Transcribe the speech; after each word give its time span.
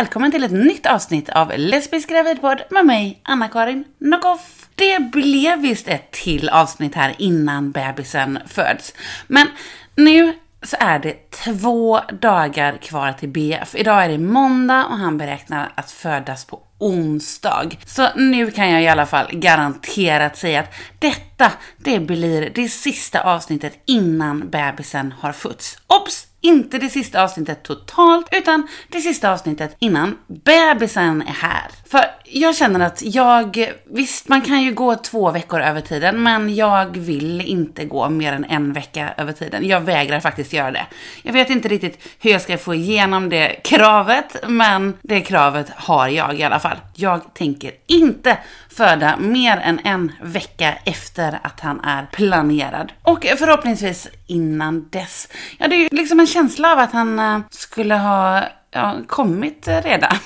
Välkommen 0.00 0.30
till 0.30 0.44
ett 0.44 0.50
nytt 0.50 0.86
avsnitt 0.86 1.28
av 1.28 1.52
Lesbisk 1.56 2.08
gravidpodd 2.08 2.62
med 2.70 2.86
mig, 2.86 3.20
Anna-Karin 3.22 3.84
Knockoff. 3.98 4.68
Det 4.74 4.98
blev 5.12 5.58
visst 5.58 5.88
ett 5.88 6.10
till 6.10 6.48
avsnitt 6.48 6.94
här 6.94 7.14
innan 7.18 7.70
bebisen 7.70 8.38
föds. 8.46 8.94
Men 9.26 9.46
nu 9.94 10.34
så 10.62 10.76
är 10.80 10.98
det 10.98 11.30
två 11.30 12.00
dagar 12.20 12.76
kvar 12.76 13.12
till 13.12 13.28
BF. 13.28 13.74
Idag 13.74 14.04
är 14.04 14.08
det 14.08 14.18
måndag 14.18 14.86
och 14.86 14.96
han 14.96 15.18
beräknar 15.18 15.72
att 15.74 15.90
födas 15.90 16.44
på 16.44 16.60
onsdag. 16.78 17.70
Så 17.86 18.08
nu 18.16 18.50
kan 18.50 18.70
jag 18.70 18.82
i 18.82 18.88
alla 18.88 19.06
fall 19.06 19.26
garanterat 19.32 20.36
säga 20.36 20.60
att 20.60 20.74
detta, 20.98 21.52
det 21.76 22.00
blir 22.00 22.50
det 22.54 22.68
sista 22.68 23.22
avsnittet 23.22 23.82
innan 23.86 24.50
bebisen 24.50 25.14
har 25.20 25.32
fötts. 25.32 25.78
Obs! 25.86 26.29
Inte 26.40 26.78
det 26.78 26.88
sista 26.88 27.22
avsnittet 27.22 27.62
totalt, 27.62 28.28
utan 28.32 28.68
det 28.88 29.00
sista 29.00 29.32
avsnittet 29.32 29.76
innan 29.78 30.18
bebisen 30.26 31.22
är 31.22 31.32
här. 31.32 31.70
För 31.90 32.04
jag 32.24 32.56
känner 32.56 32.80
att 32.80 33.02
jag, 33.02 33.72
visst 33.84 34.28
man 34.28 34.42
kan 34.42 34.62
ju 34.62 34.74
gå 34.74 34.94
två 34.94 35.30
veckor 35.30 35.60
över 35.60 35.80
tiden, 35.80 36.22
men 36.22 36.54
jag 36.54 36.96
vill 36.96 37.40
inte 37.40 37.84
gå 37.84 38.08
mer 38.08 38.32
än 38.32 38.44
en 38.44 38.72
vecka 38.72 39.14
över 39.16 39.32
tiden. 39.32 39.68
Jag 39.68 39.80
vägrar 39.80 40.20
faktiskt 40.20 40.52
göra 40.52 40.70
det. 40.70 40.86
Jag 41.22 41.32
vet 41.32 41.50
inte 41.50 41.68
riktigt 41.68 41.98
hur 42.18 42.30
jag 42.30 42.42
ska 42.42 42.58
få 42.58 42.74
igenom 42.74 43.28
det 43.28 43.48
kravet, 43.64 44.36
men 44.48 44.94
det 45.02 45.20
kravet 45.20 45.70
har 45.70 46.08
jag 46.08 46.38
i 46.40 46.42
alla 46.42 46.60
fall. 46.60 46.76
Jag 46.94 47.34
tänker 47.34 47.72
inte 47.86 48.38
föda 48.80 49.16
mer 49.16 49.56
än 49.56 49.80
en 49.84 50.12
vecka 50.20 50.74
efter 50.84 51.40
att 51.42 51.60
han 51.60 51.80
är 51.80 52.06
planerad. 52.12 52.92
Och 53.02 53.26
förhoppningsvis 53.38 54.08
innan 54.26 54.88
dess. 54.90 55.28
Ja, 55.58 55.68
det 55.68 55.74
är 55.74 55.78
ju 55.78 55.88
liksom 55.92 56.20
en 56.20 56.26
känsla 56.26 56.72
av 56.72 56.78
att 56.78 56.92
han 56.92 57.18
eh, 57.18 57.40
skulle 57.50 57.94
ha 57.94 58.42
ja, 58.70 58.96
kommit 59.06 59.68
redan. 59.68 60.16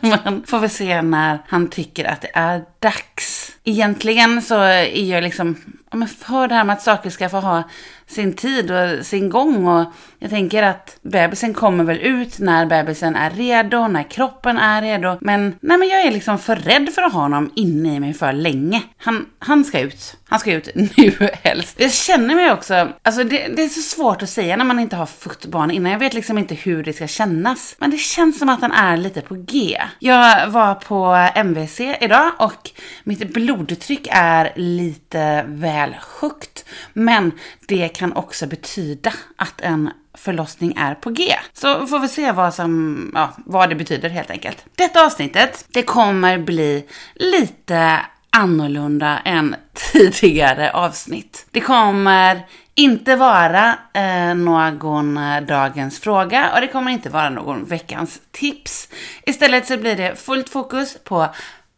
Men 0.00 0.42
får 0.46 0.58
väl 0.58 0.70
se 0.70 1.02
när 1.02 1.38
han 1.48 1.68
tycker 1.68 2.04
att 2.04 2.20
det 2.20 2.30
är 2.34 2.64
dags. 2.78 3.52
Egentligen 3.64 4.42
så 4.42 4.60
är 4.60 5.04
jag 5.04 5.22
liksom 5.22 5.56
ja, 5.90 5.96
men 5.96 6.08
för 6.08 6.48
det 6.48 6.54
här 6.54 6.64
med 6.64 6.72
att 6.72 6.82
saker 6.82 7.10
ska 7.10 7.28
få 7.28 7.40
ha 7.40 7.62
sin 8.08 8.32
tid 8.32 8.70
och 8.70 9.06
sin 9.06 9.30
gång. 9.30 9.66
Och 9.66 9.92
jag 10.18 10.30
tänker 10.30 10.62
att 10.62 10.98
bebisen 11.02 11.54
kommer 11.54 11.84
väl 11.84 11.98
ut 11.98 12.38
när 12.38 12.66
bebisen 12.66 13.16
är 13.16 13.30
redo, 13.30 13.88
när 13.88 14.02
kroppen 14.02 14.58
är 14.58 14.82
redo. 14.82 15.18
Men, 15.20 15.54
nej, 15.60 15.78
men 15.78 15.88
jag 15.88 16.00
är 16.00 16.10
liksom 16.10 16.38
för 16.38 16.56
rädd 16.56 16.88
för 16.94 17.02
att 17.02 17.12
ha 17.12 17.20
honom 17.20 17.52
inne 17.56 17.94
i 17.94 18.00
mig 18.00 18.14
för 18.14 18.32
länge. 18.32 18.82
Han, 18.96 19.26
han 19.38 19.64
ska 19.64 19.80
ut. 19.80 20.16
Han 20.28 20.40
ska 20.40 20.52
ut 20.52 20.68
nu 20.74 21.28
helst. 21.42 21.80
Jag 21.80 21.92
känner 21.92 22.34
mig 22.34 22.52
också, 22.52 22.88
alltså 23.02 23.24
det, 23.24 23.48
det 23.56 23.64
är 23.64 23.68
så 23.68 23.80
svårt 23.80 24.22
att 24.22 24.30
säga 24.30 24.56
när 24.56 24.64
man 24.64 24.78
inte 24.78 24.96
har 24.96 25.06
fött 25.06 25.46
barn 25.46 25.70
innan. 25.70 25.92
Jag 25.92 25.98
vet 25.98 26.14
liksom 26.14 26.38
inte 26.38 26.54
hur 26.54 26.84
det 26.84 26.92
ska 26.92 27.06
kännas. 27.06 27.76
Men 27.78 27.90
det 27.90 27.98
känns 27.98 28.38
som 28.38 28.48
att 28.48 28.60
han 28.60 28.72
är 28.72 28.96
lite 28.96 29.20
på 29.20 29.34
G. 29.34 29.80
Jag 29.98 30.48
var 30.50 30.74
på 30.74 31.30
MVC 31.34 31.80
idag 31.80 32.32
och 32.38 32.70
mitt 33.04 33.32
blodtryck 33.32 34.08
är 34.10 34.52
lite 34.56 35.44
väl 35.48 35.96
högt. 36.20 36.64
Men 36.92 37.32
det 37.66 37.88
kan 37.98 38.12
också 38.12 38.46
betyda 38.46 39.12
att 39.36 39.60
en 39.60 39.90
förlossning 40.14 40.74
är 40.76 40.94
på 40.94 41.10
G. 41.10 41.34
Så 41.52 41.86
får 41.86 41.98
vi 41.98 42.08
se 42.08 42.32
vad, 42.32 42.54
som, 42.54 43.12
ja, 43.14 43.32
vad 43.36 43.68
det 43.68 43.74
betyder 43.74 44.08
helt 44.08 44.30
enkelt. 44.30 44.64
Detta 44.76 45.06
avsnittet, 45.06 45.64
det 45.68 45.82
kommer 45.82 46.38
bli 46.38 46.86
lite 47.14 48.00
annorlunda 48.30 49.18
än 49.24 49.56
tidigare 49.92 50.72
avsnitt. 50.72 51.46
Det 51.50 51.60
kommer 51.60 52.46
inte 52.74 53.16
vara 53.16 53.78
eh, 53.94 54.34
någon 54.34 55.16
eh, 55.16 55.40
dagens 55.40 56.00
fråga 56.00 56.50
och 56.54 56.60
det 56.60 56.66
kommer 56.66 56.90
inte 56.90 57.10
vara 57.10 57.30
någon 57.30 57.64
veckans 57.64 58.20
tips. 58.30 58.88
Istället 59.26 59.66
så 59.66 59.76
blir 59.76 59.96
det 59.96 60.16
fullt 60.16 60.48
fokus 60.48 60.96
på 61.04 61.28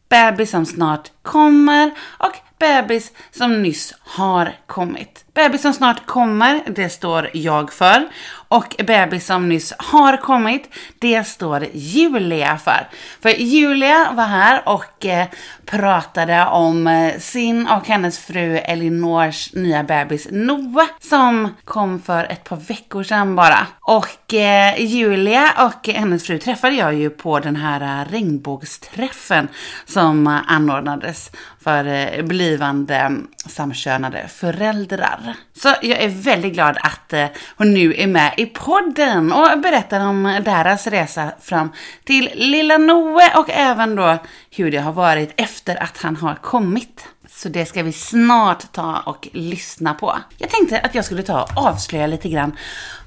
bebis 0.09 0.51
som 0.51 0.67
snart 0.67 1.11
kommer 1.23 1.91
och 2.19 2.37
bebis 2.59 3.13
som 3.31 3.63
nyss 3.63 3.95
har 4.01 4.55
kommit. 4.67 5.25
Bebis 5.35 5.63
som 5.63 5.73
snart 5.73 6.07
kommer, 6.07 6.63
det 6.67 6.89
står 6.89 7.31
jag 7.33 7.73
för. 7.73 8.09
Och 8.49 8.77
bebis 8.87 9.27
som 9.27 9.49
nyss 9.49 9.73
har 9.79 10.17
kommit, 10.17 10.75
det 10.99 11.25
står 11.25 11.67
Julia 11.73 12.59
för. 12.59 12.89
För 13.23 13.29
Julia 13.29 14.13
var 14.13 14.25
här 14.25 14.63
och 14.69 15.07
eh, 15.07 15.27
pratade 15.65 16.47
om 16.47 16.87
eh, 16.87 17.19
sin 17.19 17.69
och 17.69 17.87
hennes 17.87 18.19
fru 18.19 18.57
Elinors 18.57 19.53
nya 19.53 19.83
bebis 19.83 20.29
Noah 20.31 20.87
som 21.01 21.55
kom 21.65 22.03
för 22.03 22.25
ett 22.25 22.45
par 22.45 22.57
veckor 22.57 23.03
sedan 23.03 23.37
bara. 23.37 23.67
Och 23.81 24.35
eh, 24.35 24.81
Julia 24.83 25.53
och 25.59 25.89
hennes 25.89 26.27
fru 26.27 26.39
träffade 26.39 26.75
jag 26.77 26.95
ju 26.95 27.11
på 27.11 27.41
den 27.41 27.57
här 27.57 27.81
eh, 27.81 28.11
regnbågsträffen 28.11 29.49
som 29.87 30.27
anordnades 30.27 31.31
för 31.61 31.85
eh, 31.85 32.23
blivande 32.25 33.13
samkönade 33.49 34.29
föräldrar. 34.29 35.30
Så 35.57 35.69
jag 35.83 36.03
är 36.03 36.09
väldigt 36.09 36.53
glad 36.53 36.79
att 36.83 37.13
eh, 37.13 37.27
hon 37.57 37.75
nu 37.75 37.95
är 37.95 38.07
med 38.07 38.35
i 38.37 38.47
podden 38.47 39.33
och 39.33 39.61
berättar 39.61 40.01
om 40.01 40.41
deras 40.45 40.87
resa 40.87 41.33
fram 41.41 41.73
till 42.05 42.31
lilla 42.35 42.79
Noe 42.79 43.33
och 43.37 43.51
även 43.51 43.97
då 43.97 44.19
hur 44.51 44.71
det 44.71 44.79
har 44.79 44.93
varit 44.93 45.33
efter 45.37 45.83
att 45.83 45.99
han 45.99 46.17
har 46.17 46.35
kommit. 46.35 47.07
Så 47.29 47.49
det 47.49 47.67
ska 47.67 47.83
vi 47.83 47.93
snart 47.93 48.73
ta 48.73 49.03
och 49.07 49.29
lyssna 49.33 49.95
på. 49.95 50.19
Jag 50.39 50.51
tänkte 50.51 50.81
att 50.81 50.95
jag 50.95 51.05
skulle 51.05 51.23
ta 51.23 51.43
och 51.43 51.67
avslöja 51.67 52.07
lite 52.07 52.29
grann 52.29 52.57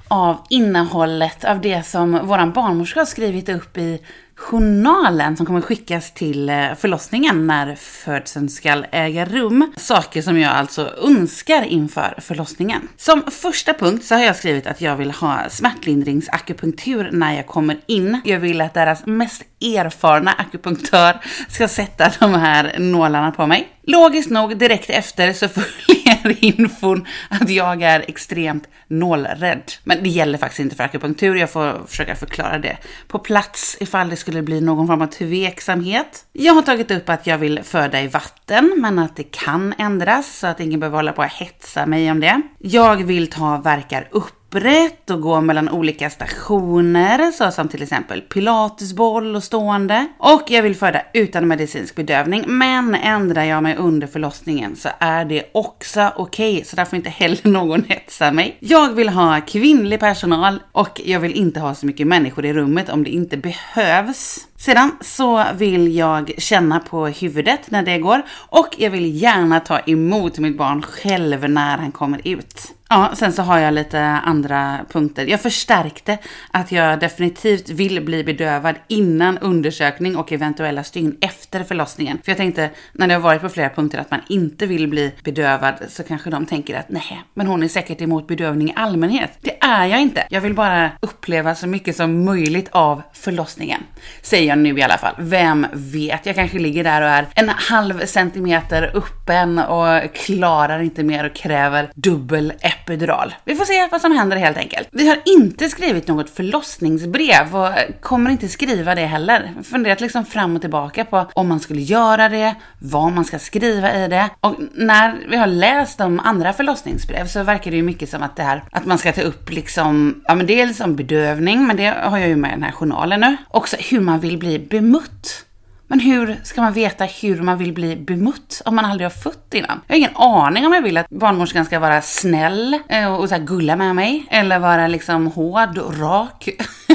av 0.08 0.46
innehållet 0.50 1.44
av 1.44 1.60
det 1.60 1.86
som 1.86 2.26
våran 2.26 2.52
barnmorska 2.52 3.00
har 3.00 3.04
skrivit 3.06 3.48
upp 3.48 3.78
i 3.78 4.00
journalen 4.36 5.36
som 5.36 5.46
kommer 5.46 5.60
skickas 5.60 6.12
till 6.12 6.48
eh, 6.48 6.74
förlossningen 6.78 7.46
när 7.46 7.74
födseln 7.74 8.48
ska 8.48 8.84
äga 8.90 9.24
rum. 9.24 9.72
Saker 9.76 10.22
som 10.22 10.38
jag 10.38 10.52
alltså 10.52 10.94
önskar 11.02 11.62
inför 11.62 12.14
förlossningen. 12.18 12.88
Som 12.96 13.22
första 13.30 13.74
punkt 13.74 14.04
så 14.04 14.14
har 14.14 14.22
jag 14.22 14.36
skrivit 14.36 14.66
att 14.66 14.80
jag 14.80 14.96
vill 14.96 15.10
ha 15.10 15.38
smärtlindringsakupunktur 15.48 17.10
när 17.12 17.36
jag 17.36 17.46
kommer 17.46 17.80
in. 17.86 18.20
Jag 18.24 18.40
vill 18.40 18.60
att 18.60 18.74
deras 18.74 19.06
mest 19.06 19.42
erfarna 19.60 20.32
akupunktör 20.32 21.20
ska 21.48 21.68
sätta 21.68 22.12
de 22.20 22.34
här 22.34 22.78
nålarna 22.78 23.32
på 23.32 23.46
mig. 23.46 23.73
Logiskt 23.86 24.30
nog 24.30 24.58
direkt 24.58 24.90
efter 24.90 25.32
så 25.32 25.48
följer 25.54 26.44
infon 26.44 27.06
att 27.30 27.50
jag 27.50 27.82
är 27.82 28.04
extremt 28.08 28.68
nålrädd. 28.88 29.72
Men 29.84 30.02
det 30.02 30.08
gäller 30.08 30.38
faktiskt 30.38 30.60
inte 30.60 30.76
för 30.76 30.84
akupunktur, 30.84 31.34
jag 31.36 31.50
får 31.50 31.86
försöka 31.86 32.14
förklara 32.16 32.58
det 32.58 32.76
på 33.08 33.18
plats 33.18 33.76
ifall 33.80 34.08
det 34.08 34.16
skulle 34.16 34.42
bli 34.42 34.60
någon 34.60 34.86
form 34.86 35.02
av 35.02 35.06
tveksamhet. 35.06 36.24
Jag 36.32 36.54
har 36.54 36.62
tagit 36.62 36.90
upp 36.90 37.08
att 37.08 37.26
jag 37.26 37.38
vill 37.38 37.60
föda 37.62 38.02
i 38.02 38.06
vatten, 38.06 38.74
men 38.78 38.98
att 38.98 39.16
det 39.16 39.30
kan 39.30 39.74
ändras 39.78 40.38
så 40.38 40.46
att 40.46 40.60
ingen 40.60 40.80
behöver 40.80 40.98
hålla 40.98 41.12
på 41.12 41.22
och 41.22 41.28
hetsa 41.28 41.86
mig 41.86 42.10
om 42.10 42.20
det. 42.20 42.42
Jag 42.58 43.04
vill 43.04 43.30
ta 43.30 43.56
verkar 43.56 44.08
upp 44.10 44.43
upprätt 44.54 45.10
och 45.10 45.20
gå 45.20 45.40
mellan 45.40 45.68
olika 45.68 46.10
stationer, 46.10 47.30
såsom 47.30 47.68
till 47.68 47.82
exempel 47.82 48.20
pilatesboll 48.20 49.36
och 49.36 49.42
stående. 49.42 50.06
Och 50.18 50.42
jag 50.48 50.62
vill 50.62 50.76
föda 50.76 51.02
utan 51.12 51.48
medicinsk 51.48 51.94
bedövning, 51.94 52.44
men 52.46 52.94
ändrar 52.94 53.44
jag 53.44 53.62
mig 53.62 53.76
under 53.76 54.06
förlossningen 54.06 54.76
så 54.76 54.88
är 54.98 55.24
det 55.24 55.50
också 55.52 56.12
okej, 56.16 56.52
okay, 56.52 56.64
så 56.64 56.76
där 56.76 56.84
får 56.84 56.96
inte 56.96 57.10
heller 57.10 57.48
någon 57.48 57.84
hetsa 57.88 58.32
mig. 58.32 58.56
Jag 58.60 58.92
vill 58.92 59.08
ha 59.08 59.40
kvinnlig 59.40 60.00
personal 60.00 60.62
och 60.72 61.00
jag 61.04 61.20
vill 61.20 61.32
inte 61.32 61.60
ha 61.60 61.74
så 61.74 61.86
mycket 61.86 62.06
människor 62.06 62.44
i 62.44 62.52
rummet 62.52 62.88
om 62.88 63.04
det 63.04 63.10
inte 63.10 63.36
behövs. 63.36 64.46
Sedan 64.56 64.90
så 65.00 65.44
vill 65.54 65.96
jag 65.96 66.32
känna 66.38 66.80
på 66.80 67.06
huvudet 67.06 67.70
när 67.70 67.82
det 67.82 67.98
går 67.98 68.22
och 68.32 68.68
jag 68.78 68.90
vill 68.90 69.22
gärna 69.22 69.60
ta 69.60 69.78
emot 69.78 70.38
mitt 70.38 70.58
barn 70.58 70.82
själv 70.82 71.50
när 71.50 71.78
han 71.78 71.92
kommer 71.92 72.20
ut. 72.24 72.74
Ja, 72.94 73.10
sen 73.14 73.32
så 73.32 73.42
har 73.42 73.58
jag 73.58 73.74
lite 73.74 74.00
andra 74.00 74.80
punkter. 74.92 75.26
Jag 75.26 75.40
förstärkte 75.40 76.18
att 76.50 76.72
jag 76.72 77.00
definitivt 77.00 77.68
vill 77.68 78.04
bli 78.04 78.24
bedövad 78.24 78.74
innan 78.88 79.38
undersökning 79.38 80.16
och 80.16 80.32
eventuella 80.32 80.84
stygn 80.84 81.16
efter 81.20 81.64
förlossningen. 81.64 82.18
För 82.24 82.30
jag 82.30 82.36
tänkte, 82.36 82.70
när 82.92 83.08
det 83.08 83.14
har 83.14 83.20
varit 83.20 83.40
på 83.40 83.48
flera 83.48 83.68
punkter 83.68 83.98
att 83.98 84.10
man 84.10 84.20
inte 84.28 84.66
vill 84.66 84.88
bli 84.88 85.12
bedövad 85.24 85.74
så 85.88 86.02
kanske 86.02 86.30
de 86.30 86.46
tänker 86.46 86.78
att 86.78 86.88
nej, 86.88 87.24
men 87.34 87.46
hon 87.46 87.62
är 87.62 87.68
säkert 87.68 88.00
emot 88.00 88.26
bedövning 88.26 88.68
i 88.68 88.72
allmänhet. 88.76 89.30
Det 89.40 89.62
är 89.62 89.86
jag 89.86 90.00
inte. 90.00 90.26
Jag 90.30 90.40
vill 90.40 90.54
bara 90.54 90.90
uppleva 91.00 91.54
så 91.54 91.66
mycket 91.66 91.96
som 91.96 92.24
möjligt 92.24 92.68
av 92.72 93.02
förlossningen. 93.12 93.80
Säger 94.22 94.48
jag 94.48 94.58
nu 94.58 94.78
i 94.78 94.82
alla 94.82 94.98
fall. 94.98 95.14
Vem 95.18 95.66
vet? 95.72 96.26
Jag 96.26 96.34
kanske 96.34 96.58
ligger 96.58 96.84
där 96.84 97.02
och 97.02 97.08
är 97.08 97.26
en 97.34 97.48
halv 97.48 98.06
centimeter 98.06 98.90
öppen 98.94 99.58
och 99.58 100.14
klarar 100.14 100.80
inte 100.80 101.02
mer 101.02 101.26
och 101.26 101.34
kräver 101.34 101.90
dubbel 101.94 102.52
epidural. 102.84 103.34
Vi 103.44 103.54
får 103.54 103.64
se 103.64 103.88
vad 103.90 104.00
som 104.00 104.12
händer 104.12 104.36
helt 104.36 104.56
enkelt. 104.56 104.88
Vi 104.92 105.08
har 105.08 105.18
inte 105.24 105.68
skrivit 105.68 106.08
något 106.08 106.30
förlossningsbrev 106.30 107.56
och 107.56 107.70
kommer 108.00 108.30
inte 108.30 108.48
skriva 108.48 108.94
det 108.94 109.06
heller. 109.06 109.52
Funderat 109.64 110.00
liksom 110.00 110.24
fram 110.24 110.56
och 110.56 110.60
tillbaka 110.60 111.04
på 111.04 111.26
om 111.32 111.48
man 111.48 111.60
skulle 111.60 111.80
göra 111.80 112.28
det, 112.28 112.54
vad 112.78 113.12
man 113.12 113.24
ska 113.24 113.38
skriva 113.38 113.94
i 113.94 114.08
det. 114.08 114.30
Och 114.40 114.54
när 114.74 115.16
vi 115.28 115.36
har 115.36 115.46
läst 115.46 115.98
de 115.98 116.20
andra 116.20 116.52
förlossningsbrev 116.52 117.26
så 117.26 117.42
verkar 117.42 117.70
det 117.70 117.76
ju 117.76 117.82
mycket 117.82 118.10
som 118.10 118.22
att 118.22 118.36
det 118.36 118.42
här 118.42 118.62
att 118.70 118.86
man 118.86 118.98
ska 118.98 119.12
ta 119.12 119.20
upp 119.20 119.50
liksom, 119.50 120.22
ja 120.24 120.34
men 120.34 120.46
dels 120.46 120.80
om 120.80 120.96
bedövning, 120.96 121.66
men 121.66 121.76
det 121.76 121.94
har 122.02 122.18
jag 122.18 122.28
ju 122.28 122.36
med 122.36 122.50
i 122.50 122.54
den 122.54 122.62
här 122.62 122.72
journalen 122.72 123.20
nu. 123.20 123.36
Också 123.48 123.76
hur 123.90 124.00
man 124.00 124.20
vill 124.20 124.38
bli 124.38 124.58
bemött. 124.58 125.43
Men 125.86 126.00
hur 126.00 126.36
ska 126.44 126.60
man 126.60 126.72
veta 126.72 127.04
hur 127.04 127.42
man 127.42 127.58
vill 127.58 127.72
bli 127.72 127.96
bemött 127.96 128.62
om 128.64 128.76
man 128.76 128.84
aldrig 128.84 129.04
har 129.04 129.10
fött 129.10 129.54
innan? 129.54 129.80
Jag 129.86 129.94
har 129.94 129.98
ingen 129.98 130.16
aning 130.16 130.66
om 130.66 130.72
jag 130.72 130.82
vill 130.82 130.96
att 130.96 131.08
barnmorskan 131.10 131.64
ska 131.64 131.78
vara 131.78 132.02
snäll 132.02 132.78
eh, 132.88 133.14
och 133.14 133.28
så 133.28 133.38
gulla 133.38 133.76
med 133.76 133.96
mig. 133.96 134.26
Eller 134.30 134.58
vara 134.58 134.88
liksom 134.88 135.26
hård 135.26 135.78
och 135.78 135.98
rak. 135.98 136.48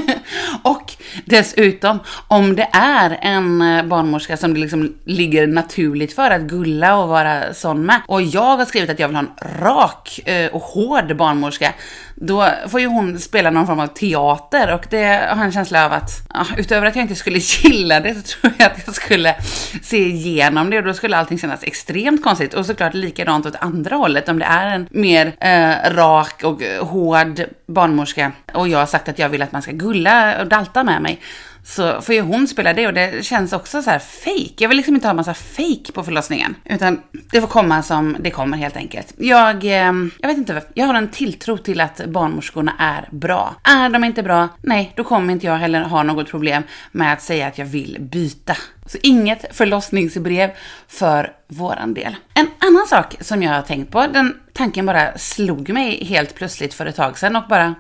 och 0.63 0.94
dessutom, 1.25 2.00
om 2.27 2.56
det 2.56 2.69
är 2.71 3.19
en 3.21 3.62
eh, 3.62 3.86
barnmorska 3.86 4.38
som 4.38 4.53
det 4.53 4.59
liksom 4.59 4.95
ligger 5.03 5.47
naturligt 5.47 6.13
för 6.13 6.31
att 6.31 6.41
gulla 6.41 6.95
och 6.97 7.09
vara 7.09 7.53
sån 7.53 7.86
med. 7.86 8.01
Och 8.07 8.21
jag 8.21 8.57
har 8.57 8.65
skrivit 8.65 8.89
att 8.89 9.00
jag 9.00 9.07
vill 9.07 9.18
ha 9.18 9.24
en 9.24 9.62
rak 9.62 10.19
eh, 10.25 10.51
och 10.51 10.62
hård 10.62 11.15
barnmorska 11.15 11.74
då 12.21 12.50
får 12.68 12.80
ju 12.80 12.88
hon 12.88 13.19
spela 13.19 13.50
någon 13.50 13.68
form 13.68 13.80
av 13.80 13.88
teater 13.88 14.74
och 14.74 14.86
det 14.89 15.06
har 15.06 15.38
jag 15.38 15.45
en 15.45 15.51
känsla 15.51 15.86
av 15.86 15.94
att, 15.94 16.10
ja, 16.33 16.45
utöver 16.57 16.88
att 16.88 16.95
jag 16.95 17.04
inte 17.04 17.16
skulle 17.16 17.38
gilla 17.63 18.00
det 18.00 18.16
så 18.16 18.21
tror 18.21 18.54
jag 18.57 18.71
att 18.71 18.81
jag 18.86 18.95
skulle 18.95 19.36
se 19.81 20.07
igenom 20.07 20.69
det 20.69 20.77
och 20.77 20.83
då 20.83 20.94
skulle 20.94 21.18
allting 21.18 21.39
kännas 21.39 21.63
extremt 21.63 22.24
konstigt. 22.24 22.54
Och 22.54 22.66
såklart 22.66 22.94
likadant 22.94 23.45
åt 23.45 23.56
andra 23.56 23.95
hållet 23.95 24.30
om 24.30 24.39
det 24.39 24.45
är 24.45 24.75
en 24.75 24.88
mer 24.92 25.33
eh, 25.39 25.94
rak 25.94 26.44
och 26.44 26.63
eh, 26.63 26.86
hård 26.86 27.42
barnmorska 27.68 28.31
och 28.54 28.68
jag 28.68 28.80
har 28.80 28.86
sagt 28.86 29.10
att 29.10 29.19
jag 29.19 29.30
vill 29.30 29.42
att 29.42 29.51
man 29.51 29.62
ska 29.62 29.72
gulla 29.72 30.42
och 30.42 30.48
dalta 30.48 30.83
med 30.83 31.01
mig 31.01 31.19
så 31.64 32.02
får 32.02 32.16
ju 32.16 32.22
hon 32.22 32.48
spela 32.48 32.74
det 32.74 32.88
och 32.88 32.94
det 32.94 33.26
känns 33.26 33.54
också 33.54 33.82
så 33.82 33.90
här 33.90 34.00
fake. 34.00 34.54
Jag 34.58 34.70
vill 34.70 34.78
liksom 34.78 34.96
inte 34.96 35.08
ha 35.08 35.14
massa 35.14 35.34
fake 35.34 35.92
på 35.94 36.04
förlossningen. 36.04 36.56
Utan 36.66 37.02
det 37.32 37.42
får 37.42 37.48
komma 37.48 37.84
som 37.84 38.18
det 38.20 38.32
kommer 38.32 38.58
helt 38.58 38.76
enkelt. 38.76 39.14
Jag, 39.18 39.66
eh, 39.66 39.94
jag 40.20 40.28
vet 40.28 40.38
inte, 40.38 40.64
jag 40.74 40.86
har 40.86 40.94
en 40.94 41.12
tilltro 41.12 41.58
till 41.58 41.82
att 41.82 42.06
barnmorskorna 42.06 42.74
är 42.80 43.10
bra. 43.12 43.56
Är 43.64 43.90
de 43.90 44.04
inte 44.04 44.24
bra, 44.24 44.48
nej, 44.62 44.94
då 44.96 45.04
kommer 45.04 45.34
inte 45.34 45.46
jag 45.46 45.58
heller 45.58 45.82
ha 45.82 46.04
något 46.04 46.30
problem 46.30 46.64
med 46.92 47.14
att 47.14 47.22
säga 47.22 47.48
att 47.48 47.58
jag 47.58 47.66
vill 47.66 47.98
byta. 48.00 48.58
Så 48.86 48.98
inget 49.04 49.56
förlossningsbrev 49.58 50.52
för 50.88 51.32
våran 51.48 51.94
del. 51.94 52.16
En 52.34 52.48
annan 52.60 52.88
sak 52.88 53.16
som 53.22 53.44
jag 53.44 53.54
har 53.54 53.62
tänkt 53.62 53.92
på, 53.92 54.08
den 54.08 54.36
tanken 54.54 54.86
bara 54.86 55.18
slog 55.18 55.70
mig 55.70 56.06
helt 56.06 56.36
plötsligt 56.36 56.74
för 56.74 56.86
ett 56.86 56.96
tag 56.96 57.18
sedan 57.18 57.36
och 57.36 57.44
bara 57.50 57.76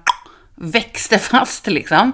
växte 0.55 1.19
fast 1.19 1.67
liksom 1.67 2.13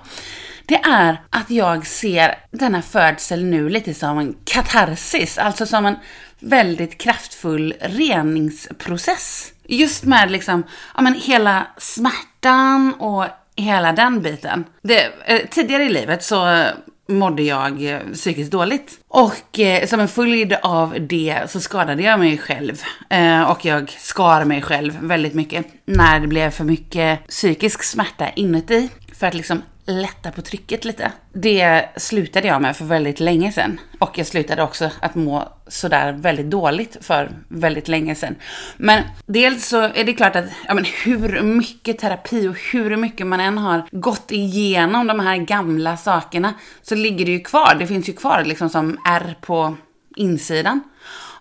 det 0.68 0.82
är 0.84 1.22
att 1.30 1.50
jag 1.50 1.88
ser 1.88 2.36
denna 2.52 2.82
födsel 2.82 3.46
nu 3.46 3.70
lite 3.70 3.94
som 3.94 4.20
en 4.20 4.36
katarsis, 4.46 5.38
alltså 5.38 5.66
som 5.66 5.86
en 5.86 5.96
väldigt 6.40 6.98
kraftfull 6.98 7.74
reningsprocess. 7.80 9.54
Just 9.68 10.04
med 10.04 10.32
liksom, 10.32 10.64
ja 10.96 11.02
men 11.02 11.14
hela 11.14 11.68
smärtan 11.78 12.94
och 12.94 13.26
hela 13.56 13.92
den 13.92 14.22
biten. 14.22 14.64
Det, 14.82 15.12
eh, 15.26 15.42
tidigare 15.50 15.84
i 15.84 15.90
livet 15.90 16.24
så 16.24 16.66
mådde 17.08 17.44
jag 17.44 17.92
eh, 17.92 18.00
psykiskt 18.14 18.52
dåligt. 18.52 19.00
Och 19.08 19.60
eh, 19.60 19.88
som 19.88 20.00
en 20.00 20.08
följd 20.08 20.54
av 20.54 20.96
det 21.00 21.40
så 21.48 21.60
skadade 21.60 22.04
jag 22.04 22.20
mig 22.20 22.38
själv. 22.38 22.82
Eh, 23.10 23.52
och 23.52 23.66
jag 23.66 23.90
skar 23.90 24.46
mig 24.46 24.62
själv 24.62 24.98
väldigt 25.02 25.34
mycket 25.34 25.66
när 25.86 26.20
det 26.20 26.28
blev 26.28 26.50
för 26.50 26.64
mycket 26.64 27.28
psykisk 27.28 27.84
smärta 27.84 28.30
inuti. 28.30 28.90
För 29.14 29.28
att 29.28 29.34
liksom 29.34 29.62
lätta 29.86 30.32
på 30.32 30.42
trycket 30.42 30.86
lite. 30.86 31.12
Det 31.34 31.86
slutade 31.98 32.48
jag 32.48 32.62
med 32.62 32.78
för 32.78 32.86
väldigt 32.86 33.20
länge 33.20 33.52
sedan. 33.52 33.80
Och 34.00 34.18
jag 34.18 34.28
slutade 34.28 34.64
också 34.64 34.90
att 35.00 35.16
må 35.16 35.52
sådär 35.68 36.12
väldigt 36.12 36.50
dåligt 36.50 36.98
för 37.02 37.32
väldigt 37.48 37.88
länge 37.88 38.16
sedan. 38.16 38.36
Men 38.78 39.04
dels 39.26 39.68
så 39.68 39.82
är 39.82 40.04
det 40.04 40.14
klart 40.14 40.36
att 40.36 40.46
ja, 40.68 40.74
men 40.74 40.86
hur 41.04 41.42
mycket 41.42 42.00
terapi 42.00 42.48
och 42.48 42.58
hur 42.72 42.98
mycket 42.98 43.28
man 43.28 43.40
än 43.40 43.58
har 43.58 43.88
gått 43.92 44.32
igenom 44.32 45.08
de 45.08 45.20
här 45.20 45.38
gamla 45.38 45.98
sakerna 45.98 46.54
så 46.82 46.96
ligger 46.96 47.26
det 47.26 47.32
ju 47.32 47.40
kvar. 47.40 47.76
Det 47.80 47.88
finns 47.88 48.10
ju 48.10 48.14
kvar 48.14 48.44
liksom 48.46 48.70
som 48.70 48.98
är 49.06 49.38
på 49.42 49.76
insidan. 50.16 50.82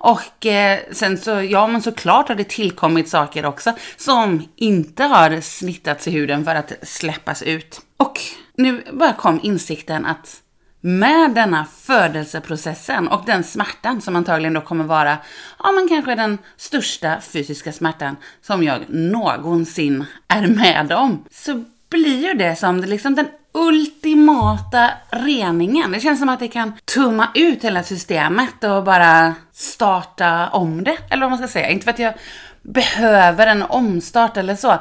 Och 0.04 0.46
eh, 0.46 0.78
sen 0.92 1.18
så, 1.18 1.30
ja 1.30 1.66
men 1.66 1.82
såklart 1.82 2.28
har 2.28 2.34
det 2.34 2.48
tillkommit 2.48 3.08
saker 3.08 3.46
också 3.46 3.72
som 3.96 4.48
inte 4.56 5.04
har 5.04 5.40
snittats 5.40 6.08
i 6.08 6.10
huden 6.10 6.44
för 6.44 6.54
att 6.54 6.72
släppas 6.82 7.42
ut. 7.42 7.80
Och 7.96 8.20
nu 8.54 8.84
bara 8.92 9.12
kom 9.12 9.40
insikten 9.42 10.06
att 10.06 10.40
med 10.80 11.30
denna 11.30 11.64
födelseprocessen 11.64 13.08
och 13.08 13.22
den 13.26 13.44
smärtan 13.44 14.00
som 14.00 14.16
antagligen 14.16 14.54
då 14.54 14.60
kommer 14.60 14.84
vara, 14.84 15.18
ja 15.58 15.72
men 15.72 15.88
kanske 15.88 16.14
den 16.14 16.38
största 16.56 17.20
fysiska 17.20 17.72
smärtan 17.72 18.16
som 18.42 18.62
jag 18.62 18.80
någonsin 18.88 20.04
är 20.28 20.46
med 20.46 20.92
om, 20.92 21.24
så 21.30 21.64
blir 21.90 22.28
ju 22.28 22.34
det 22.34 22.56
som 22.56 22.80
liksom 22.80 23.14
den 23.14 23.28
ultimata 23.54 24.90
reningen. 25.10 25.92
Det 25.92 26.00
känns 26.00 26.18
som 26.20 26.28
att 26.28 26.40
det 26.40 26.48
kan 26.48 26.72
tumma 26.84 27.28
ut 27.34 27.64
hela 27.64 27.82
systemet 27.82 28.64
och 28.64 28.84
bara 28.84 29.34
starta 29.52 30.48
om 30.48 30.84
det, 30.84 30.96
eller 31.10 31.20
vad 31.20 31.30
man 31.30 31.38
ska 31.38 31.48
säga. 31.48 31.68
Inte 31.68 31.84
för 31.84 31.90
att 31.90 31.98
jag 31.98 32.14
behöver 32.62 33.46
en 33.46 33.62
omstart 33.62 34.36
eller 34.36 34.56
så, 34.56 34.78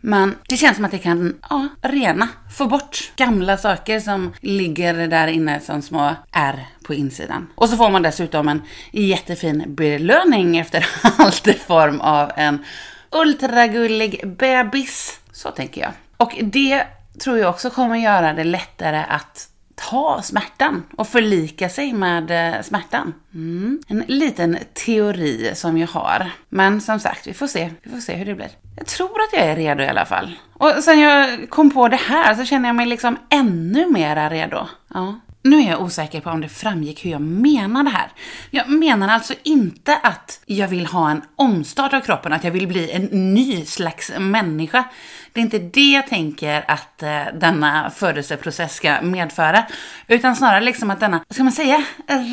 men 0.00 0.36
det 0.48 0.56
känns 0.56 0.76
som 0.76 0.84
att 0.84 0.90
det 0.90 0.98
kan 0.98 1.38
ja, 1.50 1.68
rena, 1.82 2.28
få 2.56 2.66
bort 2.66 3.12
gamla 3.16 3.56
saker 3.56 4.00
som 4.00 4.32
ligger 4.40 5.08
där 5.08 5.26
inne 5.26 5.60
som 5.60 5.82
små 5.82 6.14
R 6.32 6.66
på 6.84 6.94
insidan. 6.94 7.46
Och 7.54 7.68
så 7.68 7.76
får 7.76 7.90
man 7.90 8.02
dessutom 8.02 8.48
en 8.48 8.62
jättefin 8.92 9.64
belöning 9.66 10.58
efter 10.58 10.86
allt 11.18 11.48
i 11.48 11.52
form 11.52 12.00
av 12.00 12.30
en 12.36 12.64
ultragullig 13.10 14.28
bebis. 14.36 15.20
Så 15.32 15.50
tänker 15.50 15.80
jag. 15.80 15.92
Och 16.16 16.38
det 16.42 16.86
tror 17.22 17.38
jag 17.38 17.50
också 17.50 17.70
kommer 17.70 17.96
göra 17.96 18.32
det 18.32 18.44
lättare 18.44 19.04
att 19.08 19.48
ta 19.74 20.22
smärtan 20.22 20.82
och 20.96 21.08
förlika 21.08 21.68
sig 21.68 21.92
med 21.92 22.54
eh, 22.54 22.62
smärtan. 22.62 23.14
Mm. 23.34 23.82
En 23.88 24.04
liten 24.06 24.58
teori 24.86 25.52
som 25.54 25.78
jag 25.78 25.88
har. 25.88 26.30
Men 26.48 26.80
som 26.80 27.00
sagt, 27.00 27.26
vi 27.26 27.34
får 27.34 27.46
se. 27.46 27.70
Vi 27.82 27.90
får 27.90 27.98
se 27.98 28.14
hur 28.14 28.24
det 28.24 28.34
blir. 28.34 28.50
Jag 28.76 28.86
tror 28.86 29.20
att 29.20 29.32
jag 29.32 29.42
är 29.42 29.56
redo 29.56 29.82
i 29.82 29.88
alla 29.88 30.04
fall. 30.04 30.38
Och 30.52 30.74
sen 30.80 31.00
jag 31.00 31.50
kom 31.50 31.70
på 31.70 31.88
det 31.88 31.96
här 31.96 32.34
så 32.34 32.44
känner 32.44 32.68
jag 32.68 32.76
mig 32.76 32.86
liksom 32.86 33.16
ännu 33.30 33.90
mera 33.90 34.30
redo. 34.30 34.66
Ja. 34.94 35.20
Nu 35.42 35.60
är 35.60 35.70
jag 35.70 35.82
osäker 35.82 36.20
på 36.20 36.30
om 36.30 36.40
det 36.40 36.48
framgick 36.48 37.04
hur 37.04 37.10
jag 37.10 37.20
menar 37.20 37.82
det 37.82 37.90
här. 37.90 38.08
Jag 38.50 38.68
menar 38.68 39.08
alltså 39.08 39.34
inte 39.42 39.96
att 39.96 40.40
jag 40.46 40.68
vill 40.68 40.86
ha 40.86 41.10
en 41.10 41.22
omstart 41.36 41.92
av 41.92 42.00
kroppen, 42.00 42.32
att 42.32 42.44
jag 42.44 42.50
vill 42.50 42.68
bli 42.68 42.90
en 42.90 43.34
ny 43.34 43.64
slags 43.64 44.12
människa. 44.18 44.84
Det 45.32 45.40
är 45.40 45.44
inte 45.44 45.58
det 45.58 45.90
jag 45.90 46.06
tänker 46.06 46.64
att 46.68 47.02
eh, 47.02 47.22
denna 47.34 47.90
födelseprocess 47.90 48.74
ska 48.74 49.02
medföra, 49.02 49.64
utan 50.06 50.36
snarare 50.36 50.60
liksom 50.60 50.90
att 50.90 51.00
denna, 51.00 51.20
vad 51.28 51.34
ska 51.34 51.44
man 51.44 51.52
säga, 51.52 51.84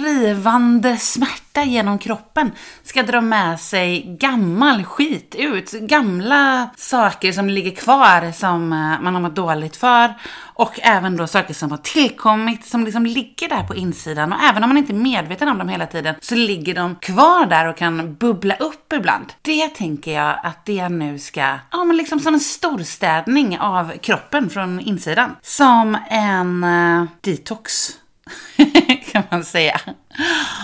rivande 0.06 0.98
smärta 0.98 1.47
genom 1.64 2.00
kroppen 2.00 2.52
ska 2.84 3.04
dra 3.04 3.22
med 3.22 3.60
sig 3.60 4.18
gammal 4.20 4.84
skit 4.84 5.36
ut, 5.38 5.72
gamla 5.72 6.70
saker 6.78 7.32
som 7.32 7.50
ligger 7.50 7.72
kvar 7.72 8.32
som 8.32 8.74
eh, 8.74 9.02
man 9.02 9.14
har 9.14 9.22
mått 9.22 9.36
dåligt 9.36 9.76
för 9.76 10.14
och 10.40 10.80
även 10.84 11.18
då 11.18 11.28
saker 11.28 11.54
som 11.54 11.72
har 11.72 11.78
tillkommit 11.78 12.66
som 12.66 12.86
liksom 12.86 13.06
ligger 13.06 13.50
där 13.50 13.64
på 13.64 13.76
insidan 13.76 14.34
och 14.34 14.44
även 14.44 14.64
om 14.64 14.70
man 14.70 14.78
inte 14.78 14.94
är 14.94 14.98
medveten 14.98 15.50
om 15.50 15.58
dem 15.58 15.70
hela 15.70 15.86
tiden 15.86 16.16
så 16.22 16.36
ligger 16.36 16.76
de 16.76 16.96
kvar 16.96 17.46
där 17.46 17.68
och 17.68 17.78
kan 17.78 18.16
bubbla 18.16 18.56
upp 18.56 18.94
ibland. 18.94 19.34
Det 19.42 19.68
tänker 19.68 20.14
jag 20.14 20.40
att 20.44 20.66
det 20.66 20.90
nu 20.90 21.20
ska, 21.20 21.60
ja 21.72 21.84
men 21.84 21.98
liksom 21.98 22.20
som 22.20 22.34
en 22.34 22.40
storstädning 22.40 23.60
av 23.60 23.92
kroppen 24.02 24.50
från 24.50 24.80
insidan. 24.80 25.36
Som 25.42 25.98
en 26.10 26.64
uh, 26.64 27.06
detox 27.22 27.90
man 29.32 29.44
säga. 29.44 29.82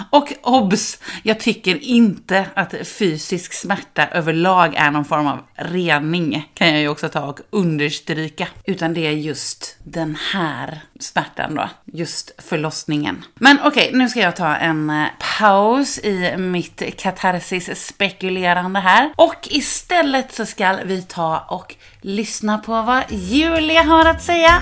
Och 0.09 0.33
obs! 0.43 0.99
Jag 1.23 1.39
tycker 1.39 1.83
inte 1.83 2.45
att 2.53 2.87
fysisk 2.87 3.53
smärta 3.53 4.07
överlag 4.07 4.75
är 4.75 4.91
någon 4.91 5.05
form 5.05 5.27
av 5.27 5.39
rening, 5.55 6.51
kan 6.53 6.69
jag 6.71 6.79
ju 6.79 6.87
också 6.87 7.09
ta 7.09 7.21
och 7.21 7.39
understryka. 7.49 8.47
Utan 8.65 8.93
det 8.93 9.07
är 9.07 9.11
just 9.11 9.77
den 9.83 10.17
här 10.33 10.81
smärtan 10.99 11.55
då, 11.55 11.69
just 11.85 12.31
förlossningen. 12.37 13.25
Men 13.35 13.59
okej, 13.63 13.87
okay, 13.87 13.99
nu 13.99 14.09
ska 14.09 14.19
jag 14.19 14.35
ta 14.35 14.55
en 14.55 14.89
eh, 14.89 15.07
paus 15.39 15.99
i 15.99 16.37
mitt 16.37 16.97
katarsis 16.97 17.85
spekulerande 17.87 18.79
här. 18.79 19.13
Och 19.15 19.47
istället 19.49 20.33
så 20.33 20.45
ska 20.45 20.77
vi 20.85 21.01
ta 21.01 21.39
och 21.39 21.75
lyssna 22.01 22.57
på 22.57 22.81
vad 22.81 23.03
Julia 23.09 23.83
har 23.83 24.05
att 24.05 24.23
säga. 24.23 24.61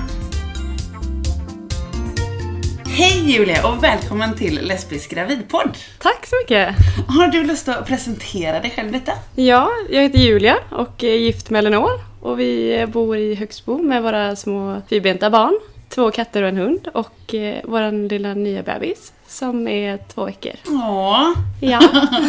Hej 2.94 3.32
Julia 3.32 3.68
och 3.68 3.84
välkommen 3.84 4.36
till 4.36 4.68
Lesbisk 4.68 5.10
gravidpodd. 5.12 5.78
Tack 6.00 6.28
så 6.28 6.36
mycket. 6.36 6.76
Har 7.08 7.28
du 7.28 7.44
lust 7.44 7.70
att 7.70 7.88
presentera 7.88 8.60
dig 8.60 8.74
själv 8.76 8.92
lite? 8.92 9.14
Ja, 9.36 9.70
jag 9.90 10.02
heter 10.02 10.20
Julia 10.20 10.58
och 10.70 11.04
är 11.04 11.16
gift 11.16 11.50
med 11.50 11.60
Elinor 11.60 11.92
och 12.22 12.40
vi 12.40 12.86
bor 12.88 13.18
i 13.18 13.36
Högsbo 13.36 13.78
med 13.78 14.04
våra 14.04 14.36
små 14.36 14.82
fyrbenta 14.90 15.30
barn. 15.30 15.60
Två 15.96 16.12
katter 16.12 16.44
och 16.44 16.50
en 16.50 16.58
hund 16.58 16.88
och 16.94 17.36
eh, 17.36 17.62
vår 17.64 18.10
lilla 18.10 18.34
nya 18.34 18.64
bebis 18.64 19.14
som 19.28 19.68
är 19.68 20.00
två 20.14 20.26
veckor. 20.26 20.52
Åh, 20.68 21.30
Ja, 21.62 21.80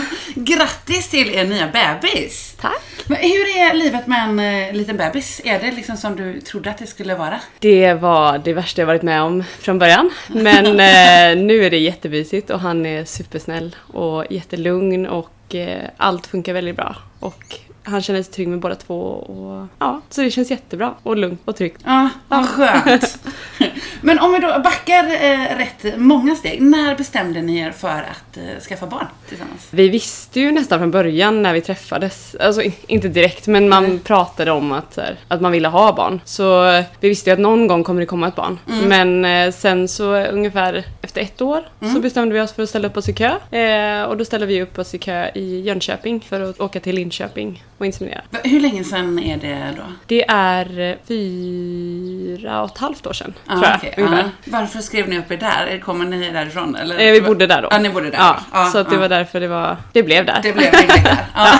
grattis 0.35 1.11
till 1.11 1.31
er 1.35 1.45
nya 1.45 1.67
bebis! 1.69 2.57
tack. 2.61 2.83
Men 3.07 3.19
hur 3.19 3.57
är 3.59 3.75
livet 3.75 4.07
med 4.07 4.23
en 4.29 4.39
eh, 4.69 4.75
liten 4.75 4.97
bebis? 4.97 5.41
Är 5.45 5.59
det 5.61 5.73
liksom 5.73 5.97
som 5.97 6.17
du 6.17 6.41
trodde 6.41 6.71
att 6.71 6.79
det 6.79 6.87
skulle 6.87 7.15
vara? 7.15 7.41
Det 7.59 7.95
var 7.95 8.39
det 8.39 8.53
värsta 8.53 8.83
jag 8.83 8.87
varit 8.87 9.03
med 9.03 9.23
om 9.23 9.45
från 9.61 9.79
början. 9.79 10.11
Men 10.29 10.67
eh, 10.67 11.45
nu 11.45 11.65
är 11.65 11.71
det 11.71 11.79
jättemysigt 11.79 12.51
och 12.51 12.61
han 12.61 12.87
är 12.87 13.05
supersnäll 13.05 13.77
och 13.81 14.25
jättelugn 14.31 15.07
och 15.07 15.55
eh, 15.55 15.89
allt 15.97 16.27
funkar 16.27 16.53
väldigt 16.53 16.77
bra. 16.77 16.97
Och 17.21 17.59
han 17.85 18.03
känner 18.03 18.23
sig 18.23 18.33
trygg 18.33 18.49
med 18.49 18.59
båda 18.61 18.75
två 18.75 18.95
och 19.05 19.67
ja, 19.79 20.01
så 20.11 20.21
det 20.23 20.31
känns 20.31 20.51
jättebra 20.51 20.95
och 21.03 21.17
lugnt 21.17 21.41
och 21.45 21.57
tryggt. 21.57 21.83
Ja, 21.85 22.09
vad 22.29 22.49
skönt. 22.49 23.19
Men 24.01 24.19
om 24.19 24.33
vi 24.33 24.39
då 24.39 24.61
backar 24.65 25.05
eh, 25.05 25.57
rätt 25.57 25.99
många 25.99 26.35
steg. 26.35 26.63
När 26.63 26.97
bestämde 26.97 27.43
ni 27.43 27.59
er 27.59 27.71
för 27.71 27.89
att 27.89 28.37
eh, 28.37 28.61
skaffa 28.69 28.87
barn 28.87 29.07
tillsammans? 29.29 29.69
Vi 29.71 29.89
visste 29.89 30.41
ju 30.41 30.53
nästan 30.53 30.79
från 30.79 30.91
början 30.91 31.43
när 31.43 31.53
vi 31.53 31.61
träffades, 31.61 32.37
alltså 32.41 32.63
inte 32.87 33.09
direkt 33.09 33.47
men 33.47 33.69
man 33.69 33.85
Nej. 33.85 33.99
pratade 33.99 34.51
om 34.51 34.73
att, 34.73 34.97
här, 34.97 35.17
att 35.29 35.41
man 35.41 35.53
ville 35.53 35.69
ha 35.69 35.93
barn. 35.93 36.21
Så 36.25 36.69
eh, 36.69 36.85
vi 37.01 37.09
visste 37.09 37.31
ju 37.31 37.35
att 37.35 37.41
någon 37.41 37.67
gång 37.67 37.85
kommer 37.85 38.01
det 38.01 38.07
komma 38.07 38.29
ett 38.29 38.35
barn. 38.35 38.59
Men 38.65 39.25
eh, 39.25 39.53
sen 39.53 39.89
så 39.89 40.15
eh, 40.15 40.35
ungefär 40.35 40.85
efter 41.03 41.21
ett 41.21 41.41
år 41.41 41.63
så 41.95 42.01
bestämde 42.01 42.35
vi 42.35 42.41
oss 42.41 42.53
för 42.53 42.63
att 42.63 42.69
ställa 42.69 42.89
upp 42.89 42.97
oss 42.97 43.09
i 43.09 43.13
kö. 43.13 43.59
Eh, 43.59 44.03
och 44.03 44.17
då 44.17 44.25
ställde 44.25 44.47
vi 44.47 44.63
upp 44.63 44.79
oss 44.79 44.95
i 44.95 44.99
kö 44.99 45.31
i 45.35 45.61
Jönköping 45.61 46.21
för 46.29 46.41
att 46.41 46.61
åka 46.61 46.81
till 46.81 46.95
Linköping 46.95 47.65
och 47.83 47.87
inseminera. 47.87 48.21
Hur 48.45 48.61
länge 48.61 48.85
sedan 48.85 49.19
är 49.19 49.37
det 49.37 49.75
då? 49.77 49.83
Det 50.07 50.25
är 50.29 50.81
eh, 50.81 50.97
fyra 51.09 52.63
och 52.63 52.71
ett 52.71 52.79
halvt 52.79 53.07
år 53.07 53.13
sedan, 53.13 53.35
Ja, 53.49 53.53
tror 53.55 53.65
jag. 53.83 53.99
ungefär. 53.99 54.23
ja. 54.23 54.31
Varför 54.45 54.79
skrev 54.79 55.09
ni 55.09 55.19
upp 55.19 55.31
er 55.31 55.37
där? 55.37 55.79
Kommer 55.85 56.05
ni 56.05 56.31
därifrån? 56.31 56.77
Eller? 56.77 56.99
Eh, 57.07 57.13
vi 57.13 57.21
bodde 57.21 57.47
där 57.47 57.63
då. 57.63 57.69
Ja, 57.71 57.79
ni 57.79 57.89
bodde 57.91 58.11
där. 58.11 58.35
Ja, 58.53 58.65
så 58.73 58.83
det 58.83 58.97
var 58.97 59.09
därför 59.09 59.41
det 59.41 59.49
var, 59.49 59.77
det 59.93 60.03
blev 60.03 60.27
där. 60.27 60.41
Det 60.43 60.53
blev 60.53 60.73
där. 60.73 61.17
Ja. 61.35 61.59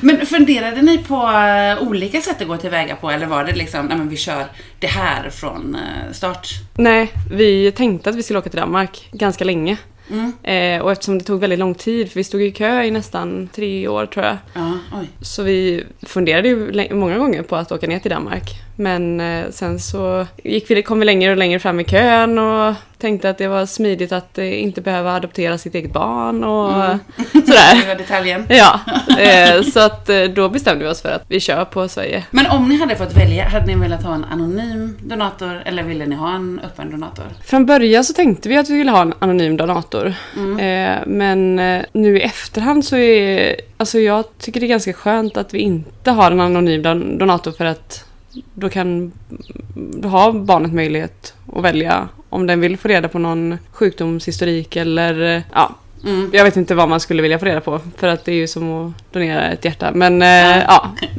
Men 0.00 0.26
funderade 0.26 0.82
ni 0.82 0.98
på 0.98 1.14
eh, 1.14 1.88
olika 1.88 2.20
sätt 2.20 2.42
att 2.42 2.48
gå 2.48 2.56
tillväga 2.56 2.96
på 2.96 3.10
eller 3.10 3.26
var 3.26 3.44
det 3.44 3.52
liksom, 3.52 3.86
nej 3.86 3.98
men 3.98 4.08
vi 4.08 4.16
kör 4.16 4.44
det 4.78 4.86
här 4.86 5.30
från 5.30 5.74
eh, 5.74 6.12
start? 6.12 6.48
Nej, 6.74 7.12
vi 7.30 7.72
tänkte 7.72 8.10
att 8.10 8.16
vi 8.16 8.22
skulle 8.22 8.38
åka 8.38 8.50
till 8.50 8.60
Danmark 8.60 9.08
ganska 9.12 9.44
länge. 9.44 9.76
Mm. 10.10 10.32
Eh, 10.42 10.82
och 10.82 10.92
eftersom 10.92 11.18
det 11.18 11.24
tog 11.24 11.40
väldigt 11.40 11.58
lång 11.58 11.74
tid, 11.74 12.08
för 12.08 12.20
vi 12.20 12.24
stod 12.24 12.42
i 12.42 12.50
kö 12.50 12.82
i 12.82 12.90
nästan 12.90 13.48
tre 13.54 13.88
år 13.88 14.06
tror 14.06 14.26
jag. 14.26 14.36
Ja. 14.54 14.72
Så 15.20 15.42
vi 15.42 15.84
funderade 16.02 16.48
ju 16.48 16.94
många 16.94 17.18
gånger 17.18 17.42
på 17.42 17.56
att 17.56 17.72
åka 17.72 17.86
ner 17.86 17.98
till 17.98 18.10
Danmark. 18.10 18.67
Men 18.80 19.20
eh, 19.20 19.50
sen 19.50 19.78
så 19.78 20.26
gick 20.44 20.70
vi, 20.70 20.82
kom 20.82 20.98
vi 20.98 21.04
längre 21.04 21.30
och 21.30 21.36
längre 21.36 21.58
fram 21.58 21.80
i 21.80 21.84
kön 21.84 22.38
och 22.38 22.74
tänkte 22.98 23.30
att 23.30 23.38
det 23.38 23.48
var 23.48 23.66
smidigt 23.66 24.12
att 24.12 24.38
eh, 24.38 24.62
inte 24.62 24.80
behöva 24.80 25.14
adoptera 25.14 25.58
sitt 25.58 25.74
eget 25.74 25.92
barn 25.92 26.44
och 26.44 26.68
Mm. 26.68 26.98
sådär. 27.32 27.80
Det 27.82 27.88
var 27.88 27.94
detaljen. 27.94 28.46
Ja, 28.48 28.80
eh, 29.18 29.62
så 29.62 29.80
att 29.80 30.10
då 30.34 30.48
bestämde 30.48 30.84
vi 30.84 30.90
oss 30.90 31.02
för 31.02 31.08
att 31.08 31.24
vi 31.28 31.40
kör 31.40 31.64
på 31.64 31.88
Sverige. 31.88 32.24
Men 32.30 32.46
om 32.46 32.68
ni 32.68 32.76
hade 32.78 32.96
fått 32.96 33.16
välja, 33.16 33.44
hade 33.48 33.66
ni 33.66 33.74
velat 33.74 34.02
ha 34.02 34.14
en 34.14 34.24
anonym 34.24 34.96
donator 35.02 35.62
eller 35.64 35.82
ville 35.82 36.06
ni 36.06 36.14
ha 36.14 36.34
en 36.34 36.60
öppen 36.64 36.90
donator? 36.90 37.24
Från 37.44 37.66
början 37.66 38.04
så 38.04 38.12
tänkte 38.12 38.48
vi 38.48 38.56
att 38.56 38.70
vi 38.70 38.74
ville 38.78 38.90
ha 38.90 39.02
en 39.02 39.14
anonym 39.18 39.56
donator. 39.56 40.06
Eh, 40.60 40.96
men 41.06 41.56
nu 41.92 42.18
i 42.18 42.20
efterhand 42.22 42.84
så 42.84 42.96
är... 42.96 43.56
Alltså 43.76 43.98
jag 43.98 44.24
tycker 44.38 44.60
det 44.60 44.66
är 44.66 44.68
ganska 44.68 44.92
skönt 44.92 45.36
att 45.36 45.54
vi 45.54 45.58
inte 45.58 46.10
har 46.10 46.30
en 46.30 46.40
anonym 46.40 46.82
don- 46.82 47.18
donator 47.18 47.52
för 47.52 47.64
att 47.64 48.04
då 48.54 48.68
kan 48.68 49.12
då 49.74 50.08
har 50.08 50.32
barnet 50.32 50.72
möjlighet 50.72 51.34
att 51.56 51.64
välja 51.64 52.08
om 52.28 52.46
den 52.46 52.60
vill 52.60 52.78
få 52.78 52.88
reda 52.88 53.08
på 53.08 53.18
någon 53.18 53.58
sjukdomshistorik 53.72 54.76
eller 54.76 55.42
ja, 55.54 55.74
Mm. 56.04 56.30
jag 56.32 56.44
vet 56.44 56.56
inte 56.56 56.74
vad 56.74 56.88
man 56.88 57.00
skulle 57.00 57.22
vilja 57.22 57.38
få 57.38 57.44
reda 57.44 57.60
på 57.60 57.80
för 57.96 58.08
att 58.08 58.24
det 58.24 58.32
är 58.32 58.36
ju 58.36 58.46
som 58.48 58.72
att 58.86 59.12
donera 59.12 59.48
ett 59.48 59.64
hjärta. 59.64 59.90
Men 59.94 60.22
eh, 60.22 60.28
Ja. 60.28 60.62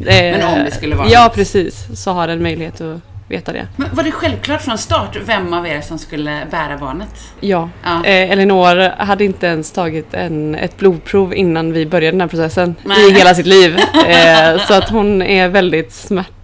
ja. 0.06 0.12
eh, 0.12 0.38
Men 0.40 0.44
om 0.58 0.64
det 0.66 0.72
skulle 0.72 0.96
vara 0.96 1.08
Ja, 1.10 1.32
precis. 1.36 1.88
Så 2.04 2.12
har 2.12 2.28
den 2.28 2.44
möjlighet 2.44 2.82
att 2.82 3.00
veta 3.30 3.54
det. 3.54 3.68
Men 3.76 3.88
var 3.96 4.04
det 4.04 4.12
självklart 4.12 4.62
från 4.62 4.78
start 4.78 5.18
vem 5.26 5.54
av 5.54 5.68
er 5.68 5.82
som 5.82 6.00
skulle 6.00 6.48
bära 6.52 6.78
barnet? 6.78 7.10
Ja. 7.40 7.70
Ja. 7.84 8.06
Eh, 8.06 8.32
Elinor 8.32 8.90
hade 9.04 9.26
inte 9.26 9.48
ens 9.48 9.72
tagit 9.72 10.14
en, 10.14 10.56
ett 10.56 10.78
blodprov 10.78 11.34
innan 11.34 11.74
vi 11.74 11.86
började 11.86 12.12
den 12.12 12.22
här 12.22 12.28
processen 12.28 12.76
Nej. 12.84 13.10
i 13.10 13.14
hela 13.14 13.36
sitt 13.36 13.48
liv. 13.48 13.78
Eh, 14.08 14.58
så 14.68 14.74
att 14.74 14.90
hon 14.90 15.22
är 15.22 15.48
väldigt 15.48 15.94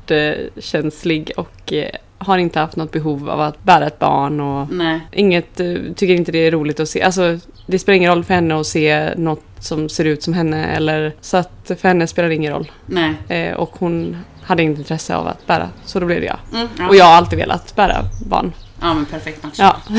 smärtkänslig 0.07 1.31
och 1.37 1.73
eh, 1.73 1.89
har 2.17 2.37
inte 2.37 2.59
haft 2.59 2.75
något 2.75 2.91
behov 2.91 3.29
av 3.29 3.41
att 3.41 3.63
bära 3.63 3.87
ett 3.87 3.99
barn 3.99 4.39
och 4.39 4.71
Nej. 4.71 4.99
inget, 5.11 5.59
eh, 5.59 5.75
tycker 5.95 6.15
inte 6.15 6.31
det 6.31 6.37
är 6.47 6.51
roligt 6.51 6.79
att 6.79 6.89
se. 6.89 7.01
Alltså, 7.01 7.39
det 7.67 7.79
spelar 7.79 7.95
ingen 7.95 8.11
roll 8.11 8.23
för 8.23 8.33
henne 8.33 8.59
att 8.59 8.67
se 8.67 9.13
något 9.17 9.43
som 9.59 9.89
ser 9.89 10.05
ut 10.05 10.23
som 10.23 10.33
henne 10.33 10.65
eller 10.65 11.13
så 11.21 11.37
att 11.37 11.51
för 11.67 11.87
henne 11.87 12.07
spelar 12.07 12.29
det 12.29 12.35
ingen 12.35 12.53
roll. 12.53 12.71
Nej. 12.85 13.13
Eh, 13.27 13.53
och 13.53 13.71
hon 13.79 14.17
hade 14.43 14.63
inte 14.63 14.81
intresse 14.81 15.15
av 15.15 15.27
att 15.27 15.47
bära, 15.47 15.69
så 15.85 15.99
då 15.99 16.05
blev 16.05 16.21
det 16.21 16.27
jag. 16.27 16.39
Mm, 16.53 16.67
ja. 16.79 16.87
Och 16.87 16.95
jag 16.95 17.05
har 17.05 17.13
alltid 17.13 17.39
velat 17.39 17.75
bära 17.75 18.03
barn. 18.25 18.53
Ja, 18.81 18.93
men 18.93 19.05
perfekt 19.05 19.43
match. 19.43 19.55
Ja. 19.59 19.77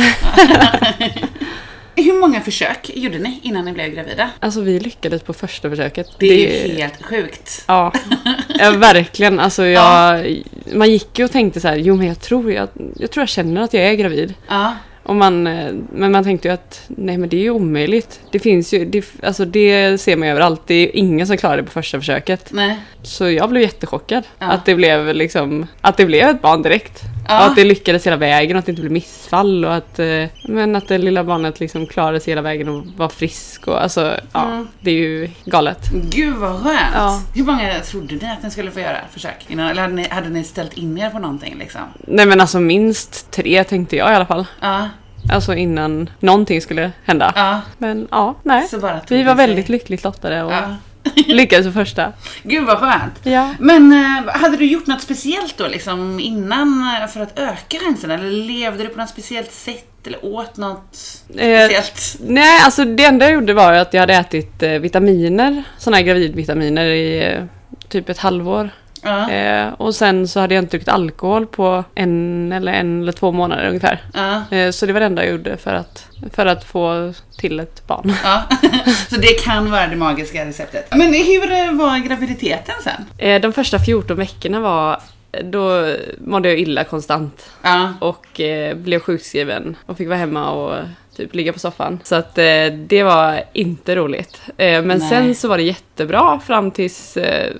Hur 1.96 2.20
många 2.20 2.40
försök 2.40 2.90
gjorde 2.94 3.18
ni 3.18 3.40
innan 3.42 3.64
ni 3.64 3.72
blev 3.72 3.94
gravida? 3.94 4.30
Alltså 4.40 4.60
vi 4.60 4.80
lyckades 4.80 5.22
på 5.22 5.32
första 5.32 5.70
försöket. 5.70 6.06
Det 6.18 6.26
är 6.26 6.68
ju 6.68 6.74
helt 6.74 7.02
sjukt. 7.02 7.64
Ja, 7.66 7.92
ja 8.58 8.70
verkligen. 8.70 9.40
Alltså 9.40 9.66
jag, 9.66 10.26
Man 10.74 10.90
gick 10.90 11.18
ju 11.18 11.24
och 11.24 11.32
tänkte 11.32 11.60
så 11.60 11.68
här, 11.68 11.76
jo 11.76 11.96
men 11.96 12.06
jag 12.06 12.20
tror 12.20 12.52
jag, 12.52 12.68
jag 12.96 13.10
tror 13.10 13.22
jag 13.22 13.28
känner 13.28 13.62
att 13.62 13.74
jag 13.74 13.82
är 13.82 13.94
gravid. 13.94 14.34
Ja. 14.48 14.72
Och 15.02 15.16
man, 15.16 15.46
eh, 15.46 15.72
men 15.92 16.12
man 16.12 16.24
tänkte 16.24 16.48
ju 16.48 16.54
att 16.54 16.84
nej 16.86 17.18
men 17.18 17.28
det 17.28 17.36
är 17.36 17.42
ju 17.42 17.50
omöjligt. 17.50 18.20
Det 18.30 18.38
finns 18.38 18.74
ju, 18.74 18.84
det, 18.84 19.04
alltså 19.22 19.44
det 19.44 19.98
ser 20.00 20.16
man 20.16 20.28
ju 20.28 20.32
överallt. 20.32 20.62
Det 20.66 20.74
är 20.74 20.96
ingen 20.96 21.26
som 21.26 21.36
klarar 21.36 21.56
det 21.56 21.62
på 21.62 21.70
första 21.70 21.98
försöket. 21.98 22.48
Nej. 22.52 22.76
Så 23.02 23.30
jag 23.30 23.50
blev 23.50 23.62
jättechockad. 23.62 24.24
Ja. 24.38 24.46
Att 24.46 24.64
det 24.64 24.74
blev 24.74 25.14
liksom, 25.14 25.66
att 25.80 25.96
det 25.96 26.06
blev 26.06 26.28
ett 26.28 26.42
barn 26.42 26.62
direkt. 26.62 27.02
Ja. 27.28 27.46
Att 27.46 27.56
det 27.56 27.64
lyckades 27.64 28.06
hela 28.06 28.16
vägen 28.16 28.56
och 28.56 28.58
att 28.58 28.66
det 28.66 28.72
inte 28.72 28.82
blev 28.82 28.92
missfall 28.92 29.64
och 29.64 29.74
att, 29.74 29.98
eh, 29.98 30.24
men 30.48 30.76
att 30.76 30.88
det 30.88 30.98
lilla 30.98 31.24
barnet 31.24 31.60
liksom 31.60 31.86
klarade 31.86 32.20
sig 32.20 32.30
hela 32.30 32.42
vägen 32.42 32.68
och 32.68 32.86
var 32.96 33.08
frisk 33.08 33.68
och 33.68 33.82
alltså, 33.82 34.20
ja, 34.32 34.44
Mm. 34.44 34.68
det 34.80 34.90
är 34.90 34.94
ju 34.94 35.30
galet. 35.44 35.88
Gud 36.10 36.34
vad 36.36 36.62
skönt. 36.62 36.78
Ja. 36.94 37.22
Hur 37.34 37.44
många 37.44 37.80
trodde 37.80 38.14
ni 38.14 38.30
att 38.30 38.42
ni 38.42 38.50
skulle 38.50 38.70
få 38.70 38.80
göra 38.80 38.96
försök 39.12 39.46
innan? 39.48 39.68
Eller 39.68 39.82
hade 39.82 39.94
ni, 39.94 40.08
hade 40.10 40.28
ni 40.28 40.44
ställt 40.44 40.72
in 40.72 40.98
er 40.98 41.10
på 41.10 41.18
någonting 41.18 41.56
liksom? 41.58 41.80
Nej 41.98 42.26
men 42.26 42.40
alltså 42.40 42.60
minst 42.60 43.30
tre 43.30 43.64
tänkte 43.64 43.96
jag 43.96 44.12
i 44.12 44.14
alla 44.14 44.26
fall. 44.26 44.46
Ja. 44.60 44.88
Alltså 45.32 45.54
innan 45.54 46.10
någonting 46.20 46.60
skulle 46.60 46.90
hända. 47.04 47.32
Ja. 47.36 47.60
Men 47.78 48.08
ja, 48.10 48.34
nej. 48.42 48.68
Vi 48.72 48.78
var 48.78 49.00
sig. 49.06 49.46
väldigt 49.46 49.68
lyckligt 49.68 50.04
lottade 50.04 50.42
och 50.42 50.52
Ja. 50.52 50.74
lyckades 51.26 51.74
första. 51.74 52.12
Gud 52.42 52.64
vad 52.66 52.78
skönt. 52.78 53.20
Ja. 53.22 53.54
Men 53.58 53.92
eh, 53.92 54.32
hade 54.34 54.56
du 54.56 54.64
gjort 54.66 54.86
något 54.86 55.02
speciellt 55.02 55.58
då 55.58 55.66
liksom 55.66 56.20
innan 56.20 56.96
eh, 57.02 57.08
för 57.08 57.20
att 57.20 57.38
öka 57.38 57.78
chansen? 57.78 58.10
Eller 58.10 58.30
levde 58.30 58.82
du 58.82 58.88
på 58.88 58.98
något 58.98 59.08
speciellt 59.08 59.52
sätt? 59.52 60.06
Eller 60.06 60.24
åt 60.24 60.56
något 60.56 60.96
Eh, 61.28 61.64
speciellt? 61.66 62.16
Nej, 62.20 62.60
alltså 62.64 62.84
det 62.84 63.04
enda 63.04 63.26
jag 63.26 63.34
gjorde 63.34 63.54
var 63.54 63.72
att 63.72 63.94
jag 63.94 64.00
hade 64.00 64.14
ätit 64.14 64.62
eh, 64.62 64.70
vitaminer, 64.70 65.62
sådana 65.78 65.96
här 65.96 66.04
gravidvitaminer 66.04 66.86
i 66.86 67.24
eh, 67.24 67.44
typ 67.88 68.08
ett 68.08 68.18
halvår. 68.18 68.70
Ja. 69.06 69.30
Eh, 69.30 69.72
och 69.72 69.94
sen 69.94 70.28
så 70.28 70.40
hade 70.40 70.54
jag 70.54 70.62
inte 70.64 70.70
druckit 70.70 70.88
alkohol 70.88 71.46
på 71.46 71.84
en 71.94 72.52
eller 72.52 72.72
en 72.72 73.02
eller 73.02 73.12
två 73.12 73.32
månader 73.32 73.68
ungefär. 73.68 74.02
Ja. 74.14 74.56
Eh, 74.56 74.70
så 74.70 74.86
det 74.86 74.92
var 74.92 75.00
det 75.00 75.06
enda 75.06 75.24
jag 75.24 75.32
gjorde 75.32 75.56
för 75.56 75.74
att, 75.74 76.06
för 76.32 76.46
att 76.46 76.64
få 76.64 77.12
till 77.38 77.60
ett 77.60 77.86
barn. 77.86 78.12
Ja. 78.24 78.42
Så 79.10 79.16
det 79.16 79.44
kan 79.44 79.70
vara 79.70 79.86
det 79.86 79.96
magiska 79.96 80.44
receptet. 80.44 80.86
Men 80.90 81.14
hur 81.14 81.78
var 81.78 81.98
graviditeten 81.98 82.74
sen? 82.84 83.04
Eh, 83.18 83.40
de 83.40 83.52
första 83.52 83.78
14 83.78 84.16
veckorna 84.16 84.60
var, 84.60 85.00
då 85.44 85.94
mådde 86.18 86.48
jag 86.48 86.58
illa 86.58 86.84
konstant. 86.84 87.50
Ja. 87.62 87.92
och 88.00 88.40
eh, 88.40 88.76
blev 88.76 89.00
sjukskriven 89.00 89.76
och 89.86 89.96
fick 89.96 90.08
vara 90.08 90.18
hemma 90.18 90.50
och 90.50 90.74
typ 91.16 91.34
ligga 91.34 91.52
på 91.52 91.58
soffan. 91.58 92.00
Så 92.04 92.14
att 92.14 92.38
eh, 92.38 92.66
det 92.86 93.02
var 93.02 93.42
inte 93.52 93.96
roligt. 93.96 94.40
Eh, 94.56 94.82
men 94.82 94.98
Nej. 94.98 95.08
sen 95.08 95.34
så 95.34 95.48
var 95.48 95.56
det 95.56 95.62
jättebra 95.62 96.40
fram 96.46 96.70
tills 96.70 97.16
eh, 97.16 97.52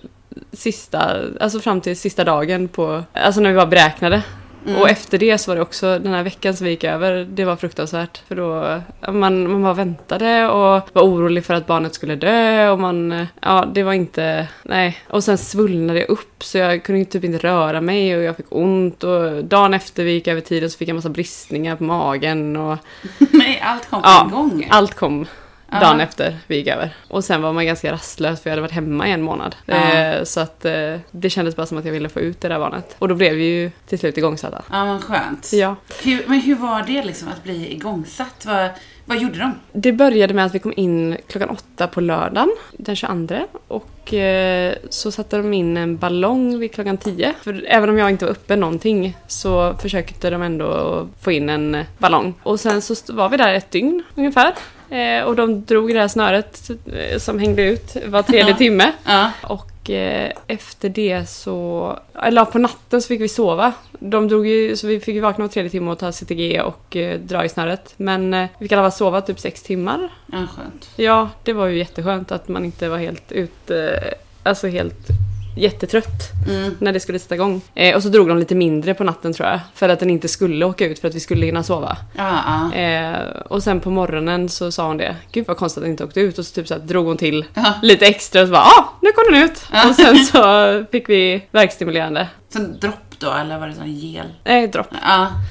sista, 0.53 1.17
alltså 1.41 1.61
fram 1.61 1.81
till 1.81 1.97
sista 1.97 2.25
dagen 2.25 2.69
på, 2.69 3.03
alltså 3.13 3.41
när 3.41 3.51
vi 3.51 3.57
var 3.57 3.67
beräknade. 3.67 4.23
Mm. 4.67 4.81
Och 4.81 4.89
efter 4.89 5.19
det 5.19 5.39
så 5.39 5.51
var 5.51 5.57
det 5.57 5.63
också, 5.63 5.99
den 5.99 6.13
här 6.13 6.23
veckan 6.23 6.55
som 6.55 6.65
vi 6.65 6.71
gick 6.71 6.85
över, 6.85 7.25
det 7.31 7.45
var 7.45 7.57
fruktansvärt. 7.57 8.23
För 8.29 8.35
då, 8.37 8.81
man, 9.13 9.51
man 9.53 9.63
bara 9.63 9.75
väntade 9.75 10.49
och 10.49 10.89
var 10.93 11.03
orolig 11.03 11.45
för 11.45 11.55
att 11.55 11.67
barnet 11.67 11.95
skulle 11.95 12.17
dö 12.17 12.71
och 12.71 12.81
man, 12.81 13.27
ja 13.41 13.65
det 13.75 13.83
var 13.83 13.93
inte, 13.93 14.49
nej. 14.63 14.99
Och 15.09 15.25
sen 15.25 15.39
svullnade 15.39 15.99
jag 16.01 16.09
upp 16.09 16.45
så 16.45 16.59
jag 16.59 16.83
kunde 16.83 17.05
typ 17.05 17.25
inte 17.25 17.39
röra 17.39 17.81
mig 17.81 18.17
och 18.17 18.23
jag 18.23 18.37
fick 18.37 18.47
ont 18.49 19.05
och 19.05 19.45
dagen 19.45 19.75
efter 19.75 20.05
vi 20.05 20.11
gick 20.13 20.29
över 20.29 20.41
tiden 20.41 20.71
så 20.71 20.79
fick 20.79 20.89
jag 20.89 20.95
massa 20.95 21.09
bristningar 21.09 21.77
på 21.77 21.85
magen 21.85 22.57
och 22.57 22.79
Nej, 23.31 23.61
allt 23.65 23.91
kom 23.91 24.03
på 24.03 24.09
Ja, 24.09 24.25
en 24.25 24.31
gång. 24.31 24.69
allt 24.71 24.95
kom. 24.95 25.27
Dagen 25.71 26.01
efter 26.01 26.39
vi 26.47 26.57
gick 26.57 26.67
över. 26.67 26.95
Och 27.09 27.25
sen 27.25 27.43
var 27.43 27.53
man 27.53 27.67
ganska 27.67 27.93
rastlös 27.93 28.41
för 28.41 28.51
jag 28.51 28.53
hade 28.53 28.63
varit 28.63 28.73
hemma 28.73 29.09
i 29.09 29.11
en 29.11 29.23
månad. 29.23 29.57
Eh, 29.67 30.25
så 30.25 30.41
att 30.41 30.65
eh, 30.65 30.97
det 31.11 31.31
kändes 31.31 31.57
bara 31.57 31.67
som 31.67 31.79
att 31.79 31.85
jag 31.85 31.93
ville 31.93 32.09
få 32.09 32.21
ut 32.21 32.41
det 32.41 32.49
där 32.49 32.59
barnet. 32.59 32.97
Och 32.99 33.09
då 33.09 33.15
blev 33.15 33.35
vi 33.35 33.45
ju 33.45 33.71
till 33.87 33.99
slut 33.99 34.19
igångsatta. 34.19 34.63
Ja, 34.71 34.85
men 34.85 35.01
skönt. 35.01 35.51
Ja. 35.53 35.77
Hur, 36.03 36.25
men 36.27 36.41
hur 36.41 36.55
var 36.55 36.83
det 36.83 37.05
liksom 37.05 37.29
att 37.29 37.43
bli 37.43 37.73
igångsatt? 37.73 38.47
Vad, 38.47 38.71
vad 39.05 39.19
gjorde 39.19 39.39
de? 39.39 39.55
Det 39.73 39.93
började 39.93 40.35
med 40.35 40.47
att 40.47 40.55
vi 40.55 40.59
kom 40.59 40.73
in 40.77 41.17
klockan 41.27 41.51
åtta 41.51 41.87
på 41.87 42.01
lördagen, 42.01 42.51
den 42.73 42.97
22. 42.97 43.35
Och 43.69 44.15
eh, 44.15 44.75
så 44.91 45.13
satte 45.13 45.37
de 45.37 45.55
in 45.55 45.77
en 45.77 45.97
ballong 45.97 46.59
vid 46.59 46.73
klockan 46.73 46.97
10. 46.97 47.35
För 47.43 47.65
även 47.69 47.91
om 47.91 47.99
jag 47.99 48.11
inte 48.11 48.25
var 48.25 48.33
uppe 48.33 48.57
någonting 48.57 49.17
så 49.27 49.75
försökte 49.75 50.31
de 50.31 50.43
ändå 50.43 51.09
få 51.21 51.33
in 51.33 51.49
en 51.49 51.85
ballong. 51.99 52.35
Och 52.43 52.61
sen 52.61 52.83
så 52.83 52.95
var 53.09 53.29
vi 53.29 53.37
där 53.37 53.55
ett 53.55 53.71
dygn 53.71 54.03
ungefär. 54.15 54.55
Eh, 54.91 55.25
och 55.25 55.37
de 55.37 55.65
drog 55.65 55.95
det 55.95 56.01
här 56.01 56.09
snöret 56.09 56.71
eh, 56.93 57.19
som 57.19 57.39
hängde 57.39 57.63
ut 57.63 57.97
var 58.07 58.23
tredje 58.23 58.55
timme. 58.55 58.93
Ja. 59.05 59.31
Och 59.43 59.91
eh, 59.91 60.33
efter 60.47 60.89
det 60.89 61.29
så, 61.29 61.99
eller 62.23 62.45
på 62.45 62.59
natten 62.59 63.03
så 63.03 63.09
fick 63.09 63.21
vi 63.21 63.29
sova. 63.29 63.73
De 63.99 64.29
drog 64.29 64.47
ju, 64.47 64.77
så 64.77 64.87
vi 64.87 65.01
fick 65.01 65.15
ju 65.15 65.21
vakna 65.21 65.45
var 65.45 65.49
tredje 65.49 65.71
timme 65.71 65.91
och 65.91 65.99
ta 65.99 66.13
CTG 66.13 66.61
och 66.61 66.97
eh, 66.97 67.21
dra 67.21 67.45
i 67.45 67.49
snöret. 67.49 67.95
Men 67.97 68.35
eh, 68.35 68.49
vi 68.59 68.65
fick 68.65 68.73
i 68.73 68.75
alla 68.75 68.91
fall 68.91 68.99
sova 68.99 69.21
typ 69.21 69.41
sex 69.41 69.63
timmar. 69.63 70.09
ja, 70.27 70.47
skönt. 70.57 70.91
Ja, 70.97 71.31
det 71.43 71.53
var 71.53 71.67
ju 71.67 71.79
jätteskönt 71.79 72.33
att 72.33 72.49
man 72.49 72.65
inte 72.65 72.89
var 72.89 72.99
helt 72.99 73.33
ut, 73.33 73.71
eh, 73.71 74.13
alltså 74.43 74.69
helt 74.69 75.09
jättetrött 75.57 76.33
Mm. 76.49 76.75
när 76.79 76.93
det 76.93 77.01
skulle 77.01 77.19
sätta 77.19 77.35
igång. 77.35 77.61
Eh, 77.75 77.97
och 77.97 78.03
så 78.03 78.09
drog 78.09 78.29
de 78.29 78.39
lite 78.39 78.55
mindre 78.55 78.95
på 78.95 79.05
natten 79.05 79.33
tror 79.33 79.49
jag, 79.49 79.61
för 79.75 79.89
att 79.89 80.01
den 80.01 80.11
inte 80.11 80.29
skulle 80.29 80.65
åka 80.65 80.87
ut 80.87 80.99
för 80.99 81.09
att 81.09 81.15
vi 81.15 81.21
skulle 81.21 81.47
hinna 81.47 81.63
sova. 81.63 81.97
Ja, 82.17 82.39
ja. 82.73 82.79
Eh, 82.79 83.19
och 83.47 83.63
sen 83.63 83.81
på 83.81 83.91
morgonen 83.91 84.49
så 84.49 84.73
sa 84.73 84.87
hon 84.87 84.97
det, 84.97 85.17
gud 85.33 85.45
vad 85.49 85.57
konstigt 85.57 85.79
att 85.79 85.83
den 85.85 85.91
inte 85.91 86.05
åkte 86.05 86.21
ut 86.21 86.39
och 86.39 86.47
så 86.47 86.55
typ 86.55 86.69
så 86.69 86.75
här 86.75 86.81
drog 86.81 87.07
hon 87.07 87.17
till 87.17 87.45
Ja. 87.55 87.73
lite 87.83 88.07
extra 88.07 88.41
och 88.43 88.47
så 88.49 88.53
bara 88.53 88.63
ah, 88.63 88.85
nu 89.03 89.13
kom 89.13 89.25
den 89.35 89.43
ut! 89.43 89.67
Och 89.89 89.95
sen 89.95 90.17
så 90.25 90.85
fick 90.93 91.09
vi 91.09 91.43
verkstimulerande, 91.51 92.29
Sen 92.49 92.79
dropp 92.81 92.95
då, 93.19 93.33
eller 93.33 93.59
var 93.59 93.67
det 93.67 93.75
sån 93.75 93.93
gel? 93.93 94.27
eh, 94.45 94.71
dropp, 94.71 94.89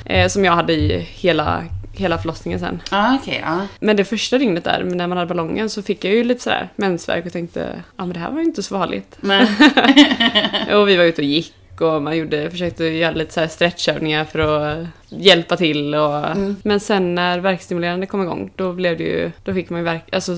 eh, 0.05 0.27
som 0.27 0.45
jag 0.45 0.53
hade 0.53 0.73
i 0.73 0.99
hela, 0.99 1.63
hela 1.99 2.17
förlossningen 2.17 2.59
sen. 2.59 2.81
ja 2.91 3.17
okej. 3.21 3.41
ja. 3.45 3.59
Men 3.79 3.95
det 3.95 4.05
första 4.05 4.37
dygnet 4.37 4.63
där, 4.63 4.83
när 4.83 5.07
man 5.07 5.17
hade 5.17 5.27
ballongen, 5.27 5.69
så 5.69 5.81
fick 5.83 6.05
jag 6.05 6.13
ju 6.13 6.23
lite 6.23 6.41
sådär 6.43 6.69
mensvärk 6.75 7.25
och 7.25 7.31
tänkte 7.33 7.69
ja 7.97 8.05
men 8.05 8.13
det 8.13 8.19
här 8.19 8.31
var 8.31 8.39
ju 8.39 8.45
inte 8.45 8.63
så 8.63 8.75
farligt. 8.77 9.17
Och 10.73 10.87
vi 10.89 10.95
var 10.95 11.03
ute 11.03 11.21
och 11.21 11.25
gick 11.27 11.53
och 11.81 12.01
man 12.01 12.17
gjorde, 12.17 12.49
försökte 12.51 12.83
göra 12.85 13.11
lite 13.11 13.33
så 13.33 13.39
här 13.39 13.47
stretchövningar 13.47 14.25
för 14.25 14.39
att 14.39 14.87
hjälpa 15.09 15.57
till. 15.57 15.95
Och, 15.95 16.25
Mm. 16.25 16.55
Men 16.63 16.79
sen 16.79 17.15
när 17.15 17.39
verkstimulerande 17.39 18.05
kom 18.05 18.21
igång, 18.23 18.51
då 18.55 18.73
blev 18.73 18.97
det 18.97 19.03
ju, 19.03 19.31
då 19.43 19.53
fick 19.53 19.69
man 19.69 19.79
ju 19.79 19.83
verk, 19.85 20.03
alltså, 20.11 20.35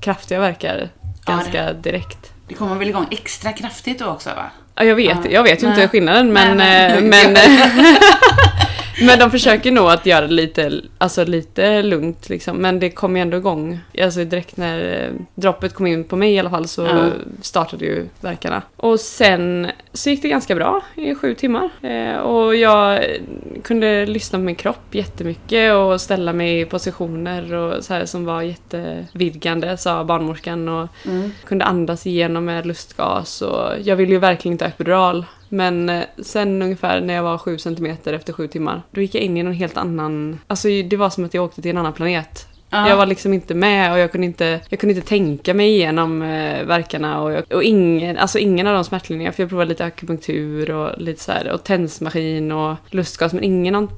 kraftiga 0.00 0.40
verkar 0.40 0.88
ganska 1.26 1.72
direkt. 1.72 2.32
det 2.48 2.54
kommer 2.54 2.76
väl 2.76 2.88
igång 2.88 3.06
extra 3.10 3.52
kraftigt 3.52 3.98
då 3.98 4.06
också 4.06 4.30
va? 4.30 4.50
Ja, 4.74 4.84
jag 4.84 4.94
vet, 4.94 5.18
Ja. 5.24 5.30
jag 5.30 5.42
vet 5.42 5.62
ju 5.62 5.66
inte 5.68 5.88
skillnaden 5.88 6.32
men, 6.32 6.56
Nej, 6.56 6.92
eh, 6.92 7.00
nej. 7.02 7.32
men, 7.32 7.34
men 9.06 9.18
de 9.18 9.30
försöker 9.30 9.72
nog 9.72 9.90
att 9.90 10.06
göra 10.06 10.26
det 10.26 10.32
lite, 10.32 10.80
alltså 10.98 11.24
lite 11.24 11.82
lugnt 11.82 12.28
liksom. 12.28 12.56
Men 12.56 12.80
det 12.80 12.90
kom 12.90 13.16
ju 13.16 13.22
ändå 13.22 13.36
igång. 13.36 13.78
Alltså 14.02 14.24
direkt 14.24 14.56
när 14.56 15.04
eh, 15.04 15.10
droppet 15.34 15.74
kom 15.74 15.86
in 15.86 16.04
på 16.04 16.16
mig 16.16 16.32
i 16.32 16.38
alla 16.38 16.50
fall 16.50 16.68
så 16.68 16.82
Ja. 16.82 17.06
startade 17.42 17.84
ju 17.84 18.06
verkarna. 18.20 18.62
Och 18.76 19.00
sen 19.00 19.70
så 19.98 20.10
gick 20.10 20.22
det 20.22 20.28
ganska 20.28 20.54
bra 20.54 20.80
i 20.94 21.14
sju 21.14 21.34
timmar. 21.34 21.68
Eh, 21.82 22.16
och 22.16 22.56
jag 22.56 23.04
kunde 23.64 24.06
lyssna 24.06 24.38
på 24.38 24.42
min 24.42 24.54
kropp 24.54 24.94
jättemycket 24.94 25.74
och 25.74 26.00
ställa 26.00 26.32
mig 26.32 26.60
i 26.60 26.64
positioner 26.64 27.54
och 27.54 27.84
så 27.84 27.94
här 27.94 28.04
som 28.04 28.24
var 28.24 28.42
jättevidgande 28.42 29.76
sa 29.76 30.04
barnmorskan. 30.04 30.68
Och 30.68 30.88
Mm. 31.06 31.32
kunde 31.44 31.64
andas 31.64 32.06
igenom 32.06 32.44
med 32.44 32.66
lustgas 32.66 33.42
och 33.42 33.72
jag 33.84 33.96
ville 33.96 34.12
ju 34.12 34.18
verkligen 34.18 34.52
inte 34.52 34.64
ha 34.64 34.68
epidural. 34.70 35.24
Men 35.48 35.88
eh, 35.88 36.04
sen 36.22 36.62
ungefär 36.62 37.00
när 37.00 37.14
jag 37.14 37.22
var 37.22 37.38
sju 37.38 37.58
centimeter 37.58 38.12
efter 38.12 38.32
sju 38.32 38.46
timmar, 38.48 38.82
då 38.90 39.00
gick 39.00 39.14
jag 39.14 39.22
in 39.22 39.36
i 39.36 39.42
någon 39.42 39.52
helt 39.52 39.76
annan... 39.76 40.38
Alltså 40.46 40.68
det 40.68 40.96
var 40.96 41.10
som 41.10 41.24
att 41.24 41.34
jag 41.34 41.44
åkte 41.44 41.62
till 41.62 41.70
en 41.70 41.76
annan 41.78 41.92
planet. 41.92 42.46
Ja. 42.70 42.88
Jag 42.88 42.96
var 42.96 43.06
liksom 43.06 43.32
inte 43.32 43.54
med 43.54 43.92
och 43.92 43.98
jag 43.98 44.12
kunde 44.12 44.26
inte, 44.26 44.60
jag 44.68 44.80
kunde 44.80 44.94
inte 44.94 45.08
tänka 45.08 45.54
mig 45.54 45.68
igenom 45.68 46.22
eh, 46.22 46.64
verkarna 46.64 47.20
och, 47.20 47.32
jag, 47.32 47.52
och 47.52 47.62
ingen, 47.62 48.18
alltså 48.18 48.38
ingen 48.38 48.66
av 48.66 48.74
de 48.74 48.84
smärtlindringarna, 48.84 49.32
för 49.32 49.42
jag 49.42 49.50
provade 49.50 49.68
lite 49.68 49.84
akupunktur 49.84 50.70
och 50.70 51.00
lite 51.00 51.22
så 51.22 51.32
här, 51.32 51.52
och 51.52 51.64
tensmaskin 51.64 52.52
och 52.52 52.76
lustgas, 52.90 53.32
men 53.32 53.44
ingen 53.44 53.74
av 53.74 53.92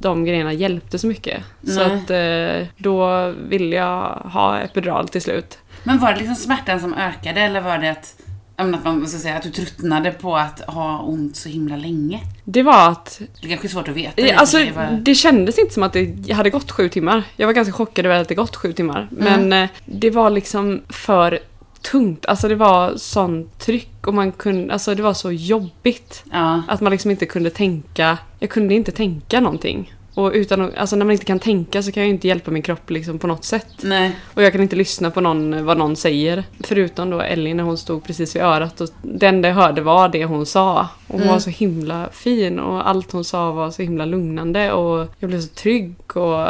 de 0.00 0.24
grejerna 0.24 0.52
hjälpte 0.52 0.98
så 0.98 1.06
mycket. 1.06 1.42
Så 1.66 1.88
Nej. 1.88 1.96
att 1.96 2.10
eh, 2.10 2.68
då 2.76 3.30
ville 3.48 3.76
jag 3.76 4.08
ha 4.08 4.58
epidural 4.58 5.08
till 5.08 5.22
slut. 5.22 5.58
Men 5.84 5.98
var 5.98 6.12
det 6.12 6.18
liksom 6.18 6.36
smärtan 6.36 6.80
som 6.80 6.94
ökade 6.94 7.40
eller 7.40 7.60
var 7.60 7.78
det 7.78 7.90
att, 7.90 8.16
menar, 8.64 8.78
att, 8.78 8.84
man 8.84 9.06
ska 9.06 9.18
säga, 9.18 9.36
att 9.36 9.42
du 9.42 9.50
tröttnade 9.50 10.10
på 10.10 10.36
att 10.36 10.60
ha 10.60 11.00
ont 11.00 11.36
så 11.36 11.48
himla 11.48 11.76
länge? 11.76 12.20
Det 12.44 12.62
var 12.62 12.90
att 12.90 13.20
Det 13.42 13.48
kanske 13.48 13.66
är 13.66 13.68
svårt 13.68 13.88
att 13.88 13.96
veta. 13.96 14.22
Ja, 14.22 14.36
Alltså, 14.36 14.58
det 14.58 14.72
var... 14.72 14.98
det 15.02 15.14
kändes 15.14 15.58
inte 15.58 15.74
som 15.74 15.82
att 15.82 15.92
det 15.92 16.32
hade 16.32 16.50
gått 16.50 16.70
sju 16.70 16.88
timmar. 16.88 17.22
Jag 17.36 17.46
var 17.46 17.54
ganska 17.54 17.72
chockad 17.72 18.06
över 18.06 18.20
att 18.20 18.28
det 18.28 18.34
gått 18.34 18.56
sju 18.56 18.72
timmar. 18.72 19.08
Men 19.10 19.52
eh, 19.52 19.68
det 19.84 20.10
var 20.10 20.30
liksom 20.30 20.82
för 20.88 21.38
tungt. 21.82 22.26
Alltså 22.26 22.48
det 22.48 22.54
var 22.54 22.96
sån 22.96 23.50
tryck 23.58 24.06
och 24.06 24.14
man 24.14 24.32
kunde, 24.32 24.72
alltså 24.72 24.94
det 24.94 25.02
var 25.02 25.14
så 25.14 25.32
jobbigt. 25.32 26.24
Ja. 26.32 26.62
Att 26.68 26.80
man 26.80 26.92
liksom 26.92 27.10
inte 27.10 27.26
kunde 27.26 27.50
tänka, 27.50 28.18
jag 28.38 28.50
kunde 28.50 28.74
inte 28.74 28.92
tänka 28.92 29.40
någonting. 29.40 29.94
Och 30.14 30.30
utan 30.34 30.72
alltså 30.76 30.96
när 30.96 31.04
man 31.04 31.12
inte 31.12 31.24
kan 31.24 31.38
tänka 31.38 31.82
så 31.82 31.92
kan 31.92 32.00
jag 32.02 32.08
ju 32.08 32.14
inte 32.14 32.28
hjälpa 32.28 32.50
min 32.50 32.62
kropp 32.62 32.90
liksom 32.90 33.18
på 33.18 33.26
något 33.26 33.44
sätt. 33.44 33.66
Nej. 33.82 34.16
Och 34.34 34.42
jag 34.42 34.52
kan 34.52 34.62
inte 34.62 34.76
lyssna 34.76 35.10
på 35.10 35.20
någon, 35.20 35.64
vad 35.64 35.78
någon 35.78 35.96
säger. 35.96 36.44
Förutom 36.60 37.10
då 37.10 37.20
Ellie 37.20 37.54
när 37.54 37.64
hon 37.64 37.78
stod 37.78 38.04
precis 38.04 38.36
vid 38.36 38.42
örat. 38.42 38.80
Och 38.80 38.88
det 39.02 39.26
enda 39.26 39.48
jag 39.48 39.54
hörde 39.54 39.80
var 39.82 40.08
det 40.08 40.24
hon 40.24 40.46
sa. 40.46 40.80
Och 40.80 40.88
hon 41.14 41.20
Mm. 41.20 41.32
var 41.32 41.40
så 41.40 41.50
himla 41.50 42.08
fin 42.12 42.58
och 42.60 42.88
allt 42.88 43.12
hon 43.12 43.24
sa 43.24 43.52
var 43.52 43.70
så 43.70 43.82
himla 43.82 44.04
lugnande. 44.04 44.72
Och 44.72 45.08
jag 45.18 45.30
blev 45.30 45.40
så 45.40 45.48
trygg. 45.48 45.94
Och 46.16 46.46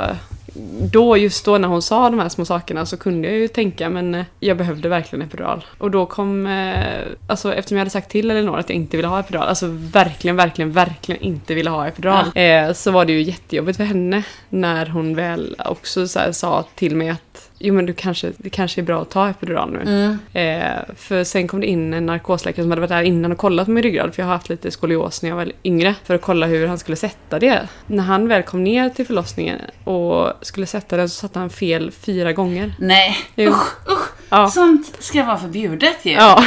då, 0.92 1.16
just 1.16 1.44
då 1.44 1.58
när 1.58 1.68
hon 1.68 1.82
sa 1.82 2.10
de 2.10 2.18
här 2.18 2.28
små 2.28 2.44
sakerna 2.44 2.86
så 2.86 2.96
kunde 2.96 3.28
jag 3.28 3.36
ju 3.36 3.48
tänka 3.48 3.88
men 3.88 4.14
eh, 4.14 4.24
jag 4.40 4.56
behövde 4.56 4.88
verkligen 4.88 5.26
epidural. 5.26 5.64
Och 5.78 5.90
då 5.90 6.06
kom, 6.06 6.46
eh, 6.46 7.00
alltså 7.26 7.54
eftersom 7.54 7.76
jag 7.76 7.80
hade 7.80 7.90
sagt 7.90 8.10
till 8.10 8.30
Elinor 8.30 8.58
att 8.58 8.68
jag 8.68 8.76
inte 8.76 8.96
ville 8.96 9.08
ha 9.08 9.20
epidural, 9.20 9.48
alltså 9.48 9.66
verkligen, 9.70 10.36
verkligen, 10.36 10.72
verkligen 10.72 11.22
inte 11.22 11.54
ville 11.54 11.70
ha 11.70 11.86
epidural. 11.86 12.24
Eh, 12.34 12.72
så 12.72 12.90
var 12.90 13.04
det 13.04 13.12
ju 13.12 13.22
jättejobbigt 13.22 13.76
för 13.76 13.84
henne 13.84 14.22
när 14.48 14.86
hon 14.86 15.14
väl 15.14 15.56
också 15.64 16.08
så 16.08 16.32
sa 16.32 16.64
till 16.74 16.96
mig 16.96 17.08
att 17.08 17.50
jo 17.62 17.74
men 17.74 17.86
du 17.86 17.92
kanske, 17.92 18.32
det 18.36 18.50
kanske 18.50 18.80
är 18.80 18.82
bra 18.82 19.02
att 19.02 19.10
ta 19.10 19.28
epidural 19.28 19.72
nu. 19.72 19.80
Mm. 19.80 20.18
Eh, 20.32 20.94
för 20.96 21.24
sen 21.24 21.48
kom 21.48 21.60
det 21.60 21.66
in 21.66 21.94
en 21.94 22.06
narkosläkare 22.06 22.64
som 22.64 22.70
hade 22.70 22.80
varit 22.80 22.90
där 22.90 23.02
innan 23.02 23.32
och 23.32 23.38
kollat 23.38 23.66
på 23.66 23.70
min 23.70 23.82
ryggrad, 23.82 24.14
för 24.14 24.22
jag 24.22 24.26
har 24.26 24.34
haft 24.34 24.48
lite 24.48 24.70
skolios 24.70 25.22
när 25.22 25.28
jag 25.28 25.36
var 25.36 25.52
yngre, 25.64 25.94
för 26.04 26.14
att 26.14 26.22
kolla 26.22 26.46
hur 26.46 26.66
han 26.66 26.78
skulle 26.78 26.96
sätta 26.96 27.38
det. 27.38 27.68
När 27.86 28.02
han 28.02 28.28
väl 28.28 28.42
kom 28.42 28.64
ner 28.64 28.88
till 28.90 29.06
förlossningen 29.06 29.60
och 29.84 30.32
skulle 30.42 30.66
sätta 30.66 30.96
den 30.96 31.08
så 31.08 31.14
satte 31.14 31.38
han 31.38 31.50
fel 31.50 31.90
fyra 31.90 32.32
gånger. 32.32 32.74
Nej. 32.78 33.16
Jo. 33.34 33.50
Usch, 33.50 33.90
usch. 33.92 34.08
Ja. 34.28 34.48
Sånt 34.48 34.96
ska 34.98 35.24
vara 35.24 35.38
förbjudet 35.38 35.98
ju. 36.02 36.12
ja. 36.12 36.44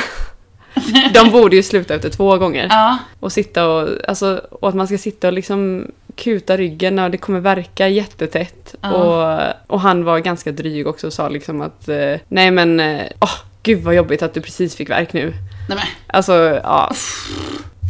De 1.14 1.32
borde 1.32 1.56
ju 1.56 1.64
sluta 1.64 1.96
efter 1.96 2.10
två 2.10 2.38
gånger. 2.38 2.68
Ja. 2.70 2.98
Och 3.20 3.32
sitta 3.32 3.68
och, 3.68 3.90
alltså, 4.08 4.42
och 4.52 4.70
att 4.70 4.76
man 4.76 4.88
ska 4.88 4.98
sitta 4.98 5.28
och 5.28 5.34
liksom 5.34 5.92
kuta 6.16 6.58
ryggen 6.58 7.00
och 7.00 7.12
det 7.12 7.18
kommer 7.18 7.40
verka 7.40 7.88
jättetätt. 7.88 8.76
Ja. 8.82 8.94
Och, 8.94 9.54
och 9.76 9.82
han 9.82 10.04
var 10.04 10.20
ganska 10.20 10.52
dryg 10.52 10.88
också 10.88 11.08
och 11.08 11.14
sa 11.14 11.30
liksom 11.30 11.62
att 11.62 11.90
eh, 11.90 12.16
nej 12.28 12.52
men, 12.52 12.80
eh, 12.80 13.06
åh 13.20 13.40
gud 13.66 13.84
vad 13.84 13.96
jobbigt 13.96 14.22
att 14.22 14.34
du 14.34 14.42
precis 14.42 14.76
fick 14.76 14.90
verk 14.90 15.14
nu. 15.14 15.34
Nej, 15.70 15.78
men. 15.78 15.88
Alltså, 16.08 16.34
ja. 16.64 16.92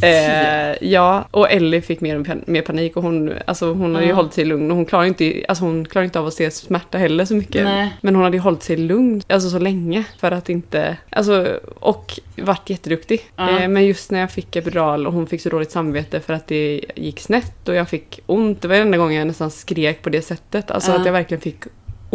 Eh, 0.04 0.76
ja, 0.90 1.28
och 1.32 1.52
Ellie 1.52 1.82
fick 1.82 2.02
mer, 2.02 2.42
mer 2.52 2.62
panik 2.62 2.98
och 2.98 3.04
hon, 3.04 3.34
alltså, 3.46 3.74
hon 3.74 3.96
har 3.96 4.02
ju 4.02 4.08
Ja. 4.08 4.16
hållit 4.16 4.34
sig 4.34 4.46
lugn 4.46 4.72
och 4.72 4.78
hon 4.78 4.86
klarar 4.86 5.06
inte, 5.06 5.46
alltså, 5.48 5.64
hon 5.66 5.86
klarar 5.86 6.06
inte 6.06 6.20
av 6.20 6.28
att 6.28 6.34
se 6.34 6.52
smärta 6.52 6.98
heller 6.98 7.26
så 7.26 7.36
mycket. 7.36 7.64
Nej. 7.64 7.94
Men 8.02 8.16
hon 8.16 8.24
hade 8.24 8.38
ju 8.38 8.42
hållit 8.42 8.64
sig 8.64 8.78
lugn 8.78 9.22
alltså, 9.28 9.50
så 9.50 9.60
länge 9.60 10.04
för 10.20 10.32
att 10.32 10.50
inte, 10.50 10.98
alltså, 11.10 11.60
och 11.80 12.20
varit 12.38 12.70
jätteduktig. 12.70 13.22
Ja. 13.36 13.60
Eh, 13.60 13.68
men 13.68 13.86
just 13.86 14.12
när 14.12 14.20
jag 14.20 14.32
fick 14.32 14.56
epidural 14.56 15.08
och 15.08 15.14
hon 15.14 15.28
fick 15.28 15.42
så 15.42 15.50
dåligt 15.50 15.72
samvete 15.72 16.20
för 16.20 16.34
att 16.34 16.48
det 16.48 16.82
gick 16.96 17.20
snett 17.20 17.68
och 17.70 17.76
jag 17.76 17.90
fick 17.90 18.20
ont, 18.26 18.62
det 18.62 18.68
var 18.68 18.76
enda 18.76 18.98
gången 18.98 19.18
jag 19.18 19.28
nästan 19.28 19.52
skrek 19.52 20.02
på 20.02 20.10
det 20.10 20.22
sättet. 20.22 20.72
Alltså 20.72 20.92
Ja. 20.92 20.98
att 21.00 21.06
jag 21.06 21.14
verkligen 21.14 21.42
fick 21.42 21.60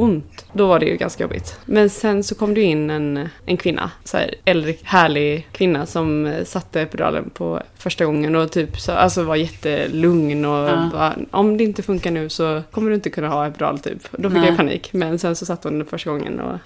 ont. 0.00 0.44
Då 0.52 0.66
var 0.66 0.78
det 0.78 0.86
ju 0.86 0.96
ganska 0.96 1.22
jobbigt. 1.24 1.58
Men 1.66 1.90
sen 1.90 2.22
så 2.24 2.34
kom 2.34 2.54
det 2.54 2.60
in 2.62 2.90
en, 2.90 3.28
en 3.46 3.56
kvinna, 3.56 3.90
så 4.04 4.16
här 4.16 4.34
äldre 4.44 4.74
härlig 4.82 5.46
kvinna 5.52 5.86
som 5.86 6.26
eh, 6.26 6.44
satte 6.44 6.80
epiduralen 6.80 7.30
på 7.30 7.60
första 7.78 8.04
gången 8.04 8.36
och 8.36 8.52
typ 8.52 8.80
så, 8.80 8.92
alltså 8.92 9.22
var 9.22 9.36
jättelugn 9.36 10.44
och 10.44 10.68
Ja. 10.68 10.90
bara, 10.92 11.14
om 11.30 11.56
det 11.56 11.64
inte 11.64 11.82
funkar 11.82 12.10
nu 12.10 12.28
så 12.28 12.62
kommer 12.70 12.88
du 12.90 12.94
inte 12.94 13.10
kunna 13.10 13.28
ha 13.28 13.46
epidural 13.46 13.78
typ. 13.78 13.98
Då 14.10 14.30
fick 14.30 14.38
Nej. 14.38 14.48
jag 14.48 14.56
panik. 14.56 14.88
Men 14.92 15.18
sen 15.18 15.36
så 15.36 15.46
satte 15.46 15.68
hon 15.68 15.78
den 15.78 15.86
första 15.86 16.10
gången 16.10 16.40
och 16.40 16.58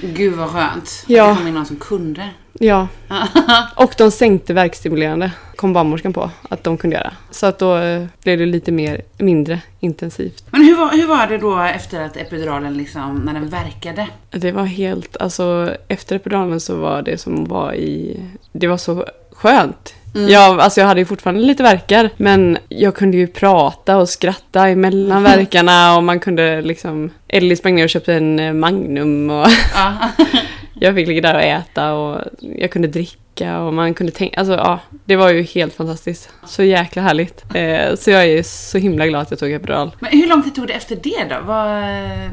Gud 0.00 0.34
vad 0.34 0.48
skönt. 0.48 1.04
Ja. 1.06 1.28
Det 1.28 1.34
kom 1.34 1.48
in 1.48 1.54
någon 1.54 1.66
som 1.66 1.76
kunde. 1.76 2.28
Ja. 2.52 2.88
Och 3.76 3.94
de 3.98 4.10
sänkte 4.10 4.54
verkstimulerande, 4.54 5.32
kom 5.56 5.72
barnmorskan 5.72 6.12
på 6.12 6.30
att 6.48 6.64
de 6.64 6.76
kunde 6.76 6.96
göra. 6.96 7.12
Så 7.30 7.46
att 7.46 7.58
då 7.58 7.76
eh, 7.76 8.06
blev 8.22 8.38
det 8.38 8.46
lite 8.46 8.72
mer, 8.72 9.02
mindre 9.18 9.60
intensivt. 9.80 10.44
Men 10.50 10.62
hur 10.64 10.76
var, 10.76 10.92
hur 10.92 11.06
var 11.06 11.26
det 11.26 11.38
då 11.38 11.58
efter 11.58 12.00
att 12.00 12.16
epiduralen 12.16 12.76
liksom, 12.76 13.18
när 13.18 13.34
den 13.34 13.48
verkade? 13.48 14.08
Det 14.30 14.52
var 14.52 14.64
helt, 14.64 15.16
alltså 15.16 15.74
efter 15.88 16.16
epiduralen 16.16 16.60
så 16.60 16.76
var 16.76 17.02
det 17.02 17.18
som 17.18 17.44
var 17.44 17.74
i, 17.74 18.20
det 18.52 18.66
var 18.66 18.76
så 18.76 19.04
skönt. 19.32 19.94
Mm. 20.14 20.28
Jag, 20.28 20.60
alltså 20.60 20.80
jag 20.80 20.88
hade 20.88 21.00
ju 21.00 21.06
fortfarande 21.06 21.40
lite 21.40 21.62
verkar 21.62 22.10
men 22.16 22.58
jag 22.68 22.94
kunde 22.94 23.16
ju 23.16 23.26
prata 23.26 23.96
och 23.96 24.08
skratta 24.08 24.68
emellan 24.68 25.22
verkarna 25.22 25.96
och 25.96 26.04
man 26.04 26.20
kunde 26.20 26.62
liksom 26.62 27.10
Ellie 27.28 27.56
sprang 27.56 27.74
ner 27.74 27.84
och 27.84 27.90
köpte 27.90 28.14
en 28.14 28.38
eh, 28.38 28.52
Magnum 28.52 29.30
och 29.30 29.46
Ja. 29.74 29.94
jag 30.80 30.94
fick 30.94 31.08
ligga 31.08 31.20
där 31.20 31.34
och 31.34 31.42
äta 31.42 31.92
och 31.92 32.20
jag 32.56 32.70
kunde 32.70 32.88
dricka 32.88 33.60
och 33.60 33.74
man 33.74 33.94
kunde 33.94 34.12
tänka, 34.12 34.38
alltså 34.38 34.54
ja, 34.54 34.80
det 35.04 35.16
var 35.16 35.30
ju 35.30 35.42
helt 35.42 35.74
fantastiskt. 35.74 36.30
Så 36.46 36.62
jäkla 36.62 37.02
härligt. 37.02 37.44
Eh, 37.54 37.96
så 37.96 38.10
jag 38.10 38.26
är 38.26 38.42
så 38.42 38.78
himla 38.78 39.06
glad 39.06 39.22
att 39.22 39.30
jag 39.30 39.40
tog 39.40 39.52
epidural. 39.52 39.90
Men 40.00 40.10
hur 40.10 40.26
lång 40.26 40.42
tid 40.42 40.54
tog 40.54 40.66
det 40.66 40.72
efter 40.74 40.96
det 40.96 41.24
då? 41.30 41.36
Vad, 41.46 41.84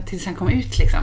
tills 0.06 0.26
han 0.26 0.36
kom 0.36 0.50
ut 0.50 0.80
liksom? 0.80 1.00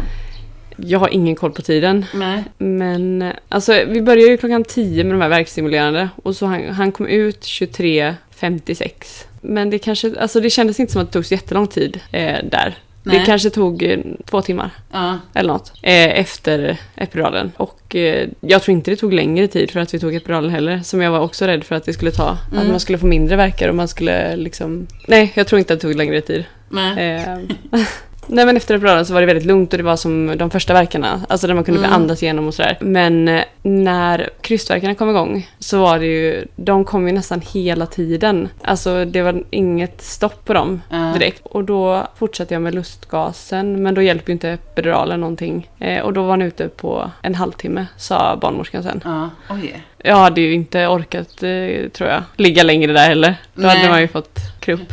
Jag 0.82 0.98
har 0.98 1.08
ingen 1.08 1.34
koll 1.36 1.52
på 1.52 1.62
tiden. 1.62 2.04
Nej. 2.14 2.44
Men 2.58 3.22
eh, 3.22 3.32
alltså 3.48 3.84
vi 3.88 4.02
började 4.02 4.30
ju 4.30 4.36
klockan 4.36 4.64
10 4.64 5.04
med 5.04 5.14
de 5.14 5.20
här 5.20 5.28
verkstimulerande 5.28 6.08
och 6.22 6.36
så 6.36 6.46
han, 6.46 6.68
han 6.68 6.92
kom 6.92 7.06
ut 7.06 7.40
23.56. 7.40 9.24
Men 9.40 9.70
det 9.70 9.78
kanske, 9.78 10.12
alltså 10.20 10.40
det 10.40 10.50
kändes 10.50 10.80
inte 10.80 10.92
som 10.92 11.02
att 11.02 11.08
det 11.08 11.12
tog 11.12 11.26
så 11.26 11.34
jättelång 11.34 11.66
tid 11.66 12.00
eh, 12.12 12.36
där. 12.44 12.74
Nej. 13.02 13.18
Det 13.18 13.24
kanske 13.24 13.50
tog 13.50 13.82
eh, 13.82 13.98
två 14.24 14.42
timmar 14.42 14.70
Ja. 14.92 15.18
eller 15.34 15.52
något 15.52 15.72
eh, 15.82 16.18
efter 16.20 16.76
epiduralen. 16.96 17.52
Och 17.56 17.96
eh, 17.96 18.28
jag 18.40 18.62
tror 18.62 18.72
inte 18.72 18.90
det 18.90 18.96
tog 18.96 19.12
längre 19.12 19.48
tid 19.48 19.70
för 19.70 19.80
att 19.80 19.94
vi 19.94 19.98
tog 19.98 20.14
epiduralen 20.14 20.50
heller. 20.50 20.80
Som 20.84 21.00
jag 21.00 21.10
var 21.10 21.20
också 21.20 21.46
rädd 21.46 21.64
för 21.64 21.74
att 21.74 21.84
det 21.84 21.92
skulle 21.92 22.10
ta. 22.10 22.28
Att 22.28 22.52
Mm. 22.52 22.68
man 22.70 22.80
skulle 22.80 22.98
få 22.98 23.06
mindre 23.06 23.36
verkar 23.36 23.68
och 23.68 23.74
man 23.74 23.88
skulle 23.88 24.36
liksom... 24.36 24.86
Nej, 25.06 25.32
jag 25.34 25.46
tror 25.46 25.58
inte 25.58 25.72
att 25.72 25.80
det 25.80 25.86
tog 25.88 25.96
längre 25.96 26.20
tid. 26.20 26.44
Nej. 26.68 27.26
Nej 28.30 28.46
men 28.46 28.56
efter 28.56 28.74
epiduralen 28.74 29.06
så 29.06 29.14
var 29.14 29.20
det 29.20 29.26
väldigt 29.26 29.44
lugnt 29.46 29.72
och 29.72 29.76
det 29.78 29.82
var 29.84 29.96
som 29.96 30.38
de 30.38 30.50
första 30.50 30.72
verkarna. 30.74 31.20
Alltså 31.28 31.46
där 31.46 31.54
man 31.54 31.64
kunde 31.64 31.80
Mm. 31.80 31.92
andas 31.92 32.22
igenom 32.22 32.46
och 32.48 32.54
sådär. 32.54 32.76
Men 32.80 33.28
eh, 33.28 33.42
när 33.62 34.30
krystverkarna 34.40 34.94
kom 34.94 35.10
igång 35.10 35.48
så 35.58 35.78
var 35.80 35.98
det 35.98 36.06
ju, 36.06 36.44
de 36.56 36.84
kom 36.84 37.06
ju 37.08 37.12
nästan 37.12 37.40
hela 37.52 37.86
tiden. 37.86 38.48
Alltså 38.62 39.04
det 39.04 39.22
var 39.22 39.42
inget 39.50 40.02
stopp 40.02 40.44
på 40.44 40.52
dem 40.54 40.82
direkt. 41.14 41.46
Och 41.46 41.64
då 41.64 42.06
fortsatte 42.18 42.54
jag 42.54 42.62
med 42.62 42.74
lustgasen 42.74 43.82
men 43.82 43.94
då 43.94 44.02
hjälper 44.02 44.28
ju 44.28 44.32
inte 44.32 44.48
epiduralen 44.50 45.20
någonting. 45.20 45.68
Eh, 45.78 46.00
och 46.00 46.12
då 46.12 46.22
var 46.22 46.30
han 46.30 46.42
ute 46.42 46.68
på 46.68 47.10
en 47.22 47.34
halvtimme 47.34 47.86
sa 47.96 48.36
barnmorskan 48.36 48.82
sen. 48.82 49.00
Ja. 49.04 49.30
Oj. 49.50 49.82
Jag 49.98 50.16
hade 50.16 50.40
ju 50.40 50.52
inte 50.54 50.86
orkat 50.86 51.42
eh, 51.42 51.88
tror 51.92 52.10
jag 52.10 52.22
ligga 52.36 52.62
längre 52.62 52.92
där 52.92 53.08
heller. 53.08 53.34
Då 53.54 53.62
Nej. 53.66 53.76
hade 53.76 53.88
man 53.90 54.00
ju 54.00 54.08
fått 54.08 54.38
krupp. 54.60 54.92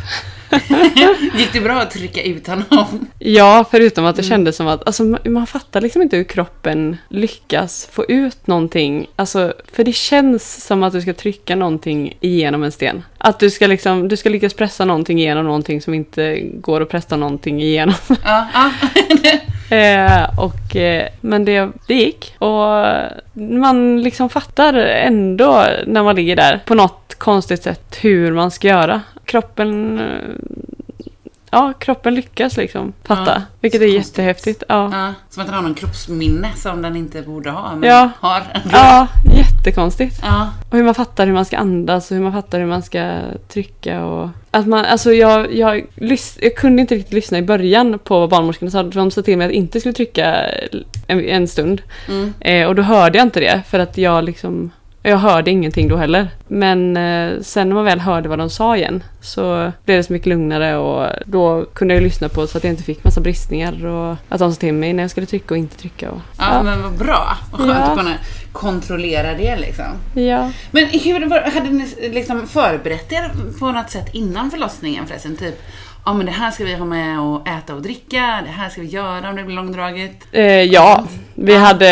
Gick 1.38 1.52
det 1.52 1.60
bra 1.60 1.74
att 1.80 1.90
trycka 1.90 2.22
ut 2.22 2.46
honom? 2.46 3.06
Ja, 3.18 3.64
förutom 3.70 4.04
att 4.04 4.16
det 4.16 4.22
Mm. 4.22 4.28
kändes 4.30 4.56
som 4.56 4.66
att 4.66 4.86
alltså, 4.86 5.04
man, 5.24 5.46
fattar 5.46 5.80
liksom 5.80 6.02
inte 6.02 6.16
hur 6.16 6.24
kroppen 6.24 6.96
lyckas 7.08 7.88
få 7.92 8.04
ut 8.04 8.46
någonting. 8.46 9.06
Alltså, 9.16 9.52
för 9.72 9.84
det 9.84 9.92
känns 9.92 10.64
som 10.66 10.82
att 10.82 10.92
du 10.92 11.00
ska 11.00 11.14
trycka 11.14 11.56
någonting 11.56 12.16
igenom 12.20 12.62
en 12.62 12.72
sten. 12.72 13.04
Att 13.18 13.38
du 13.38 13.50
ska, 13.50 13.66
liksom, 13.66 14.08
du 14.08 14.16
ska 14.16 14.28
lyckas 14.28 14.54
pressa 14.54 14.84
någonting 14.84 15.18
igenom 15.20 15.44
någonting 15.46 15.80
som 15.80 15.94
inte 15.94 16.40
går 16.40 16.80
att 16.80 16.88
pressa 16.88 17.16
någonting 17.16 17.62
igenom. 17.62 17.94
Ja. 18.24 18.46
ja. 18.54 18.70
eh, 19.70 20.38
och, 20.38 20.76
eh, 20.76 21.08
men 21.20 21.44
det, 21.44 21.68
det 21.86 21.94
gick. 21.94 22.34
Och 22.38 22.84
man 23.32 24.02
liksom 24.02 24.28
fattar 24.28 24.74
ändå 24.74 25.66
när 25.86 26.02
man 26.02 26.16
ligger 26.16 26.36
där 26.36 26.62
på 26.66 26.74
något 26.74 27.14
konstigt 27.18 27.62
sätt 27.62 27.98
hur 28.00 28.32
man 28.32 28.50
ska 28.50 28.68
göra. 28.68 29.02
Kroppen 29.24 29.98
eh, 29.98 30.75
Ja, 31.56 31.72
kroppen 31.78 32.14
lyckas 32.14 32.56
liksom 32.56 32.92
fatta. 33.04 33.32
Ja, 33.36 33.42
vilket 33.60 33.80
är 33.82 33.86
konstigt. 33.86 34.06
jättehäftigt. 34.18 34.62
Ja. 34.68 34.90
ja. 34.92 35.14
Som 35.30 35.40
att 35.40 35.46
den 35.46 35.54
har 35.54 35.62
någon 35.62 35.74
kroppsminne 35.74 36.48
som 36.56 36.82
den 36.82 36.96
inte 36.96 37.22
borde 37.22 37.50
ha. 37.50 37.74
Men 37.76 37.88
Ja. 37.90 38.10
har 38.20 38.42
ja, 38.72 39.06
jättekonstigt. 39.36 40.20
Ja. 40.22 40.50
Och 40.70 40.76
hur 40.76 40.84
man 40.84 40.94
fattar 40.94 41.26
hur 41.26 41.34
man 41.34 41.44
ska 41.44 41.56
andas 41.58 42.10
och 42.10 42.16
hur 42.16 42.22
man 42.24 42.32
fattar 42.32 42.58
hur 42.58 42.66
man 42.66 42.82
ska 42.82 43.20
trycka 43.48 44.04
och... 44.04 44.28
Att 44.50 44.66
man, 44.66 44.84
alltså 44.84 45.12
jag, 45.12 45.54
jag, 45.54 45.86
lys- 45.96 46.38
jag 46.42 46.56
kunde 46.56 46.80
inte 46.82 46.94
riktigt 46.94 47.12
lyssna 47.12 47.38
i 47.38 47.42
början 47.42 47.98
på 47.98 48.20
vad 48.20 48.28
barnmorskorna 48.30 48.70
sa. 48.70 48.82
De 48.82 49.10
sa 49.10 49.22
till 49.22 49.38
mig 49.38 49.44
att 49.44 49.52
jag 49.52 49.56
inte 49.58 49.80
skulle 49.80 49.92
trycka 49.92 50.34
en, 51.06 51.20
en 51.24 51.48
stund. 51.48 51.82
Mm. 52.08 52.32
Eh, 52.40 52.66
och 52.68 52.74
då 52.74 52.82
hörde 52.82 53.18
jag 53.18 53.26
inte 53.26 53.40
det 53.40 53.62
för 53.68 53.78
att 53.78 53.98
jag 53.98 54.24
liksom... 54.24 54.70
Jag 55.08 55.16
hörde 55.18 55.50
ingenting 55.50 55.88
då 55.88 55.96
heller. 55.96 56.28
Men 56.48 56.96
eh, 56.96 57.40
sen 57.40 57.68
när 57.68 57.74
man 57.74 57.84
väl 57.84 58.00
hörde 58.00 58.28
vad 58.28 58.38
de 58.38 58.50
sa 58.50 58.76
igen 58.76 59.02
så 59.20 59.72
blev 59.84 59.96
det 59.96 60.02
så 60.02 60.12
mycket 60.12 60.26
lugnare 60.26 60.76
och 60.76 61.08
då 61.26 61.64
kunde 61.74 61.94
jag 61.94 62.02
lyssna 62.02 62.28
på 62.28 62.46
så 62.46 62.58
att 62.58 62.64
jag 62.64 62.72
inte 62.72 62.82
fick 62.82 63.04
massa 63.04 63.20
bristningar 63.20 63.86
och 63.86 64.16
att 64.28 64.38
de 64.38 64.52
sa 64.52 64.60
till 64.60 64.74
mig 64.74 64.92
när 64.92 65.02
jag 65.02 65.10
skulle 65.10 65.26
trycka 65.26 65.54
och 65.54 65.58
inte 65.58 65.76
trycka. 65.76 66.10
Och, 66.10 66.20
Ja, 66.38 66.62
men 66.62 66.82
vad 66.82 66.92
bra. 66.92 67.36
Vad 67.50 67.60
skönt 67.60 67.78
Ja. 67.78 67.84
att 67.92 67.98
kunna 67.98 68.14
kontrollera 68.52 69.34
det 69.34 69.56
liksom. 69.56 69.84
ja. 70.14 70.50
Men 70.70 70.86
hur 70.86 71.50
hade 71.54 71.70
ni 71.70 71.86
liksom 72.12 72.46
förberett 72.46 73.12
er 73.12 73.30
på 73.58 73.72
något 73.72 73.90
sätt 73.90 74.06
innan 74.12 74.50
förlossningen 74.50 75.06
förresten? 75.06 75.36
Typ, 75.36 75.62
ja 76.06 76.12
men 76.14 76.26
det 76.26 76.32
här 76.32 76.50
ska 76.50 76.64
vi 76.64 76.74
ha 76.74 76.84
med 76.84 77.20
och 77.20 77.48
äta 77.48 77.74
och 77.74 77.82
dricka, 77.82 78.40
det 78.44 78.50
här 78.50 78.68
ska 78.68 78.80
vi 78.80 78.86
göra 78.86 79.28
om 79.30 79.36
det 79.36 79.42
blir 79.44 79.56
långdraget. 79.56 80.12
Eh, 80.32 80.44
ja, 80.62 81.04
vi 81.34 81.56
hade, 81.56 81.86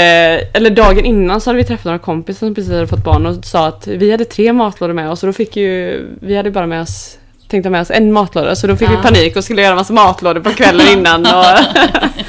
eller 0.54 0.70
dagen 0.70 1.04
innan 1.04 1.40
så 1.40 1.50
hade 1.50 1.56
vi 1.58 1.64
träffat 1.64 1.84
några 1.84 1.98
kompisar 1.98 2.46
som 2.46 2.54
precis 2.54 2.72
hade 2.72 2.86
fått 2.86 3.04
barn 3.04 3.26
och 3.26 3.44
sa 3.44 3.66
att 3.66 3.86
vi 3.86 4.10
hade 4.10 4.24
tre 4.24 4.52
matlådor 4.52 4.94
med 4.94 5.10
oss 5.10 5.22
och 5.22 5.26
då 5.26 5.32
fick 5.32 5.56
ju, 5.56 6.04
vi 6.20 6.36
hade 6.36 6.50
bara 6.50 6.66
med 6.66 6.80
oss 6.82 7.18
tänkte 7.48 7.68
ha 7.68 7.70
med 7.72 7.80
oss 7.80 7.90
en 7.90 8.12
matlåda 8.12 8.56
så 8.56 8.66
då 8.66 8.76
fick 8.76 8.88
Ja. 8.88 8.96
vi 8.96 9.02
panik 9.02 9.36
och 9.36 9.44
skulle 9.44 9.62
göra 9.62 9.74
massa 9.74 9.92
matlådor 9.92 10.40
på 10.40 10.50
kvällen 10.50 10.86
innan. 10.98 11.26
Och 11.26 11.44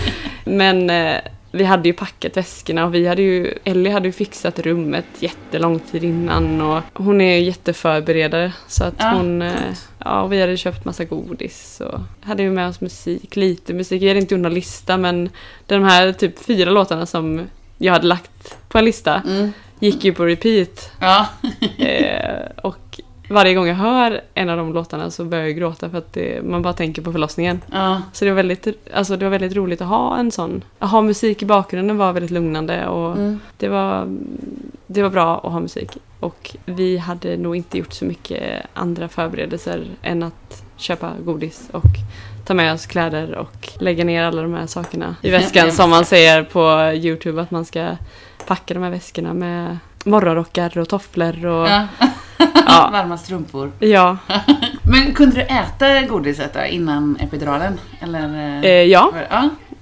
Men 0.43 0.89
eh, 0.89 1.15
vi 1.55 1.63
hade 1.63 1.89
ju 1.89 1.93
packat 1.93 2.37
väskorna 2.37 2.85
och 2.85 2.93
vi 2.95 3.07
hade 3.07 3.21
ju, 3.21 3.53
Ellie 3.63 3.89
hade 3.91 4.07
ju 4.07 4.11
fixat 4.11 4.59
rummet 4.59 5.05
jättelång 5.19 5.79
tid 5.79 6.03
innan 6.03 6.61
och 6.61 6.81
hon 6.93 7.21
är 7.21 7.37
ju 7.37 7.43
jätteförberedare 7.43 8.53
så 8.67 8.83
att 8.83 8.93
Ja, 8.97 9.11
hon, 9.15 9.41
eh, 9.41 9.51
coolt. 9.53 9.89
ja 9.99 10.21
och 10.21 10.31
vi 10.33 10.41
hade 10.41 10.57
köpt 10.57 10.85
massa 10.85 11.03
godis 11.03 11.81
och 11.81 11.99
hade 12.21 12.43
ju 12.43 12.51
med 12.51 12.67
oss 12.69 12.81
musik, 12.81 13.35
lite 13.35 13.73
musik, 13.73 14.01
vi 14.01 14.07
hade 14.07 14.19
inte 14.19 14.33
gjort 14.35 14.41
någon 14.43 14.53
lista 14.53 14.97
men 14.97 15.29
de 15.67 15.83
här 15.83 16.11
typ 16.13 16.39
fyra 16.45 16.71
låtarna 16.71 17.05
som 17.05 17.41
jag 17.77 17.93
hade 17.93 18.07
lagt 18.07 18.57
på 18.69 18.77
en 18.77 18.85
lista 18.85 19.21
Mm. 19.27 19.51
gick 19.79 20.03
ju 20.03 20.13
på 20.13 20.25
repeat 20.25 20.91
Ja. 21.01 21.27
eh, 21.77 22.45
och 22.63 22.99
varje 23.29 23.53
gång 23.53 23.67
jag 23.67 23.75
hör 23.75 24.21
en 24.33 24.49
av 24.49 24.57
de 24.57 24.73
låtarna 24.73 25.11
så 25.11 25.25
börjar 25.25 25.45
jag 25.45 25.55
gråta 25.55 25.89
för 25.89 25.97
att 25.97 26.13
det, 26.13 26.45
man 26.45 26.61
bara 26.61 26.73
tänker 26.73 27.01
på 27.01 27.11
förlossningen. 27.11 27.61
ja. 27.71 28.01
Så 28.13 28.25
det 28.25 28.31
var, 28.31 28.35
väldigt, 28.35 28.67
alltså 28.93 29.17
det 29.17 29.25
var 29.25 29.29
väldigt 29.29 29.55
roligt 29.55 29.81
att 29.81 29.87
ha 29.87 30.17
en 30.17 30.31
sån. 30.31 30.63
Att 30.79 30.91
ha 30.91 31.01
musik 31.01 31.41
i 31.41 31.45
bakgrunden 31.45 31.97
var 31.97 32.13
väldigt 32.13 32.31
lugnande 32.31 32.87
och 32.87 33.15
Mm. 33.17 33.39
det, 33.57 33.67
var, 33.67 34.17
det 34.87 35.03
var 35.03 35.09
bra 35.09 35.37
att 35.43 35.51
ha 35.51 35.59
musik. 35.59 35.89
Och 36.19 36.55
vi 36.65 36.97
hade 36.97 37.37
nog 37.37 37.55
inte 37.55 37.77
gjort 37.77 37.93
så 37.93 38.05
mycket 38.05 38.65
andra 38.73 39.07
förberedelser 39.07 39.83
än 40.01 40.23
att 40.23 40.63
köpa 40.77 41.11
godis 41.23 41.69
och 41.71 41.83
ta 42.45 42.53
med 42.53 42.73
oss 42.73 42.85
kläder 42.85 43.35
och 43.35 43.69
lägga 43.79 44.03
ner 44.03 44.23
alla 44.23 44.41
de 44.41 44.53
här 44.53 44.67
sakerna 44.67 45.15
i 45.21 45.29
väskan 45.31 45.71
som 45.71 45.89
man 45.89 46.05
ser 46.05 46.43
på 46.43 46.91
Youtube 46.95 47.41
att 47.41 47.51
man 47.51 47.65
ska 47.65 47.95
packa 48.47 48.73
de 48.73 48.83
här 48.83 48.89
väskorna 48.89 49.33
med 49.33 49.77
morgonrockar 50.05 50.77
och 50.77 50.89
tofflor 50.89 51.45
och 51.45 51.67
ja. 51.69 51.87
Ja. 52.67 52.89
Varma 52.91 53.17
strumpor. 53.17 53.71
ja. 53.79 54.17
Men 54.83 55.13
kunde 55.13 55.35
du 55.35 55.41
äta 55.41 56.01
godiset 56.01 56.53
då 56.53 56.65
innan 56.65 57.17
epiduralen? 57.21 57.79
Eller? 57.99 58.63
Eh, 58.65 58.69
ja, 58.71 59.09
var 59.13 59.19
det- 59.19 59.27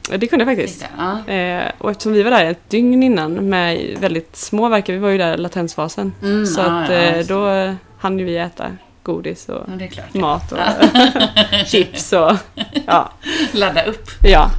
ja. 0.09 0.17
det 0.17 0.27
kunde 0.27 0.45
jag 0.45 0.57
faktiskt. 0.57 0.85
Ja. 0.97 1.33
Eh, 1.33 1.71
och 1.77 1.91
eftersom 1.91 2.13
vi 2.13 2.23
var 2.23 2.31
där 2.31 2.45
ett 2.45 2.69
dygn 2.69 3.03
innan 3.03 3.49
med 3.49 3.97
väldigt 3.99 4.35
små 4.35 4.69
verkar, 4.69 4.93
vi 4.93 4.99
var 4.99 5.09
ju 5.09 5.17
där 5.17 5.33
i 5.33 5.37
latensfasen. 5.37 6.13
Mm, 6.21 6.45
så 6.45 6.61
ja, 6.61 6.65
att 6.83 6.89
ja, 6.89 6.95
eh, 6.95 7.25
då 7.25 7.49
eh, 7.49 7.73
hann 7.99 8.19
ju 8.19 8.25
vi 8.25 8.37
äta 8.37 8.65
godis 9.03 9.49
och 9.49 9.61
Ja, 9.79 9.87
klart. 9.91 10.13
mat 10.13 10.51
och 10.51 10.57
chips 11.67 12.13
och 12.13 12.31
ja. 12.85 13.11
Ladda 13.53 13.83
upp. 13.83 14.07
ja. 14.23 14.49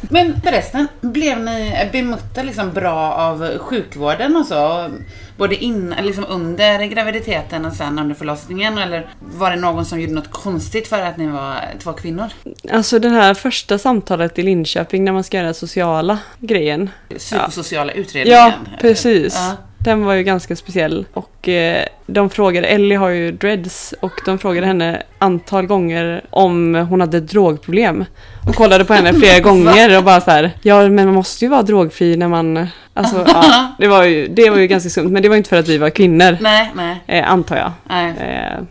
Men 0.00 0.40
förresten, 0.40 0.88
blev 1.00 1.40
ni 1.40 1.88
bemötta 1.92 2.42
liksom 2.42 2.72
bra 2.72 3.12
av 3.12 3.58
sjukvården 3.58 4.36
och 4.36 4.46
så? 4.46 4.90
Både 5.36 5.56
in, 5.56 5.94
liksom 6.02 6.26
under 6.28 6.84
graviditeten 6.84 7.64
och 7.64 7.72
sen 7.72 7.98
under 7.98 8.14
förlossningen? 8.14 8.78
Eller 8.78 9.06
var 9.20 9.50
det 9.50 9.56
någon 9.56 9.84
som 9.84 10.00
gjorde 10.00 10.12
något 10.12 10.30
konstigt 10.30 10.88
för 10.88 11.02
att 11.02 11.16
ni 11.16 11.26
var 11.26 11.54
två 11.82 11.92
kvinnor? 11.92 12.26
Alltså 12.72 12.98
det 12.98 13.08
här 13.08 13.34
första 13.34 13.78
samtalet 13.78 14.38
i 14.38 14.42
Linköping 14.42 15.04
när 15.04 15.12
man 15.12 15.24
ska 15.24 15.36
göra 15.36 15.54
sociala 15.54 16.18
grejen. 16.38 16.90
Psykosociala 17.18 17.92
utredningen? 17.92 18.38
Ja, 18.38 18.52
precis. 18.80 19.34
Ja. 19.36 19.56
Den 19.78 20.04
var 20.04 20.14
ju 20.14 20.22
ganska 20.22 20.56
speciell. 20.56 21.06
Och 21.12 21.48
eh, 21.48 21.84
de 22.06 22.30
frågade, 22.30 22.66
Ellie 22.66 22.96
har 22.96 23.08
ju 23.08 23.32
dreads 23.32 23.94
och 24.00 24.12
de 24.24 24.38
frågade 24.38 24.66
henne 24.66 25.02
antal 25.18 25.66
gånger 25.66 26.24
om 26.30 26.74
hon 26.74 27.00
hade 27.00 27.20
drogproblem. 27.20 28.04
Och 28.48 28.54
kollade 28.54 28.84
på 28.84 28.94
henne 28.94 29.14
flera 29.20 29.40
gånger 29.40 29.98
och 29.98 30.04
bara 30.04 30.20
så 30.20 30.30
här, 30.30 30.50
ja 30.62 30.88
men 30.88 31.04
man 31.06 31.14
måste 31.14 31.44
ju 31.44 31.48
vara 31.48 31.62
drogfri 31.62 32.16
när 32.16 32.28
man, 32.28 32.66
alltså 32.94 33.24
ja, 33.26 33.72
det 33.78 33.88
var 33.88 34.04
ju, 34.04 34.28
det 34.28 34.50
var 34.50 34.58
ju 34.58 34.66
ganska 34.66 34.90
skumt. 34.90 35.10
Men 35.12 35.22
det 35.22 35.28
var 35.28 35.36
inte 35.36 35.48
för 35.48 35.56
att 35.56 35.68
vi 35.68 35.78
var 35.78 35.90
kvinnor, 35.90 36.36
Nej, 36.40 36.72
nej, 36.74 37.02
eh, 37.06 37.32
antar 37.32 37.56
jag. 37.56 37.72
nej. 37.84 38.14
Eh, 38.18 38.64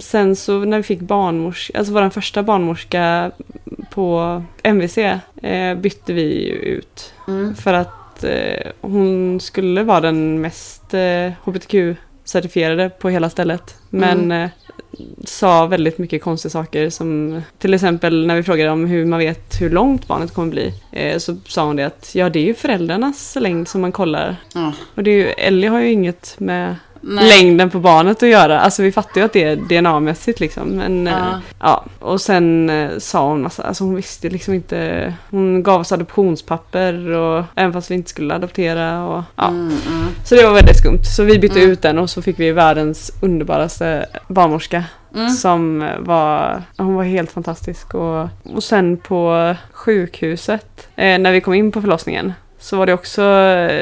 sen 0.00 0.36
så 0.36 0.58
när 0.58 0.76
vi 0.76 0.82
fick 0.82 1.00
barnmorska, 1.00 1.78
alltså 1.78 1.92
vår 1.92 2.10
första 2.10 2.42
barnmorska 2.42 3.30
på 3.90 4.42
MVC 4.62 4.98
bytte 5.76 6.12
vi 6.12 6.48
ju 6.48 6.54
ut. 6.54 7.14
Mm. 7.28 7.54
För 7.54 7.72
att 7.72 8.01
eh, 8.24 8.70
hon 8.80 9.40
skulle 9.40 9.82
vara 9.82 10.00
den 10.00 10.40
mest 10.40 10.94
eh, 10.94 11.32
HBTQ-certifierade 11.44 12.88
på 12.90 13.08
hela 13.08 13.30
stället. 13.30 13.74
Men 13.90 14.18
Mm. 14.18 14.42
eh, 14.44 14.50
sa 15.24 15.66
väldigt 15.66 15.98
mycket 15.98 16.22
konstiga 16.22 16.50
saker 16.50 16.90
som 16.90 17.42
till 17.58 17.74
exempel 17.74 18.26
när 18.26 18.36
vi 18.36 18.42
frågade 18.42 18.70
om 18.70 18.86
hur 18.86 19.04
man 19.06 19.18
vet 19.18 19.60
hur 19.60 19.70
långt 19.70 20.06
barnet 20.08 20.34
kommer 20.34 20.50
bli. 20.50 20.72
Eh, 20.92 21.18
så 21.18 21.36
sa 21.46 21.64
hon 21.66 21.76
det 21.76 21.84
att 21.86 22.14
ja 22.14 22.28
det 22.30 22.38
är 22.38 22.44
ju 22.44 22.54
föräldrarnas 22.54 23.36
längd 23.40 23.68
som 23.68 23.80
man 23.80 23.92
kollar. 23.92 24.36
Ja. 24.54 24.72
Och 24.94 25.02
det 25.02 25.10
är 25.10 25.14
ju, 25.14 25.26
Ellie 25.28 25.66
har 25.68 25.80
ju 25.80 25.92
inget 25.92 26.34
med 26.38 26.76
Nej. 27.04 27.28
längden 27.28 27.70
på 27.70 27.78
barnet 27.78 28.22
att 28.22 28.28
göra. 28.28 28.60
Alltså 28.60 28.82
vi 28.82 28.92
fattar 28.92 29.20
ju 29.20 29.24
att 29.24 29.32
det 29.32 29.44
är 29.44 29.56
DNA-mässigt 29.56 30.40
liksom. 30.40 30.68
Men 30.68 31.06
Ja. 31.06 31.12
ja. 31.18 31.40
ja. 31.60 31.84
Och 32.06 32.20
sen 32.20 32.70
eh, 32.70 32.90
sa 32.98 33.28
hon 33.28 33.42
massa, 33.42 33.62
alltså 33.62 33.84
hon 33.84 33.94
visste 33.94 34.28
liksom 34.30 34.54
inte. 34.54 35.14
Hon 35.30 35.62
gav 35.62 35.80
oss 35.80 35.92
adoptionspapper 35.92 37.08
och 37.10 37.44
även 37.54 37.72
fast 37.72 37.90
vi 37.90 37.94
inte 37.94 38.10
skulle 38.10 38.34
adoptera 38.34 39.04
och 39.06 39.22
ja. 39.36 39.48
Mm, 39.48 39.66
mm. 39.88 40.06
Så 40.24 40.34
det 40.34 40.44
var 40.46 40.54
väldigt 40.54 40.78
skumt. 40.78 41.04
Så 41.16 41.22
vi 41.24 41.38
bytte 41.38 41.58
Mm. 41.58 41.70
ut 41.70 41.82
den 41.82 41.98
och 41.98 42.10
så 42.10 42.22
fick 42.22 42.40
vi 42.40 42.52
världens 42.52 43.12
underbaraste 43.22 44.06
barnmorska. 44.28 44.84
Mm. 45.14 45.30
Som 45.30 45.88
var, 45.98 46.62
hon 46.76 46.94
var 46.94 47.04
helt 47.04 47.30
fantastisk. 47.32 47.94
Och, 47.94 48.28
och 48.54 48.62
sen 48.64 48.96
på 48.96 49.54
sjukhuset, 49.72 50.88
eh, 50.96 51.18
när 51.18 51.32
vi 51.32 51.40
kom 51.40 51.54
in 51.54 51.72
på 51.72 51.80
förlossningen, 51.80 52.32
så 52.62 52.76
var 52.76 52.86
det 52.86 52.94
också, 52.94 53.22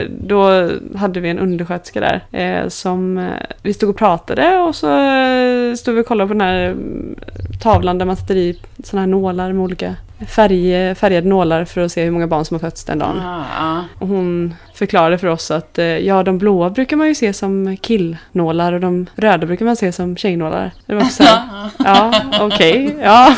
då 0.08 0.70
hade 0.96 1.20
vi 1.20 1.28
en 1.28 1.38
undersköterska 1.38 2.00
där 2.00 2.24
eh, 2.32 2.68
som 2.68 3.18
eh, 3.18 3.24
vi 3.62 3.74
stod 3.74 3.90
och 3.90 3.96
pratade 3.96 4.56
och 4.56 4.76
så 4.76 4.86
eh, 4.86 5.74
stod 5.74 5.94
vi 5.94 6.00
och 6.00 6.06
kollade 6.06 6.28
på 6.28 6.34
den 6.34 6.40
här 6.40 6.66
mm, 6.66 7.16
tavlan 7.62 7.98
där 7.98 8.06
man 8.06 8.16
sätter 8.16 8.36
i 8.36 8.58
sådana 8.84 9.02
här 9.02 9.10
nålar 9.10 9.52
med 9.52 9.62
olika 9.62 9.96
färg, 10.28 10.94
färgade 10.94 11.28
nålar 11.28 11.64
för 11.64 11.80
att 11.80 11.92
se 11.92 12.04
hur 12.04 12.10
många 12.10 12.26
barn 12.26 12.44
som 12.44 12.54
har 12.54 12.60
fötts 12.60 12.84
den 12.84 12.98
dagen. 12.98 13.20
Ja, 13.22 13.44
ja. 13.58 13.84
Och 13.98 14.08
hon 14.08 14.54
förklarade 14.74 15.18
för 15.18 15.26
oss 15.26 15.50
att 15.50 15.78
eh, 15.78 15.84
ja, 15.84 16.22
de 16.22 16.38
blåa 16.38 16.70
brukar 16.70 16.96
man 16.96 17.08
ju 17.08 17.14
se 17.14 17.32
som 17.32 17.76
killnålar 17.76 18.72
och 18.72 18.80
de 18.80 19.06
röda 19.16 19.46
brukar 19.46 19.64
man 19.64 19.76
se 19.76 19.92
som 19.92 20.16
tjejnålar. 20.16 20.70
Det 20.86 20.94
var 20.94 21.02
också 21.02 21.22
så 21.22 21.28
här, 21.28 21.70
ja, 21.78 22.22
okej, 22.40 22.96
ja. 23.02 23.36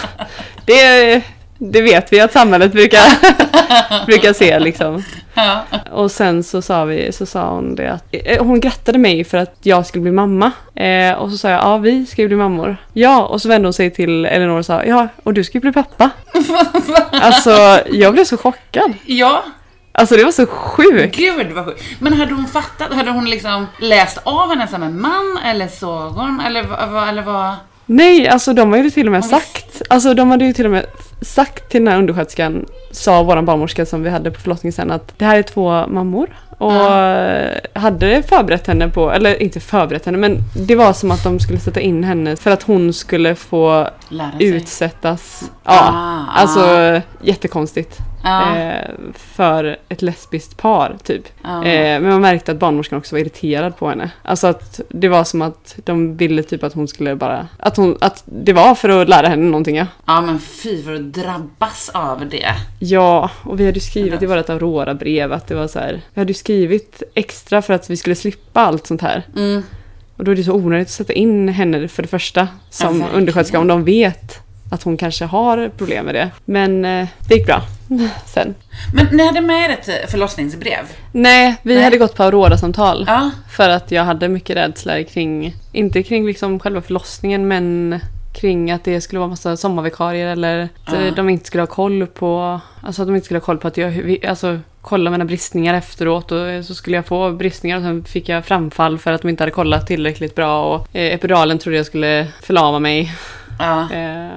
Det, 0.67 1.23
det 1.71 1.83
vet 1.83 2.13
vi 2.13 2.21
att 2.21 2.33
samhället 2.33 2.73
brukar, 2.73 3.01
brukar 4.07 4.33
se 4.33 4.59
liksom. 4.59 5.03
Ja. 5.35 5.61
Och 5.93 6.11
sen 6.11 6.43
så 6.45 6.63
sa, 6.63 6.85
vi, 6.85 7.13
så 7.13 7.27
sa 7.27 7.51
hon 7.55 7.75
det 7.75 7.93
att 7.93 8.05
eh, 8.11 8.45
hon 8.45 8.61
grattade 8.61 8.99
mig 8.99 9.25
för 9.25 9.39
att 9.39 9.55
jag 9.63 9.87
skulle 9.87 10.03
bli 10.03 10.11
mamma. 10.13 10.51
Eh, 10.75 11.13
och 11.13 11.31
så 11.31 11.39
sa 11.39 11.49
jag 11.51 11.61
ja 11.61 11.77
vi 11.79 12.07
ska 12.07 12.23
ju 12.23 12.29
bli 12.29 12.37
mammor. 12.37 12.77
Ja 12.93 13.25
och 13.25 13.43
så 13.43 13.49
vände 13.49 13.67
hon 13.67 13.73
sig 13.73 13.91
till 13.91 14.27
Elinor 14.27 14.59
och 14.59 14.67
sa 14.67 14.85
ja 14.85 15.09
och 15.23 15.35
du 15.35 15.45
ska 15.45 15.59
ju 15.59 15.61
bli 15.61 15.73
pappa. 15.73 16.11
Alltså 17.13 17.81
jag 17.91 18.13
blev 18.13 18.25
så 18.25 18.37
chockad. 18.37 18.93
ja, 19.07 19.43
Alltså 19.95 20.17
det 20.17 20.25
var 20.25 20.33
så 20.33 20.47
sjukt. 20.47 21.17
gud 21.17 21.53
vad 21.53 21.65
sjukt. 21.65 21.83
Men 21.99 22.13
hade 22.13 22.35
hon 22.35 22.47
fattat? 22.47 22.93
Hade 22.93 23.11
hon 23.11 23.25
liksom 23.31 23.67
läst 23.81 24.19
av 24.23 24.49
henne 24.49 24.69
som 24.69 24.83
en 24.83 25.01
man 25.01 25.39
eller 25.45 25.69
såg 25.69 26.13
hon? 26.13 26.41
Eller 26.47 26.61
Eller 27.09 27.23
vad? 27.23 27.55
Nej, 27.87 28.29
alltså 28.29 28.53
de 28.53 28.71
hade 28.73 28.83
ju 28.85 28.91
till 28.91 29.07
och 29.07 29.13
med 29.13 29.25
sagt, 29.25 29.83
alltså 29.91 30.15
de 30.15 30.31
hade 30.31 30.45
ju 30.45 30.53
till 30.53 30.65
och 30.65 30.71
med 30.73 30.87
sagt 31.23 31.69
till 31.69 31.85
den 31.85 31.93
här 31.93 31.99
undersköterskan, 31.99 32.67
sa 32.91 33.23
våran 33.23 33.45
barnmorska 33.45 33.87
som 33.87 34.03
vi 34.03 34.11
hade 34.11 34.31
på 34.31 34.41
förlossningen 34.41 34.73
sen 34.73 34.91
att 34.91 35.13
det 35.19 35.25
här 35.25 35.39
är 35.39 35.43
två 35.43 35.87
mammor. 35.87 36.37
Och 36.59 36.73
Ja. 36.73 37.49
hade 37.75 38.23
förberett 38.23 38.67
henne 38.67 38.89
på, 38.89 39.11
eller 39.13 39.43
inte 39.43 39.61
förberett 39.61 40.07
henne, 40.07 40.19
men 40.19 40.39
det 40.57 40.75
var 40.75 40.93
som 40.93 41.11
att 41.11 41.25
de 41.25 41.41
skulle 41.41 41.59
sätta 41.59 41.81
in 41.81 42.05
henne 42.05 42.37
för 42.37 42.51
att 42.51 42.63
hon 42.63 42.93
skulle 42.93 43.35
få 43.35 43.89
Lära 44.09 44.31
sig. 44.39 44.47
utsättas. 44.47 45.51
Ja, 45.65 45.73
Ah, 45.95 46.41
alltså 46.41 47.01
jättekonstigt. 47.23 47.99
Ja. 48.23 48.57
Eh, 48.57 48.91
för 49.15 49.77
ett 49.89 50.03
lesbiskt 50.03 50.57
par 50.57 50.97
typ. 51.05 51.29
Ja. 51.43 51.65
Eh, 51.65 52.01
men 52.01 52.11
man 52.11 52.21
märkte 52.21 52.53
att 52.53 52.59
barnmorskan 52.59 52.99
också 52.99 53.15
var 53.15 53.21
irriterad 53.21 53.77
på 53.77 53.89
henne. 53.89 54.11
Alltså 54.23 54.47
att 54.47 54.81
det 54.89 55.09
var 55.09 55.25
som 55.25 55.43
att 55.43 55.77
de 55.85 56.17
ville 56.17 56.43
typ 56.43 56.65
att 56.65 56.73
hon 56.73 56.89
skulle 56.89 57.17
bara... 57.17 57.49
Att, 57.59 57.77
hon, 57.77 57.99
att 58.01 58.23
det 58.27 58.53
var 58.53 58.75
för 58.75 58.89
att 58.89 59.09
lära 59.09 59.29
henne 59.29 59.45
någonting 59.45 59.77
ja. 59.77 59.87
ja 60.07 60.21
men 60.21 60.39
fy 60.39 60.83
för 60.83 60.95
att 60.95 61.13
drabbas 61.13 61.91
av 61.95 62.29
det. 62.29 62.55
Ja, 62.79 63.31
och 63.45 63.61
vi 63.61 63.67
hade 63.67 63.77
ju 63.77 63.81
skrivit 63.81 64.23
i 64.23 64.27
vårt 64.27 64.51
Aurora-brev 64.51 65.33
att 65.33 65.47
det 65.47 65.55
var 65.55 65.69
så 65.69 65.79
här. 65.79 66.01
Vi 66.15 66.21
hade 66.21 66.31
ju 66.31 66.35
skrivit 66.35 67.03
extra 67.15 67.63
för 67.63 67.75
att 67.75 67.91
vi 67.91 67.97
skulle 67.97 68.17
slippa 68.17 68.61
allt 68.61 68.87
sånt 68.87 69.01
här. 69.01 69.23
Mm. 69.37 69.63
Och 70.17 70.25
då 70.25 70.31
är 70.31 70.37
det 70.37 70.45
så 70.45 70.53
onödigt 70.53 70.89
att 70.89 70.93
sätta 70.93 71.13
in 71.13 71.49
henne 71.49 71.89
för 71.89 72.03
det 72.03 72.09
första 72.09 72.49
som 72.71 72.99
verkligen. 72.99 73.19
undersköterska 73.19 73.59
om 73.59 73.67
de 73.67 73.85
vet 73.85 74.41
att 74.71 74.83
hon 74.83 74.97
kanske 74.97 75.25
har 75.25 75.71
problem 75.77 76.07
med 76.07 76.15
det. 76.15 76.31
Men 76.45 76.85
eh, 76.85 77.09
det 77.29 77.35
gick 77.35 77.47
bra 77.47 77.63
sen. 78.27 78.55
Men 78.95 79.07
ni 79.07 79.27
hade 79.27 79.41
med 79.41 79.71
er 79.71 79.75
ett 79.75 79.89
eh, 79.89 80.09
förlossningsbrev? 80.11 80.85
Nej, 81.13 81.57
vi 81.63 81.75
Nej. 81.75 81.85
hade 81.85 81.99
gått 81.99 82.17
på 82.17 82.23
Aurora-samtal. 82.23 83.05
Ja. 83.07 83.31
För 83.51 83.69
att 83.69 83.91
jag 83.91 84.05
hade 84.05 84.29
mycket 84.29 84.57
rädslor 84.57 85.03
kring, 85.03 85.55
inte 85.73 86.03
kring 86.03 86.27
liksom 86.27 86.59
själva 86.59 86.81
förlossningen 86.81 87.49
men 87.49 88.01
kring 88.35 88.71
att 88.71 88.85
det 88.85 89.01
skulle 89.01 89.19
vara 89.19 89.29
massa 89.29 89.57
sommarvikarier 89.57 90.27
eller 90.27 90.69
att 90.85 90.93
eh, 90.93 91.05
Ja. 91.05 91.11
de 91.11 91.29
inte 91.29 91.47
skulle 91.47 91.63
ha 91.63 91.67
koll 91.67 92.07
på, 92.07 92.61
alltså 92.83 93.03
att 93.03 93.09
de 93.09 93.15
inte 93.15 93.25
skulle 93.25 93.39
ha 93.41 93.45
koll 93.45 93.59
på 93.59 93.69
att 93.69 93.77
jag, 93.77 94.19
alltså 94.29 94.59
kolla 94.81 95.11
mina 95.11 95.25
bristningar 95.25 95.75
efteråt 95.75 96.33
och 96.33 96.49
eh, 96.49 96.63
så 96.63 96.75
skulle 96.75 96.97
jag 96.97 97.07
få 97.07 97.31
bristningar 97.33 97.77
och 97.77 97.83
sen 97.83 98.05
fick 98.05 98.29
jag 98.29 98.45
framfall 98.45 98.99
för 98.99 99.13
att 99.13 99.23
de 99.23 99.29
inte 99.29 99.43
hade 99.43 99.51
kollat 99.53 99.87
tillräckligt 99.87 100.35
bra 100.35 100.75
och 100.75 100.89
epiduralen 100.93 101.59
trodde 101.59 101.77
jag 101.77 101.87
skulle 101.87 102.27
förlama 102.43 102.79
mig. 102.79 103.13
Ja. 103.59 103.89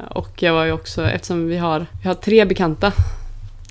Och 0.10 0.44
jag 0.44 0.54
var 0.54 0.65
ju 0.65 0.72
också, 0.72 1.10
eftersom 1.10 1.48
vi 1.48 1.58
har, 1.58 1.86
vi 2.02 2.08
har 2.08 2.15
tre 2.15 2.46
bekanta 2.46 2.91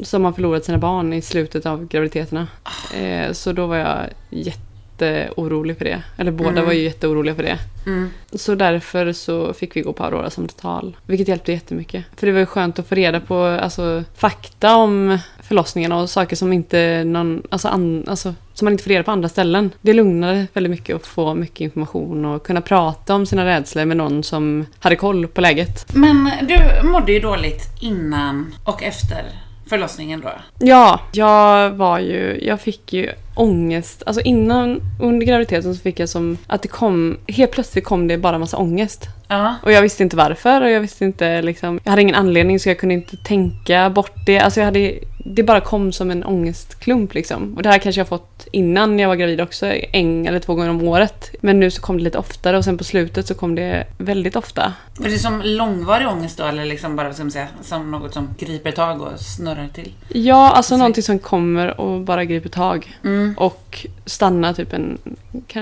som 0.02 0.24
har 0.24 0.33
förlorat 0.33 0.64
sina 0.64 0.78
barn 0.78 1.12
i 1.12 1.22
slutet 1.22 1.66
av 1.66 1.87
graviditeterna. 1.88 2.46
Eh, 2.94 3.33
så 3.33 3.52
då 3.52 3.66
var 3.66 3.76
jag 3.76 3.98
jätteorolig 4.30 5.78
för 5.78 5.85
det. 5.85 6.02
Eller 6.18 6.33
båda 6.33 6.50
Mm. 6.50 6.64
var 6.64 6.72
ju 6.72 6.83
jätteoroliga 6.83 7.35
för 7.35 7.42
det. 7.42 7.59
Mm. 7.87 8.11
Så 8.33 8.54
därför 8.54 9.12
så 9.12 9.52
fick 9.52 9.76
vi 9.76 9.80
gå 9.80 9.92
på 9.92 10.04
Aurora 10.04 10.30
som 10.30 10.48
tal. 10.48 10.96
Vilket 11.07 11.28
hjälpte 11.28 11.52
jättemycket. 11.52 12.04
För 12.16 12.26
det 12.26 12.33
var 12.33 12.40
ju 12.40 12.46
skönt 12.46 12.78
att 12.78 12.88
få 12.88 12.94
reda 12.94 13.20
på 13.20 13.38
alltså, 13.44 14.04
fakta 14.16 14.76
om 14.76 15.18
förlossningarna 15.42 16.00
och 16.00 16.11
saker 16.11 16.37
som 16.37 16.52
inte 16.52 17.04
någon, 17.04 17.42
alltså, 17.50 17.68
an, 17.68 18.04
alltså, 18.09 18.35
som 18.54 18.66
man 18.66 18.72
inte 18.72 18.85
får 18.85 18.88
reda 18.90 19.02
på 19.02 19.11
andra 19.11 19.28
ställen. 19.28 19.70
Det 19.80 19.92
lugnade 19.92 20.46
väldigt 20.52 20.70
mycket 20.70 20.96
att 20.96 21.07
få 21.07 21.35
mycket 21.35 21.61
information 21.61 22.24
och 22.24 22.46
kunna 22.46 22.61
prata 22.61 23.14
om 23.14 23.26
sina 23.26 23.44
rädslor 23.44 23.85
med 23.85 23.96
någon 23.96 24.22
som 24.22 24.66
hade 24.78 24.96
koll 24.96 25.26
på 25.26 25.40
läget. 25.40 25.94
Men 25.94 26.30
du 26.42 26.88
mådde 26.88 27.12
ju 27.12 27.20
dåligt 27.20 27.62
innan 27.80 28.54
och 28.64 28.83
efter 28.83 29.24
förlossningen 29.66 30.20
då? 30.20 30.33
Ja, 30.59 31.00
jag 31.12 31.70
var 31.70 31.98
ju, 31.98 32.40
jag 32.42 32.61
fick 32.61 32.92
ju 32.92 33.11
ångest. 33.35 34.03
Alltså 34.07 34.22
innan, 34.22 34.81
under 35.00 35.27
graviditeten 35.27 35.74
så 35.74 35.83
fick 35.83 36.00
jag 36.00 36.09
som 36.09 36.38
att 36.46 36.62
det 36.62 36.68
kom, 36.68 37.16
helt 37.29 37.50
plötsligt 37.50 37.85
kom 37.85 38.09
det 38.09 38.18
bara 38.18 38.38
massa 38.38 38.57
ångest. 38.57 39.09
Ja. 39.28 39.54
Och 39.62 39.72
jag 39.72 39.82
visste 39.82 40.02
inte 40.02 40.16
varför 40.16 40.60
och 40.60 40.70
jag 40.70 40.80
visste 40.80 41.04
inte 41.04 41.42
liksom, 41.42 41.80
jag 41.84 41.90
hade 41.90 42.02
ingen 42.02 42.14
anledning 42.14 42.60
så 42.60 42.68
jag 42.68 42.78
kunde 42.78 42.94
inte 42.94 43.16
tänka 43.16 43.90
bort 43.90 44.16
det. 44.26 44.38
Alltså 44.38 44.60
jag 44.60 44.64
hade, 44.64 44.94
det 45.24 45.42
bara 45.42 45.60
kom 45.60 45.92
som 45.92 46.10
en 46.10 46.24
ångestklump 46.24 47.14
liksom. 47.14 47.54
Och 47.56 47.62
det 47.62 47.68
här 47.68 47.78
kanske 47.78 48.00
jag 48.00 48.08
fått 48.08 48.48
innan 48.52 48.98
jag 48.98 49.08
var 49.08 49.16
gravid 49.16 49.40
också, 49.40 49.66
en 49.92 50.26
eller 50.26 50.38
två 50.40 50.54
gånger 50.54 50.70
om 50.70 50.82
året. 50.82 51.30
Men 51.40 51.60
nu 51.60 51.70
så 51.70 51.80
kom 51.82 51.98
det 51.98 52.04
lite 52.04 52.18
oftare 52.18 52.56
och 52.58 52.64
sen 52.64 52.78
på 52.78 52.84
slutet 52.84 53.26
så 53.26 53.34
kom 53.34 53.54
det 53.54 53.87
väldigt 53.98 54.37
ofta. 54.37 54.72
Var 54.98 55.08
det 55.08 55.18
som 55.18 55.42
långvarig 55.44 56.08
ångest 56.08 56.38
då 56.38 56.44
eller 56.44 56.64
liksom 56.64 56.96
bara 56.96 57.14
som, 57.14 57.30
säga, 57.30 57.46
som 57.62 57.90
något 57.90 58.14
som 58.14 58.34
griper 58.38 58.70
tag 58.70 59.02
och 59.02 59.20
snurrar 59.20 59.68
till? 59.74 59.92
Ja, 60.08 60.50
alltså 60.50 60.76
någonting 60.76 61.02
som 61.02 61.18
kommer 61.18 61.80
och 61.80 62.00
bara 62.00 62.24
griper 62.24 62.48
tag. 62.48 62.98
Mm. 63.04 63.34
Och 63.38 63.87
stannar 64.06 64.52
typ 64.52 64.72
en, 64.72 64.98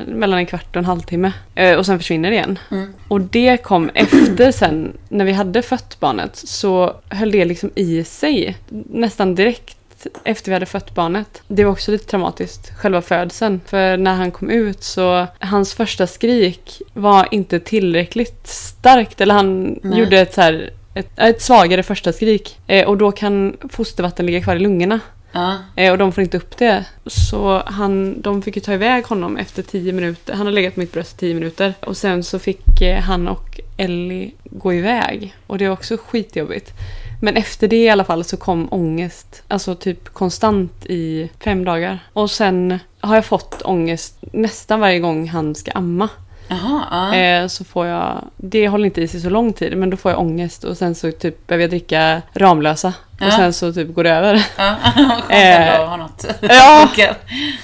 mellan 0.07 0.38
en 0.38 0.46
kvart 0.46 0.70
och 0.70 0.77
en 0.77 0.85
halvtimme. 0.85 1.33
Eh, 1.55 1.79
och 1.79 1.87
sen 1.87 1.98
försvinner 1.98 2.31
det 2.31 2.37
igen. 2.37 2.59
Mm. 2.70 2.92
Och 3.09 3.20
det 3.20 3.52
kom 3.57 3.91
efter 3.95 4.53
sen, 4.53 4.97
när 5.09 5.25
vi 5.25 5.33
hade 5.33 5.62
fött 5.62 6.01
barnet, 6.01 6.37
så 6.37 6.97
höll 7.09 7.31
det 7.31 7.45
liksom 7.45 7.71
i 7.75 8.05
sig. 8.05 8.57
Nästan 8.91 9.35
direkt 9.35 9.77
efter 10.25 10.51
vi 10.51 10.55
hade 10.55 10.67
fött 10.67 10.95
barnet. 10.95 11.43
Det 11.49 11.65
var 11.65 11.73
också 11.73 11.91
lite 11.91 12.05
traumatiskt, 12.05 12.71
själva 12.79 13.03
födseln. 13.03 13.61
För 13.67 13.97
när 13.97 14.15
han 14.15 14.31
kom 14.31 14.51
ut 14.51 14.83
så, 14.83 15.27
hans 15.38 15.75
första 15.75 16.07
skrik 16.07 16.83
var 16.93 17.29
inte 17.31 17.61
tillräckligt 17.61 18.47
starkt. 18.47 19.21
Eller 19.21 19.35
han 19.35 19.81
Nej. 19.83 19.99
gjorde 19.99 20.21
ett 20.21 20.35
så 20.35 20.41
här 20.41 20.71
ett, 20.95 21.11
ett 21.17 21.43
svagare 21.43 21.83
första 21.83 22.12
skrik. 22.12 22.59
Eh, 22.67 22.88
och 22.88 22.97
då 22.97 23.12
kan 23.12 23.57
fostervatten 23.71 24.27
ligga 24.27 24.43
kvar 24.43 24.57
i 24.57 24.59
lungorna. 24.59 25.01
Ja. 25.33 25.59
Eh, 25.77 25.92
och 25.92 25.99
de 25.99 26.12
får 26.12 26.25
inte 26.25 26.37
upp 26.37 26.57
det. 26.57 26.85
Så 27.07 27.62
han, 27.66 28.21
de 28.21 28.42
fick 28.42 28.57
ju 28.57 28.62
ta 28.62 28.73
iväg 28.73 29.05
honom 29.05 29.37
efter 29.37 29.62
10 29.62 29.92
minuter. 29.92 30.35
Han 30.35 30.47
har 30.47 30.53
legat 30.53 30.75
på 30.75 30.81
mitt 30.81 30.92
bröst 30.92 31.16
i 31.16 31.18
10 31.18 31.35
minuter. 31.35 31.75
Och 31.81 31.97
sen 31.97 32.25
så 32.25 32.38
fick 32.38 32.83
eh, 32.83 33.01
han 33.01 33.29
och 33.29 33.61
Ellie 33.77 34.33
gå 34.45 34.75
iväg. 34.75 35.35
Och 35.47 35.59
det 35.59 35.68
var 35.68 35.73
också 35.73 35.97
skitjobbigt. 35.97 36.73
Men 37.21 37.37
efter 37.37 37.68
det 37.68 37.85
i 37.85 37.88
alla 37.88 38.05
fall 38.05 38.25
så 38.25 38.37
kom 38.37 38.68
ångest. 38.71 39.42
Alltså 39.49 39.75
typ 39.75 40.09
konstant 40.09 40.87
i 40.87 41.31
fem 41.45 41.64
dagar. 41.64 41.99
Och 42.12 42.31
sen 42.31 42.79
har 43.01 43.14
jag 43.14 43.25
fått 43.25 43.62
ångest 43.62 44.18
nästan 44.33 44.81
varje 44.81 44.99
gång 44.99 45.29
han 45.29 45.55
ska 45.55 45.71
amma. 45.71 46.09
Jaha, 46.48 46.85
ja. 46.90 47.14
Eh, 47.16 47.46
så 47.46 47.64
får 47.64 47.87
jag, 47.87 48.24
det 48.37 48.68
håller 48.68 48.85
inte 48.85 49.00
i 49.02 49.09
sig 49.09 49.20
så 49.20 49.31
lång 49.31 49.52
tid 49.52 49.76
men 49.76 49.90
då 49.90 49.96
får 49.96 50.11
jag 50.12 50.20
ångest 50.20 50.64
och 50.64 50.76
sen 50.76 50.94
så 50.94 51.11
typ 51.12 51.46
behöver 51.46 51.62
jag 51.62 51.70
dricka 51.70 52.22
Ramlösa. 52.35 52.92
Ja. 53.20 53.26
Och 53.26 53.33
sen 53.33 53.52
så 53.52 53.72
typ 53.72 53.94
går 53.94 54.05
det 54.05 54.11
över. 54.11 54.46
ja. 54.57 54.74
Skönt 54.94 55.24
Eh, 55.31 55.68
ändå 55.70 55.83
att 55.83 55.88
ha 55.88 55.96
något. 55.96 56.24
ja. 56.40 56.87
Funkar. 56.88 57.16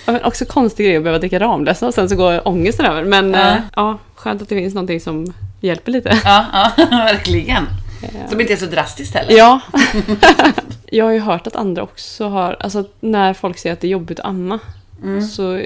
Ja, 0.07 0.13
men 0.13 0.25
också 0.25 0.45
konstig 0.45 0.87
grej 0.87 0.97
att 0.97 1.03
behöva 1.03 1.19
dricka 1.19 1.41
Ramlösa 1.41 1.87
och 1.87 1.95
sen 1.95 2.09
så 2.09 2.17
går 2.17 2.49
ångesten 2.49 2.87
över. 2.87 3.05
Men 3.05 3.31
Ja. 3.33 3.41
ja. 3.41 3.57
ja, 3.77 3.99
skönt 4.15 4.43
att 4.43 4.49
det 4.49 4.55
finns 4.55 4.75
någonting 4.75 5.01
som 5.01 5.33
hjälper 5.61 5.93
lite. 5.93 6.19
ja, 6.25 6.45
ja, 6.53 6.87
verkligen. 6.91 7.67
Eh, 8.03 8.31
Som 8.31 8.41
inte 8.41 8.53
är 8.53 8.57
så 8.57 8.67
drastiskt 8.67 9.15
heller. 9.15 9.37
Ja. 9.39 9.61
jag 10.91 11.05
har 11.05 11.13
ju 11.13 11.21
hört 11.21 11.47
att 11.47 11.57
andra 11.57 11.83
också 11.83 12.29
har, 12.29 12.57
alltså 12.61 12.85
när 13.01 13.35
folk 13.35 13.59
säger 13.59 13.73
att 13.73 13.81
det 13.81 13.87
är 13.87 13.91
jobbigt 13.91 14.21
att 14.21 14.27
amma 14.27 14.59
Mm. 15.03 15.23
så 15.23 15.63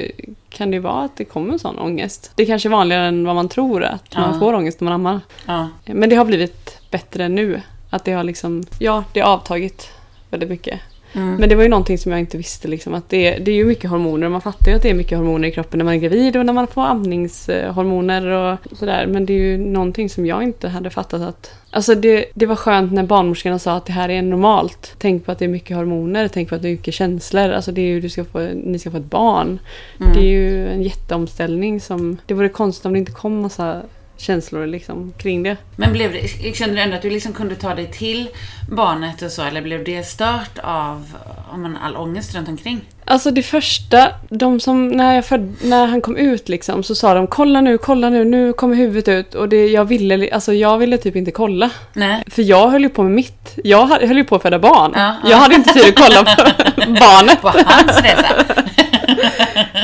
kan 0.50 0.70
det 0.70 0.78
vara 0.80 1.02
att 1.04 1.16
det 1.16 1.24
kommer 1.24 1.52
en 1.52 1.58
sån 1.58 1.78
ångest. 1.78 2.32
Det 2.34 2.42
är 2.42 2.46
kanske 2.46 2.68
är 2.68 2.70
vanligare 2.70 3.06
än 3.06 3.24
vad 3.26 3.34
man 3.34 3.48
tror 3.48 3.82
att 3.84 4.04
Ja. 4.14 4.20
man 4.20 4.38
får 4.38 4.54
ångest 4.54 4.80
när 4.80 4.84
man 4.84 4.92
ammar. 4.94 5.20
Ja. 5.46 5.68
Men 5.84 6.08
det 6.10 6.16
har 6.16 6.24
blivit 6.24 6.78
bättre 6.90 7.28
nu. 7.28 7.60
Att 7.90 8.04
det 8.04 8.12
har 8.12 8.24
liksom, 8.24 8.64
ja, 8.78 9.04
det 9.12 9.20
har 9.20 9.32
avtagit 9.32 9.88
väldigt 10.30 10.48
mycket. 10.50 10.80
Mm. 11.12 11.34
Men 11.34 11.48
det 11.48 11.54
var 11.54 11.62
ju 11.62 11.68
någonting 11.68 11.98
som 11.98 12.12
jag 12.12 12.20
inte 12.20 12.36
visste 12.36 12.68
liksom, 12.68 12.94
att 12.94 13.08
det, 13.08 13.38
det 13.38 13.50
är 13.50 13.54
ju 13.54 13.64
mycket 13.64 13.90
hormoner. 13.90 14.28
Man 14.28 14.40
fattar 14.40 14.70
ju 14.70 14.76
att 14.76 14.82
det 14.82 14.90
är 14.90 14.94
mycket 14.94 15.18
hormoner 15.18 15.48
i 15.48 15.50
kroppen 15.50 15.78
när 15.78 15.84
man 15.84 15.94
är 15.94 15.98
gravid 15.98 16.36
och 16.36 16.46
när 16.46 16.52
man 16.52 16.66
får 16.66 16.82
amningshormoner 16.82 18.26
och 18.26 18.58
sådär. 18.78 19.06
Men 19.06 19.26
det 19.26 19.32
är 19.32 19.38
ju 19.38 19.58
någonting 19.58 20.08
som 20.08 20.26
jag 20.26 20.42
inte 20.42 20.68
hade 20.68 20.90
fattat 20.90 21.22
att... 21.22 21.50
Alltså 21.70 21.94
det, 21.94 22.24
det 22.34 22.46
var 22.46 22.56
skönt 22.56 22.92
när 22.92 23.02
barnmorskorna 23.02 23.58
sa 23.58 23.76
att 23.76 23.86
det 23.86 23.92
här 23.92 24.08
är 24.08 24.22
normalt. 24.22 24.94
Tänk 24.98 25.26
på 25.26 25.32
att 25.32 25.38
det 25.38 25.44
är 25.44 25.48
mycket 25.48 25.76
hormoner, 25.76 26.28
tänk 26.28 26.48
på 26.48 26.54
att 26.54 26.62
det 26.62 26.68
är 26.68 26.72
mycket 26.72 26.94
känslor. 26.94 27.50
Alltså 27.50 27.72
det 27.72 27.80
är 27.80 27.86
ju, 27.86 28.00
du 28.00 28.08
ska 28.08 28.24
få, 28.24 28.48
ni 28.64 28.78
ska 28.78 28.90
få 28.90 28.96
ett 28.96 29.10
barn. 29.10 29.58
Mm. 30.00 30.12
Det 30.12 30.20
är 30.20 30.30
ju 30.30 30.68
en 30.68 30.82
jätteomställning 30.82 31.80
som... 31.80 32.18
Det 32.26 32.34
vore 32.34 32.48
konstigt 32.48 32.86
om 32.86 32.92
det 32.92 32.98
inte 32.98 33.12
kom 33.12 33.40
massa 33.40 33.82
känslor 34.22 34.66
liksom 34.66 35.12
kring 35.18 35.42
det. 35.42 35.56
Men 35.76 35.92
blev 35.92 36.12
det, 36.12 36.56
kände 36.56 36.74
du 36.74 36.80
ändå 36.80 36.96
att 36.96 37.02
du 37.02 37.10
liksom 37.10 37.32
kunde 37.32 37.54
ta 37.54 37.74
dig 37.74 37.86
till 37.86 38.28
barnet 38.70 39.22
och 39.22 39.30
så, 39.30 39.42
eller 39.42 39.62
blev 39.62 39.84
det 39.84 40.02
stört 40.06 40.58
av 40.62 41.12
man, 41.56 41.76
all 41.76 41.96
ångest 41.96 42.34
runt 42.34 42.48
omkring? 42.48 42.80
Alltså 43.04 43.30
det 43.30 43.42
första, 43.42 44.08
de 44.28 44.60
som, 44.60 44.88
när, 44.88 45.14
jag 45.14 45.24
föd, 45.24 45.54
när 45.62 45.86
han 45.86 46.00
kom 46.00 46.16
ut 46.16 46.48
liksom 46.48 46.82
så 46.82 46.94
sa 46.94 47.14
de 47.14 47.26
kolla 47.26 47.60
nu, 47.60 47.78
kolla 47.78 48.10
nu, 48.10 48.24
nu 48.24 48.52
kommer 48.52 48.76
huvudet 48.76 49.08
ut 49.08 49.34
och 49.34 49.48
det, 49.48 49.66
jag 49.66 49.84
ville, 49.84 50.34
alltså 50.34 50.52
jag 50.52 50.78
ville 50.78 50.98
typ 50.98 51.16
inte 51.16 51.30
kolla. 51.30 51.70
Nej. 51.92 52.24
För 52.30 52.42
jag 52.42 52.70
höll 52.70 52.82
ju 52.82 52.88
på 52.88 53.02
med 53.02 53.12
mitt, 53.12 53.58
jag 53.64 53.86
höll 53.86 54.16
ju 54.16 54.24
på 54.24 54.36
att 54.36 54.42
föda 54.42 54.58
barn. 54.58 54.92
Ja, 54.94 55.16
ja. 55.24 55.30
Jag 55.30 55.36
hade 55.36 55.54
inte 55.54 55.72
tid 55.72 55.88
att 55.88 55.94
kolla 55.94 56.24
på 56.24 56.42
barnet. 56.76 57.42
På 57.42 57.48
hans 57.48 58.02
resa? 58.02 58.44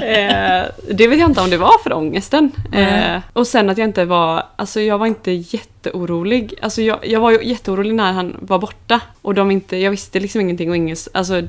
Eh, 0.09 0.65
det 0.95 1.07
vet 1.09 1.19
jag 1.19 1.31
inte 1.31 1.41
om 1.41 1.51
det 1.51 1.57
var 1.57 1.83
för 1.83 1.93
ångesten. 1.93 2.51
Eh, 2.73 3.21
och 3.33 3.47
sen 3.47 3.71
att 3.71 3.79
jag 3.79 3.89
inte 3.89 4.05
var, 4.05 4.43
alltså 4.57 4.81
jag 4.81 4.99
var 4.99 5.07
inte 5.07 5.31
jätteorolig. 5.31 6.55
Alltså 6.63 6.83
jag, 6.83 6.99
jag 7.07 7.21
var 7.21 7.31
ju 7.31 7.39
jätteorolig 7.43 7.95
när 7.95 8.13
han 8.13 8.37
var 8.41 8.59
borta. 8.59 9.01
Och 9.23 9.35
de 9.35 9.51
inte, 9.51 9.77
jag 9.77 9.91
visste 9.91 10.21
liksom 10.21 10.41
ingenting 10.41 10.71
och 10.71 10.77
ingen, 10.77 10.97
alltså 11.15 11.43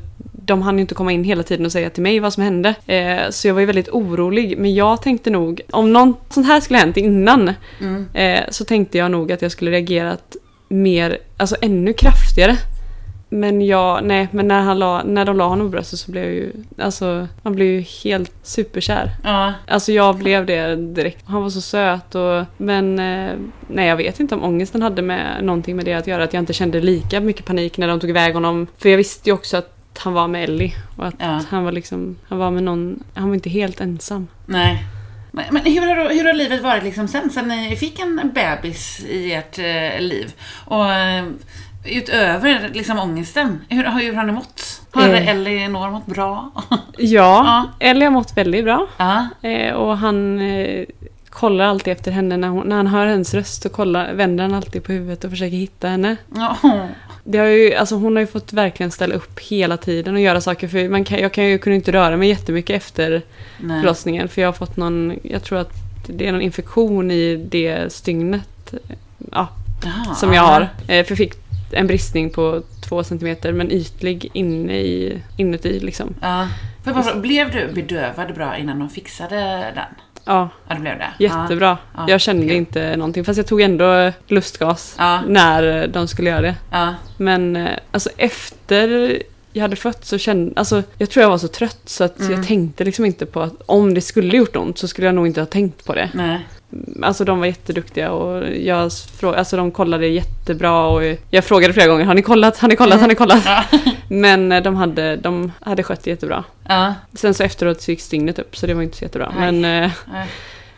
de 0.46 0.62
hann 0.62 0.76
ju 0.76 0.82
inte 0.82 0.96
komma 0.96 1.12
in 1.12 1.24
hela 1.24 1.44
tiden 1.44 1.66
och 1.66 1.72
säga 1.72 1.90
till 1.90 2.04
mig 2.04 2.20
vad 2.20 2.34
som 2.34 2.44
hände. 2.44 2.76
Eh, 2.88 3.30
så 3.30 3.48
jag 3.48 3.54
var 3.54 3.60
ju 3.62 3.66
väldigt 3.66 3.90
orolig. 3.90 4.58
Men 4.58 4.74
jag 4.74 5.02
tänkte 5.02 5.30
nog, 5.30 5.62
om 5.72 5.94
något 5.94 6.22
sånt 6.30 6.48
här 6.48 6.60
skulle 6.60 6.80
hänt 6.80 6.98
innan, 6.98 7.54
Mm. 7.82 8.06
eh, 8.14 8.40
så 8.50 8.66
tänkte 8.66 8.98
jag 8.98 9.12
nog 9.12 9.32
att 9.32 9.42
jag 9.42 9.52
skulle 9.52 9.72
reagerat 9.72 10.36
mer, 10.70 11.18
alltså 11.38 11.56
ännu 11.62 11.94
kraftigare. 11.94 12.58
Men 13.32 13.62
jag, 13.66 14.04
nej, 14.04 14.28
men 14.32 14.48
när, 14.48 14.62
han 14.62 14.80
la, 14.80 15.04
när 15.04 15.26
de 15.26 15.38
la 15.38 15.48
honom 15.48 15.68
på 15.68 15.72
bröstet 15.72 16.00
så 16.00 16.12
blev 16.12 16.24
jag 16.24 16.34
ju, 16.34 16.52
alltså 16.78 17.28
man 17.42 17.56
blev 17.56 17.68
ju 17.68 17.82
helt 18.04 18.32
superkär. 18.44 19.10
Ja. 19.24 19.54
Alltså 19.68 19.92
jag 19.92 20.16
blev 20.18 20.46
det 20.46 20.76
direkt. 20.76 21.26
Han 21.28 21.42
var 21.42 21.50
så 21.50 21.62
söt 21.62 22.16
och, 22.16 22.46
men 22.58 23.00
eh, 23.00 23.36
nej 23.68 23.88
jag 23.88 23.98
vet 23.98 24.20
inte 24.20 24.36
om 24.36 24.44
ångesten 24.44 24.82
hade 24.82 25.02
med 25.02 25.44
någonting 25.44 25.76
med 25.76 25.86
det 25.86 25.94
att 25.94 26.08
göra. 26.08 26.24
Att 26.24 26.34
jag 26.34 26.42
inte 26.42 26.54
kände 26.54 26.82
lika 26.82 27.20
mycket 27.20 27.46
panik 27.46 27.78
när 27.78 27.88
de 27.88 28.00
tog 28.00 28.10
iväg 28.10 28.34
honom. 28.34 28.68
För 28.78 28.90
jag 28.90 28.98
visste 28.98 29.30
ju 29.30 29.34
också 29.34 29.58
att 29.58 29.76
han 29.98 30.14
var 30.14 30.28
med 30.28 30.44
Ellie 30.44 30.74
och 30.98 31.08
att 31.08 31.16
Ja. 31.18 31.42
han 31.50 31.64
var 31.64 31.72
liksom, 31.72 32.16
han 32.28 32.38
var 32.38 32.52
med 32.52 32.64
någon, 32.64 33.04
han 33.14 33.28
var 33.28 33.36
inte 33.36 33.50
helt 33.50 33.82
ensam. 33.82 34.28
Nej. 34.46 34.84
Men, 35.32 35.46
men 35.52 35.62
hur, 35.66 35.82
har, 35.82 36.10
hur 36.10 36.26
har 36.26 36.34
livet 36.34 36.62
varit 36.64 36.84
liksom 36.84 37.08
sen, 37.08 37.30
sen 37.30 37.48
ni 37.48 37.76
fick 37.76 38.00
en 38.00 38.32
bebis 38.36 39.00
i 39.10 39.34
ert 39.34 39.60
eh, 39.60 40.02
liv? 40.02 40.34
Och 40.66 40.92
eh, 40.94 41.26
utöver 41.86 42.70
liksom 42.74 43.00
ångesten, 43.00 43.62
hur, 43.70 43.84
har- 43.84 44.02
hur 44.02 44.14
har 44.14 44.24
ni 44.24 44.32
mått? 44.32 44.82
Har 44.92 45.10
Eh. 45.10 45.28
Elinor 45.30 45.90
mått 45.92 46.06
bra? 46.06 46.52
Ja, 46.98 47.66
Ellie 47.80 48.04
har 48.04 48.12
mått 48.12 48.38
väldigt 48.38 48.64
bra. 48.64 48.88
ja. 48.98 49.28
Eh, 49.50 49.74
och 49.74 49.98
han 49.98 50.40
eh, 50.40 50.86
kollar 51.30 51.66
alltid 51.66 51.94
efter 51.94 52.12
henne 52.12 52.38
när, 52.38 52.48
hon, 52.48 52.68
när 52.70 52.76
han 52.76 52.88
hör 52.88 53.06
hennes 53.06 53.34
röst 53.34 53.62
så 53.64 53.70
kollar, 53.70 54.14
vänder 54.14 54.44
han 54.44 54.54
alltid 54.54 54.84
på 54.84 54.92
huvudet 54.92 55.24
och 55.24 55.30
försöker 55.30 55.58
hitta 55.58 55.88
henne. 55.88 56.16
Ja. 56.36 56.58
Det 57.24 57.38
har 57.38 57.46
ju, 57.46 57.74
alltså 57.76 57.96
hon 57.96 58.16
har 58.16 58.22
ju 58.22 58.28
fått 58.28 58.54
verkligen 58.54 58.92
ställa 58.92 59.16
upp 59.16 59.40
hela 59.40 59.78
tiden 59.78 60.14
och 60.16 60.22
göra 60.22 60.42
saker. 60.42 60.68
För 60.68 60.90
man 60.90 61.04
kan, 61.04 61.20
jag 61.20 61.32
kan 61.34 61.46
ju 61.46 61.58
kunde 61.58 61.76
inte 61.76 61.92
röra 61.92 62.18
mig 62.18 62.30
jättemycket 62.30 62.76
efter 62.76 63.22
Nej. 63.58 63.82
förlossningen. 63.82 64.28
För 64.28 64.42
jag 64.42 64.48
har 64.48 64.54
fått 64.54 64.78
någon, 64.78 65.20
jag 65.24 65.44
tror 65.44 65.60
att 65.60 65.72
det 66.08 66.28
är 66.28 66.32
någon 66.32 66.42
infektion 66.42 67.12
i 67.12 67.36
det 67.52 67.94
stygnet. 67.94 68.74
Ja, 69.32 69.48
Jaha, 69.84 70.16
som 70.16 70.34
jag 70.34 70.44
ja. 70.44 70.48
har. 70.48 70.62
Eh, 70.62 71.04
för 71.06 71.12
jag 71.12 71.18
fick 71.18 71.34
en 71.72 71.88
bristning 71.88 72.30
på 72.30 72.62
två 72.90 73.04
centimeter 73.04 73.52
men 73.52 73.72
ytlig 73.72 74.30
inne 74.34 74.78
i, 74.80 75.22
inuti 75.38 75.80
liksom. 75.80 76.14
Ja. 76.22 76.48
Jag 76.86 76.96
bara 76.96 77.16
blev 77.16 77.52
du 77.52 77.68
bedövad 77.74 78.34
bra 78.36 78.58
innan 78.58 78.80
de 78.80 78.90
fixade 78.90 79.36
den? 79.76 79.86
Ja, 80.26 80.50
Ja, 80.68 80.76
det 80.76 80.82
blev 80.82 80.98
det. 80.98 81.08
jättebra. 81.20 81.78
Ja, 81.98 82.06
jag 82.10 82.22
kände 82.22 82.46
okej. 82.46 82.58
inte 82.58 82.96
någonting. 82.98 83.24
Fast 83.26 83.38
jag 83.38 83.48
tog 83.48 83.62
ändå 83.62 84.12
lustgas 84.28 84.96
Ja. 84.98 85.22
när 85.28 85.88
de 85.88 86.08
skulle 86.08 86.30
göra 86.30 86.42
det. 86.42 86.56
Ja. 86.72 86.96
Men 87.18 87.56
eh, 87.56 87.70
alltså 87.92 88.10
efter 88.18 89.18
jag 89.54 89.62
hade 89.62 89.76
fött 89.76 90.06
så 90.06 90.18
kände, 90.18 90.54
alltså 90.60 90.84
jag 90.98 91.10
tror 91.10 91.22
jag 91.22 91.30
var 91.30 91.38
så 91.38 91.48
trött 91.48 91.82
så 91.86 92.04
att 92.04 92.20
Mm. 92.20 92.32
jag 92.34 92.48
tänkte 92.48 92.84
liksom 92.84 93.06
inte 93.06 93.26
på 93.26 93.42
att 93.42 93.54
om 93.66 93.94
det 93.94 94.02
skulle 94.02 94.38
gjort 94.38 94.56
ont 94.56 94.78
så 94.78 94.88
skulle 94.88 95.08
jag 95.08 95.16
nog 95.16 95.28
inte 95.28 95.42
ha 95.42 95.46
tänkt 95.46 95.86
på 95.86 95.96
det. 95.96 96.10
Nej. 96.14 96.40
Alltså 97.04 97.26
de 97.26 97.40
var 97.40 97.46
jätteduktiga 97.46 98.12
och 98.12 98.48
jag 98.58 98.88
frå- 98.90 99.36
alltså 99.36 99.58
de 99.58 99.72
kollade 99.72 100.08
jättebra 100.08 100.86
och 100.86 101.02
jag 101.30 101.44
frågade 101.46 101.74
flera 101.74 101.88
gånger 101.88 102.06
har 102.06 102.14
ni 102.14 102.22
kollat, 102.22 102.58
har 102.60 102.68
ni 102.68 102.76
kollat, 102.76 103.02
har 103.02 103.08
ni 103.08 103.16
kollat? 103.16 103.44
Ja. 103.46 103.64
Men 104.08 104.52
eh, 104.52 104.62
de 104.64 104.76
hade, 104.76 105.16
de 105.16 105.52
hade 105.62 105.84
skött 105.84 106.04
det 106.04 106.10
jättebra. 106.10 106.44
Ja. 106.68 106.94
Sen 107.14 107.34
så 107.34 107.44
efteråt 107.44 107.82
så 107.82 107.92
gick 107.92 108.02
stygnet 108.02 108.40
upp 108.40 108.58
så 108.58 108.68
det 108.68 108.74
var 108.74 108.82
inte 108.82 108.98
så 108.98 109.04
jättebra. 109.06 109.34
Nej. 109.40 109.52
Men, 109.52 109.84
eh, 109.84 109.92
Nej. 110.12 110.28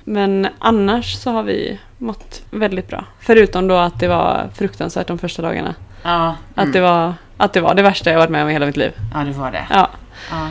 men 0.04 0.48
annars 0.60 1.14
så 1.16 1.32
har 1.32 1.44
vi 1.44 1.80
mått 1.98 2.42
väldigt 2.52 2.88
bra. 2.88 3.06
Förutom 3.20 3.68
då 3.68 3.76
att 3.78 4.00
det 4.00 4.08
var 4.08 4.50
fruktansvärt 4.56 5.08
de 5.08 5.18
första 5.20 5.42
dagarna. 5.42 5.76
Ja. 6.04 6.36
Att, 6.56 6.64
Mm. 6.64 6.72
det, 6.72 6.82
var, 6.82 7.14
att 7.38 7.54
det 7.54 7.62
var 7.62 7.74
det 7.76 7.82
värsta 7.82 8.12
jag 8.12 8.18
varit 8.18 8.30
med 8.30 8.44
om 8.44 8.50
i 8.50 8.54
hela 8.54 8.66
mitt 8.66 8.78
liv. 8.78 8.92
Ja, 9.14 9.20
det 9.20 9.32
var 9.32 9.52
det. 9.52 9.66
Ja. 9.70 9.90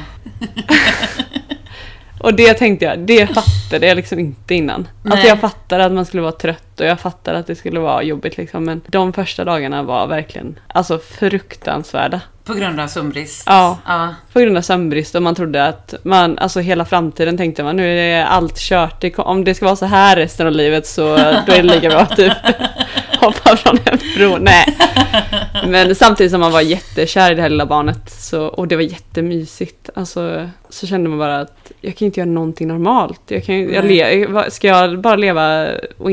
Och 2.20 2.34
det 2.34 2.54
tänkte 2.54 2.84
jag, 2.84 2.98
det 2.98 3.26
fattade 3.26 3.86
jag 3.86 3.96
liksom 3.96 4.18
inte 4.18 4.54
innan. 4.54 4.88
Nej. 5.02 5.12
Alltså 5.12 5.28
jag 5.28 5.40
fattade 5.40 5.84
att 5.84 5.92
man 5.92 6.06
skulle 6.06 6.22
vara 6.22 6.32
trött 6.32 6.69
och 6.80 6.86
jag 6.86 7.00
fattade 7.00 7.38
att 7.38 7.46
det 7.46 7.54
skulle 7.54 7.80
vara 7.80 8.02
jobbigt 8.02 8.36
liksom. 8.36 8.64
Men 8.64 8.80
de 8.86 9.12
första 9.12 9.44
dagarna 9.44 9.82
var 9.82 10.06
verkligen, 10.06 10.58
alltså 10.68 10.98
fruktansvärda. 10.98 12.20
På 12.44 12.54
grund 12.54 12.80
av 12.80 12.88
sömnbrist. 12.88 13.42
Ja. 13.46 13.78
Ja. 13.86 14.14
På 14.32 14.40
grund 14.40 14.56
av 14.56 14.62
sömnbrist 14.62 15.14
och 15.14 15.22
man 15.22 15.34
trodde 15.34 15.66
att 15.66 15.94
man, 16.02 16.38
alltså 16.38 16.60
hela 16.60 16.84
framtiden 16.84 17.36
tänkte 17.36 17.62
man 17.62 17.76
nu 17.76 17.98
är 17.98 18.24
allt 18.24 18.58
kört. 18.58 19.00
Det, 19.00 19.18
om 19.18 19.44
det 19.44 19.54
ska 19.54 19.64
vara 19.64 19.76
så 19.76 19.86
här 19.86 20.16
resten 20.16 20.46
av 20.46 20.52
livet 20.52 20.86
så 20.86 21.16
då 21.16 21.52
är 21.52 21.56
det 21.56 21.62
lika 21.62 21.88
bra 21.88 22.06
typ 22.06 22.32
hoppa 23.20 23.56
från 23.56 23.78
en 23.84 23.98
bro. 24.16 24.36
Nej. 24.36 24.76
Men 25.66 25.94
samtidigt 25.94 26.32
som 26.32 26.40
man 26.40 26.52
var 26.52 26.60
jättekär 26.60 27.32
i 27.32 27.34
det 27.34 27.42
här 27.42 27.48
lilla 27.48 27.66
barnet 27.66 28.10
så, 28.10 28.46
och 28.46 28.68
det 28.68 28.76
var 28.76 28.82
jättemysigt. 28.82 29.90
Alltså, 29.94 30.50
så 30.68 30.86
kände 30.86 31.10
man 31.10 31.18
bara 31.18 31.40
att 31.40 31.72
jag 31.80 31.96
kan 31.96 32.06
inte 32.06 32.20
göra 32.20 32.30
någonting 32.30 32.68
normalt. 32.68 33.20
Jag 33.26 33.44
kan, 33.44 33.72
jag 33.72 33.84
le, 33.84 34.50
ska 34.50 34.68
jag 34.68 35.00
bara 35.00 35.16
leva 35.16 35.68
och 35.98 36.10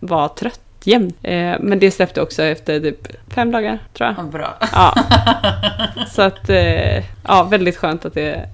vara 0.00 0.28
trött 0.28 0.60
jämt? 0.84 1.16
Eh, 1.22 1.56
men 1.60 1.78
det 1.78 1.90
släppte 1.90 2.22
också 2.22 2.42
efter 2.42 2.80
typ 2.80 3.06
fem 3.28 3.50
dagar 3.52 3.78
tror 3.94 4.14
jag. 4.16 4.26
Bra. 4.26 4.56
Ja. 4.72 4.94
Så 6.10 6.22
att, 6.22 6.50
eh, 6.50 7.04
ja, 7.26 7.42
väldigt 7.50 7.76
skönt 7.76 8.04
att 8.04 8.14
det 8.14 8.48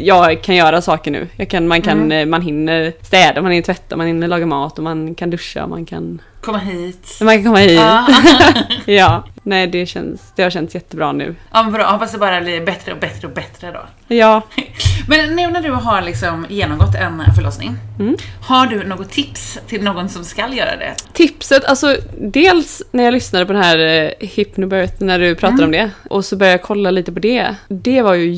jag 0.00 0.42
kan 0.42 0.54
göra 0.56 0.82
saker 0.82 1.10
nu. 1.10 1.28
Jag 1.36 1.48
kan, 1.48 1.68
man, 1.68 1.82
kan, 1.82 1.98
Mm. 2.12 2.30
man 2.30 2.42
hinner 2.42 2.92
städa, 3.02 3.42
man 3.42 3.50
hinner 3.50 3.64
tvätta, 3.64 3.96
man 3.96 4.06
hinner 4.06 4.28
laga 4.28 4.46
mat 4.46 4.78
och 4.78 4.84
man 4.84 5.14
kan 5.14 5.30
duscha, 5.30 5.66
man 5.66 5.86
kan, 5.86 6.22
Komma 6.40 6.58
hit. 6.58 7.18
man 7.22 7.34
kan 7.34 7.44
komma 7.44 7.58
hit. 7.58 7.72
Ja. 7.80 8.06
Ja. 8.86 9.24
nej 9.42 9.66
det, 9.66 9.86
känns, 9.86 10.20
det 10.36 10.42
har 10.42 10.50
känts 10.50 10.74
jättebra 10.74 11.12
nu. 11.12 11.34
Ja, 11.52 11.62
men 11.62 11.72
bra. 11.72 11.84
Hoppas 11.90 12.12
det 12.12 12.18
bara 12.18 12.40
blir 12.40 12.60
bättre 12.66 12.92
och 12.92 12.98
bättre 12.98 13.28
och 13.28 13.34
bättre 13.34 13.70
då. 13.72 13.80
Ja, 14.14 14.42
Men 15.08 15.36
nu 15.36 15.46
när 15.50 15.62
du 15.62 15.70
har 15.70 16.02
liksom 16.02 16.46
genomgått 16.48 16.94
en 16.94 17.34
förlossning, 17.34 17.76
Mm. 17.98 18.16
har 18.46 18.66
du 18.66 18.84
något 18.84 19.10
tips 19.10 19.58
till 19.68 19.82
någon 19.84 20.08
som 20.08 20.24
ska 20.24 20.48
göra 20.48 20.76
det? 20.76 20.94
tipset, 21.12 21.64
alltså 21.64 21.96
dels 22.18 22.82
när 22.90 23.04
jag 23.04 23.12
lyssnade 23.12 23.46
på 23.46 23.52
den 23.52 23.62
här 23.62 23.78
eh, 23.78 24.28
Hypnobirth 24.28 24.94
när 24.98 25.18
du 25.18 25.34
pratade 25.34 25.64
om 25.64 25.70
det 25.70 25.90
och 26.10 26.24
så 26.24 26.36
började 26.36 26.52
jag 26.58 26.62
kolla 26.62 26.90
lite 26.90 27.12
på 27.12 27.18
det. 27.20 27.54
Det 27.68 28.02
var 28.02 28.14
ju 28.14 28.34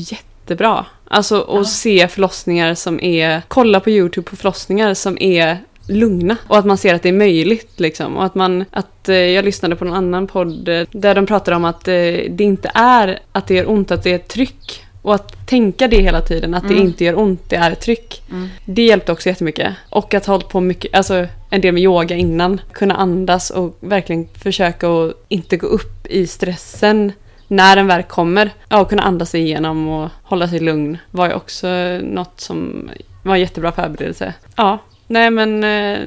jättebra. 0.47 0.85
Alltså 1.09 1.41
att 1.41 1.67
se 1.67 2.07
förlossningar 2.07 2.75
som 2.75 2.99
är, 2.99 3.41
kolla 3.47 3.79
på 3.79 3.89
YouTube 3.89 4.29
på 4.29 4.35
förlossningar 4.35 4.93
som 4.93 5.17
är 5.19 5.57
lugna 5.87 6.37
och 6.47 6.57
att 6.57 6.65
man 6.65 6.77
ser 6.77 6.95
att 6.95 7.03
det 7.03 7.09
är 7.09 7.13
möjligt 7.13 7.79
liksom 7.79 8.17
och 8.17 8.25
att 8.25 8.35
man, 8.35 8.65
att 8.71 9.09
eh, 9.09 9.15
jag 9.15 9.45
lyssnade 9.45 9.75
på 9.75 9.85
en 9.85 9.93
annan 9.93 10.27
podd 10.27 10.67
eh, 10.67 10.87
där 10.91 11.15
de 11.15 11.25
pratade 11.25 11.57
om 11.57 11.65
att 11.65 11.87
eh, 11.87 11.93
det 12.29 12.41
inte 12.41 12.71
är 12.73 13.19
att 13.31 13.47
det 13.47 13.53
gör 13.53 13.69
ont, 13.69 13.91
att 13.91 14.03
det 14.03 14.11
är 14.11 14.15
ett 14.15 14.27
tryck 14.27 14.83
och 15.01 15.15
att 15.15 15.47
tänka 15.47 15.87
det 15.87 16.01
hela 16.01 16.21
tiden, 16.21 16.53
att 16.53 16.67
det 16.67 16.75
inte 16.75 17.03
gör 17.03 17.19
ont, 17.19 17.49
det 17.49 17.55
är 17.55 17.71
ett 17.71 17.81
tryck. 17.81 18.21
Det 18.65 18.81
hjälpte 18.83 19.11
också 19.11 19.29
jättemycket. 19.29 19.73
Och 19.89 20.13
att 20.13 20.25
ha 20.25 20.33
hållit 20.33 20.49
på 20.49 20.59
mycket, 20.59 20.95
alltså 20.95 21.27
en 21.49 21.61
del 21.61 21.73
med 21.73 21.83
yoga 21.83 22.15
innan. 22.15 22.61
Kunna 22.71 22.95
andas 22.95 23.49
och 23.49 23.77
verkligen 23.79 24.27
försöka 24.27 24.87
att 24.87 25.13
inte 25.27 25.57
gå 25.57 25.67
upp 25.67 26.07
i 26.07 26.27
stressen 26.27 27.11
när 27.47 27.75
den 27.75 27.87
väl 27.87 28.03
kommer. 28.03 28.51
Ja, 28.69 28.79
och 28.79 28.89
kunna 28.89 29.03
andas 29.03 29.29
sig 29.29 29.41
igenom 29.41 29.87
och 29.87 30.09
hålla 30.23 30.47
sig 30.47 30.59
lugn 30.59 30.97
var 31.11 31.27
ju 31.27 31.33
också 31.33 31.67
något 32.03 32.39
som 32.39 32.89
var 33.23 33.35
en 33.35 33.41
jättebra 33.41 33.71
förberedelse. 33.71 34.33
Ja, 34.55 34.79
nej 35.07 35.29
men 35.31 35.63
eh, 35.63 35.99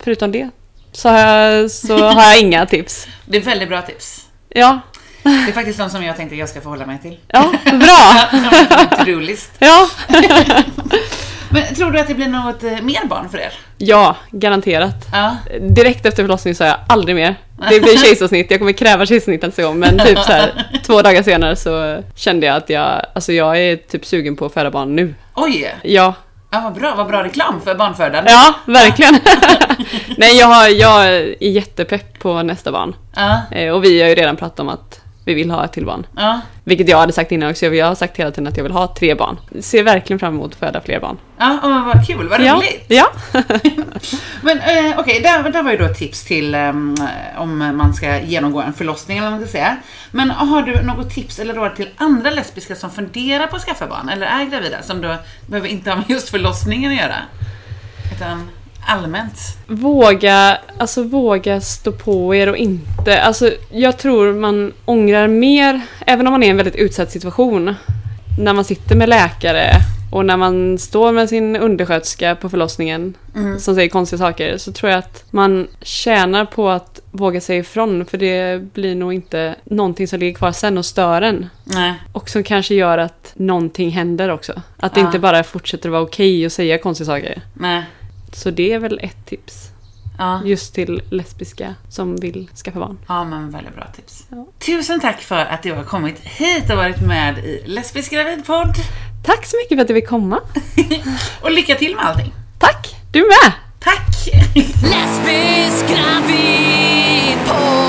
förutom 0.00 0.32
det 0.32 0.48
så 0.92 1.08
har 1.08 1.18
jag, 1.18 1.70
så 1.70 1.98
har 1.98 2.22
jag 2.22 2.40
inga 2.40 2.66
tips. 2.76 3.08
Det 3.26 3.36
är 3.36 3.42
väldigt 3.42 3.68
bra 3.68 3.82
tips. 3.82 4.26
Ja, 4.48 4.80
Det 5.22 5.30
är 5.30 5.52
faktiskt 5.52 5.78
de 5.78 5.90
som 5.90 6.04
jag 6.04 6.16
tänkte 6.16 6.36
jag 6.36 6.48
ska 6.48 6.60
förhålla 6.60 6.86
mig 6.86 6.98
till. 7.02 7.18
ja, 7.28 7.52
bra! 7.64 8.28
To-do-list. 8.98 9.50
Ja, 9.58 9.88
Men 11.50 11.74
tror 11.74 11.90
du 11.90 11.98
att 12.00 12.08
det 12.08 12.14
blir 12.14 12.28
något 12.28 12.64
eh, 12.64 12.80
mer 12.82 13.04
barn 13.06 13.28
för 13.28 13.38
er? 13.38 13.52
Ja, 13.78 14.16
garanterat. 14.30 14.94
Ja. 15.12 15.36
Direkt 15.60 16.06
efter 16.06 16.22
förlossningen 16.22 16.54
sa 16.56 16.64
jag 16.64 16.76
aldrig 16.88 17.16
mer. 17.16 17.34
Det 17.70 17.80
blir 17.80 17.96
kejsarsnitt, 17.96 18.50
jag 18.50 18.60
kommer 18.60 18.72
kräva 18.72 19.06
kejsarsnitt 19.06 19.42
nästa 19.42 19.62
gång. 19.62 19.78
Men 19.78 19.98
typ 19.98 20.18
så 20.18 20.32
här, 20.32 20.66
två 20.86 21.02
dagar 21.02 21.22
senare 21.22 21.56
så 21.56 22.02
kände 22.14 22.46
jag 22.46 22.56
att 22.56 22.70
jag, 22.70 23.02
alltså 23.14 23.32
jag 23.32 23.58
är 23.58 23.76
typ 23.76 24.06
sugen 24.06 24.36
på 24.36 24.46
att 24.46 24.52
föda 24.54 24.70
barn 24.70 24.96
nu. 24.96 25.14
Oj! 25.34 25.74
Ja, 25.82 26.14
Ja, 26.50 26.60
vad 26.60 26.72
bra. 26.74 26.94
Vad 26.96 27.06
bra 27.06 27.24
reklam 27.24 27.60
för 27.64 27.74
barnfödande. 27.74 28.30
ja 28.30 28.54
verkligen. 28.66 29.14
Nej, 30.16 30.36
jag, 30.38 30.46
har, 30.46 30.68
jag 30.68 31.06
är 31.06 31.34
jättepepp 31.44 32.18
på 32.18 32.42
nästa 32.42 32.72
barn. 32.72 32.94
Ja. 33.16 33.40
Eh, 33.50 33.72
Och 33.72 33.84
vi 33.84 34.02
har 34.02 34.08
ju 34.08 34.14
redan 34.14 34.36
pratat 34.36 34.60
om 34.60 34.68
att 34.68 35.00
vi 35.26 35.34
vill 35.34 35.50
ha 35.50 35.64
ett 35.64 35.72
till 35.72 35.86
barn. 35.86 36.06
Ja. 36.16 36.40
Vilket 36.64 36.88
jag 36.88 36.98
hade 36.98 37.12
sagt 37.12 37.32
innan 37.32 37.50
också, 37.50 37.66
jag 37.66 37.86
har 37.86 37.94
sagt 37.94 38.16
hela 38.16 38.30
tiden 38.30 38.46
att 38.46 38.56
jag 38.56 38.64
vill 38.64 38.72
ha 38.72 38.94
tre 38.94 39.14
barn. 39.14 39.36
Ser 39.60 39.82
verkligen 39.82 40.18
fram 40.20 40.34
emot 40.34 40.52
att 40.52 40.58
föda 40.58 40.80
fler 40.80 41.00
barn. 41.00 41.16
Ja, 41.38 41.58
men 41.62 41.84
vad 41.84 42.06
kul. 42.06 42.28
Vad 42.28 42.40
Ja, 42.40 42.54
roligt. 42.54 42.84
ja. 42.88 43.06
Men 44.42 44.58
eh, 44.58 44.98
okej, 44.98 45.20
där, 45.20 45.50
där 45.50 45.62
var 45.62 45.70
ju 45.70 45.76
då 45.76 45.84
ett 45.84 45.98
tips 45.98 46.24
till 46.24 46.54
ehm, 46.54 46.94
om 47.36 47.58
man 47.58 47.94
ska 47.94 48.20
genomgå 48.20 48.60
en 48.62 48.72
förlossning 48.72 49.18
eller 49.18 49.30
vad 49.30 49.38
man 49.38 49.48
ska 49.48 49.52
säga. 49.52 49.76
Men 50.10 50.30
har 50.30 50.62
du 50.62 50.82
något 50.82 51.10
tips 51.14 51.38
eller 51.38 51.54
råd 51.54 51.76
till 51.76 51.88
andra 51.96 52.30
lesbiska 52.30 52.74
som 52.74 52.90
funderar 52.90 53.46
på 53.46 53.56
att 53.56 53.62
skaffa 53.62 53.86
barn 53.86 54.08
eller 54.08 54.26
är 54.26 54.44
gravida 54.44 54.82
som 54.82 55.00
då 55.00 55.16
behöver 55.46 55.68
inte 55.68 55.90
ha 55.90 55.96
med 55.96 56.04
just 56.10 56.28
förlossningen 56.28 56.92
att 56.92 56.98
göra? 56.98 57.16
Utan 58.16 58.48
allmänt. 58.86 59.38
Våga, 59.66 60.58
alltså 60.78 61.02
våga 61.02 61.60
stå 61.60 61.92
på 61.92 62.34
er 62.34 62.46
och 62.48 62.56
inte. 62.56 63.22
Alltså 63.22 63.50
jag 63.70 63.98
tror 63.98 64.32
man 64.32 64.72
ångrar 64.84 65.28
mer, 65.28 65.80
även 66.06 66.26
om 66.26 66.30
man 66.32 66.42
är 66.42 66.46
i 66.46 66.50
en 66.50 66.56
väldigt 66.56 66.76
utsatt 66.76 67.10
situation. 67.10 67.74
När 68.38 68.52
man 68.52 68.64
sitter 68.64 68.96
med 68.96 69.08
läkare 69.08 69.70
och 70.12 70.24
när 70.26 70.36
man 70.36 70.78
står 70.78 71.12
med 71.12 71.28
sin 71.28 71.56
undersköterska 71.56 72.34
på 72.34 72.48
förlossningen 72.48 73.14
som 73.58 73.74
säger 73.74 73.88
konstiga 73.88 74.18
saker 74.18 74.58
så 74.58 74.72
tror 74.72 74.90
jag 74.90 74.98
att 74.98 75.24
man 75.30 75.66
tjänar 75.82 76.44
på 76.44 76.68
att 76.68 77.00
våga 77.10 77.40
säga 77.40 77.60
ifrån 77.60 78.04
för 78.06 78.18
det 78.18 78.62
blir 78.74 78.94
nog 78.94 79.12
inte 79.12 79.54
någonting 79.64 80.08
som 80.08 80.18
ligger 80.20 80.34
kvar 80.38 80.52
sen 80.52 80.78
och 80.78 80.84
stör 80.86 81.22
en. 81.22 81.46
Nej. 81.64 81.94
Och 82.12 82.30
som 82.30 82.42
kanske 82.42 82.74
gör 82.74 82.98
att 82.98 83.32
någonting 83.36 83.90
händer 83.90 84.28
också. 84.28 84.52
Att 84.76 84.94
det 84.94 85.00
Ja. 85.00 85.06
inte 85.06 85.18
bara 85.18 85.44
fortsätter 85.44 85.88
vara 85.88 86.02
okej 86.02 86.46
att 86.46 86.52
säga 86.52 86.78
konstiga 86.78 87.06
saker. 87.06 87.42
Nej. 87.54 87.82
Så 88.36 88.50
det 88.50 88.72
är 88.72 88.78
väl 88.78 88.98
ett 89.02 89.26
tips. 89.26 89.70
Ja. 90.18 90.42
Just 90.44 90.74
till 90.74 91.02
lesbiska 91.10 91.74
som 91.88 92.16
vill 92.16 92.48
skaffa 92.64 92.78
barn. 92.78 92.98
Ja, 93.08 93.24
men 93.24 93.50
väldigt 93.50 93.74
bra 93.74 93.86
tips. 93.96 94.26
Ja. 94.28 94.46
Tusen 94.58 95.00
tack 95.00 95.20
för 95.20 95.36
att 95.46 95.62
du 95.62 95.72
har 95.72 95.84
kommit 95.84 96.20
hit 96.20 96.70
och 96.70 96.76
varit 96.76 97.00
med 97.00 97.38
i 97.38 97.62
Lesbisk 97.66 98.12
gravidpodd. 98.12 98.74
Tack 99.24 99.46
så 99.46 99.56
mycket 99.56 99.78
för 99.78 99.82
att 99.82 99.88
du 99.88 99.94
vill 99.94 100.06
komma. 100.06 100.40
Och 101.42 101.50
lycka 101.50 101.74
till 101.74 101.96
med 101.96 102.04
allting. 102.04 102.32
Tack! 102.58 102.96
Du 103.12 103.20
med! 103.20 103.52
Tack! 103.80 104.28
Lesbisk 104.82 105.86
gravidpodd. 105.88 107.85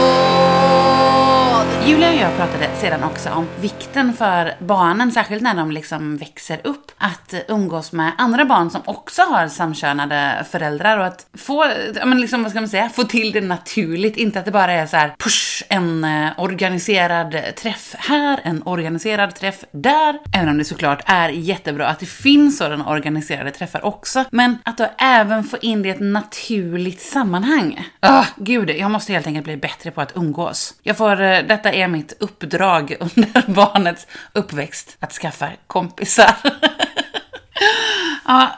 Julia 1.88 2.10
och 2.10 2.16
jag 2.16 2.36
pratade 2.36 2.70
sedan 2.82 3.04
också 3.04 3.30
om 3.30 3.48
vikten 3.62 4.14
för 4.14 4.54
barnen, 4.60 5.12
särskilt 5.12 5.42
när 5.42 5.56
de 5.56 5.72
liksom 5.72 6.18
växer 6.18 6.62
upp, 6.64 6.92
att 6.98 7.34
umgås 7.48 7.92
med 7.92 8.12
andra 8.18 8.46
barn 8.46 8.70
som 8.70 8.82
också 8.86 9.22
har 9.22 9.48
samkönade 9.48 10.46
föräldrar 10.52 10.98
och 10.98 11.06
att 11.06 11.26
få, 11.34 11.66
ja 11.96 12.06
men 12.06 12.22
liksom, 12.22 12.44
vad 12.44 12.52
ska 12.52 12.62
man 12.62 12.70
säga, 12.70 12.90
få 12.90 13.04
till 13.04 13.32
det 13.32 13.42
naturligt, 13.42 14.18
inte 14.18 14.40
att 14.40 14.46
det 14.46 14.52
bara 14.52 14.72
är 14.72 14.86
så 14.86 14.98
här, 14.98 15.16
push, 15.18 15.64
en 15.70 16.04
eh, 16.04 16.30
organiserad 16.38 17.56
träff 17.56 17.96
här, 17.98 18.40
en 18.44 18.64
organiserad 18.66 19.36
träff 19.36 19.64
där, 19.72 20.20
även 20.34 20.50
om 20.50 20.58
det 20.58 20.66
såklart 20.66 21.02
är 21.06 21.30
jättebra 21.30 21.88
att 21.88 22.00
det 22.00 22.06
finns 22.06 22.58
sådana 22.58 22.90
organiserade 22.90 23.52
träffar 23.52 23.86
också, 23.86 24.26
men 24.32 24.58
att 24.64 24.78
då 24.78 24.88
även 24.98 25.44
få 25.44 25.58
in 25.62 25.82
det 25.82 25.90
i 25.90 25.92
ett 25.92 26.00
naturligt 26.00 27.02
sammanhang. 27.02 27.88
Ah, 28.00 28.26
gud, 28.36 28.70
jag 28.70 28.92
måste 28.92 29.14
helt 29.14 29.28
enkelt 29.28 29.46
bli 29.46 29.58
bättre 29.58 29.92
på 29.92 30.02
att 30.02 30.18
umgås. 30.18 30.74
Jag 30.84 30.98
får, 30.98 31.22
eh, 31.22 31.40
detta 31.48 31.77
är 31.82 31.88
mitt 31.88 32.14
uppdrag 32.20 32.96
under 33.00 33.52
barnets 33.54 34.08
uppväxt, 34.34 34.98
att 35.00 35.14
skaffa 35.14 35.50
kompisar. 35.68 36.36
Ja, 38.30 38.58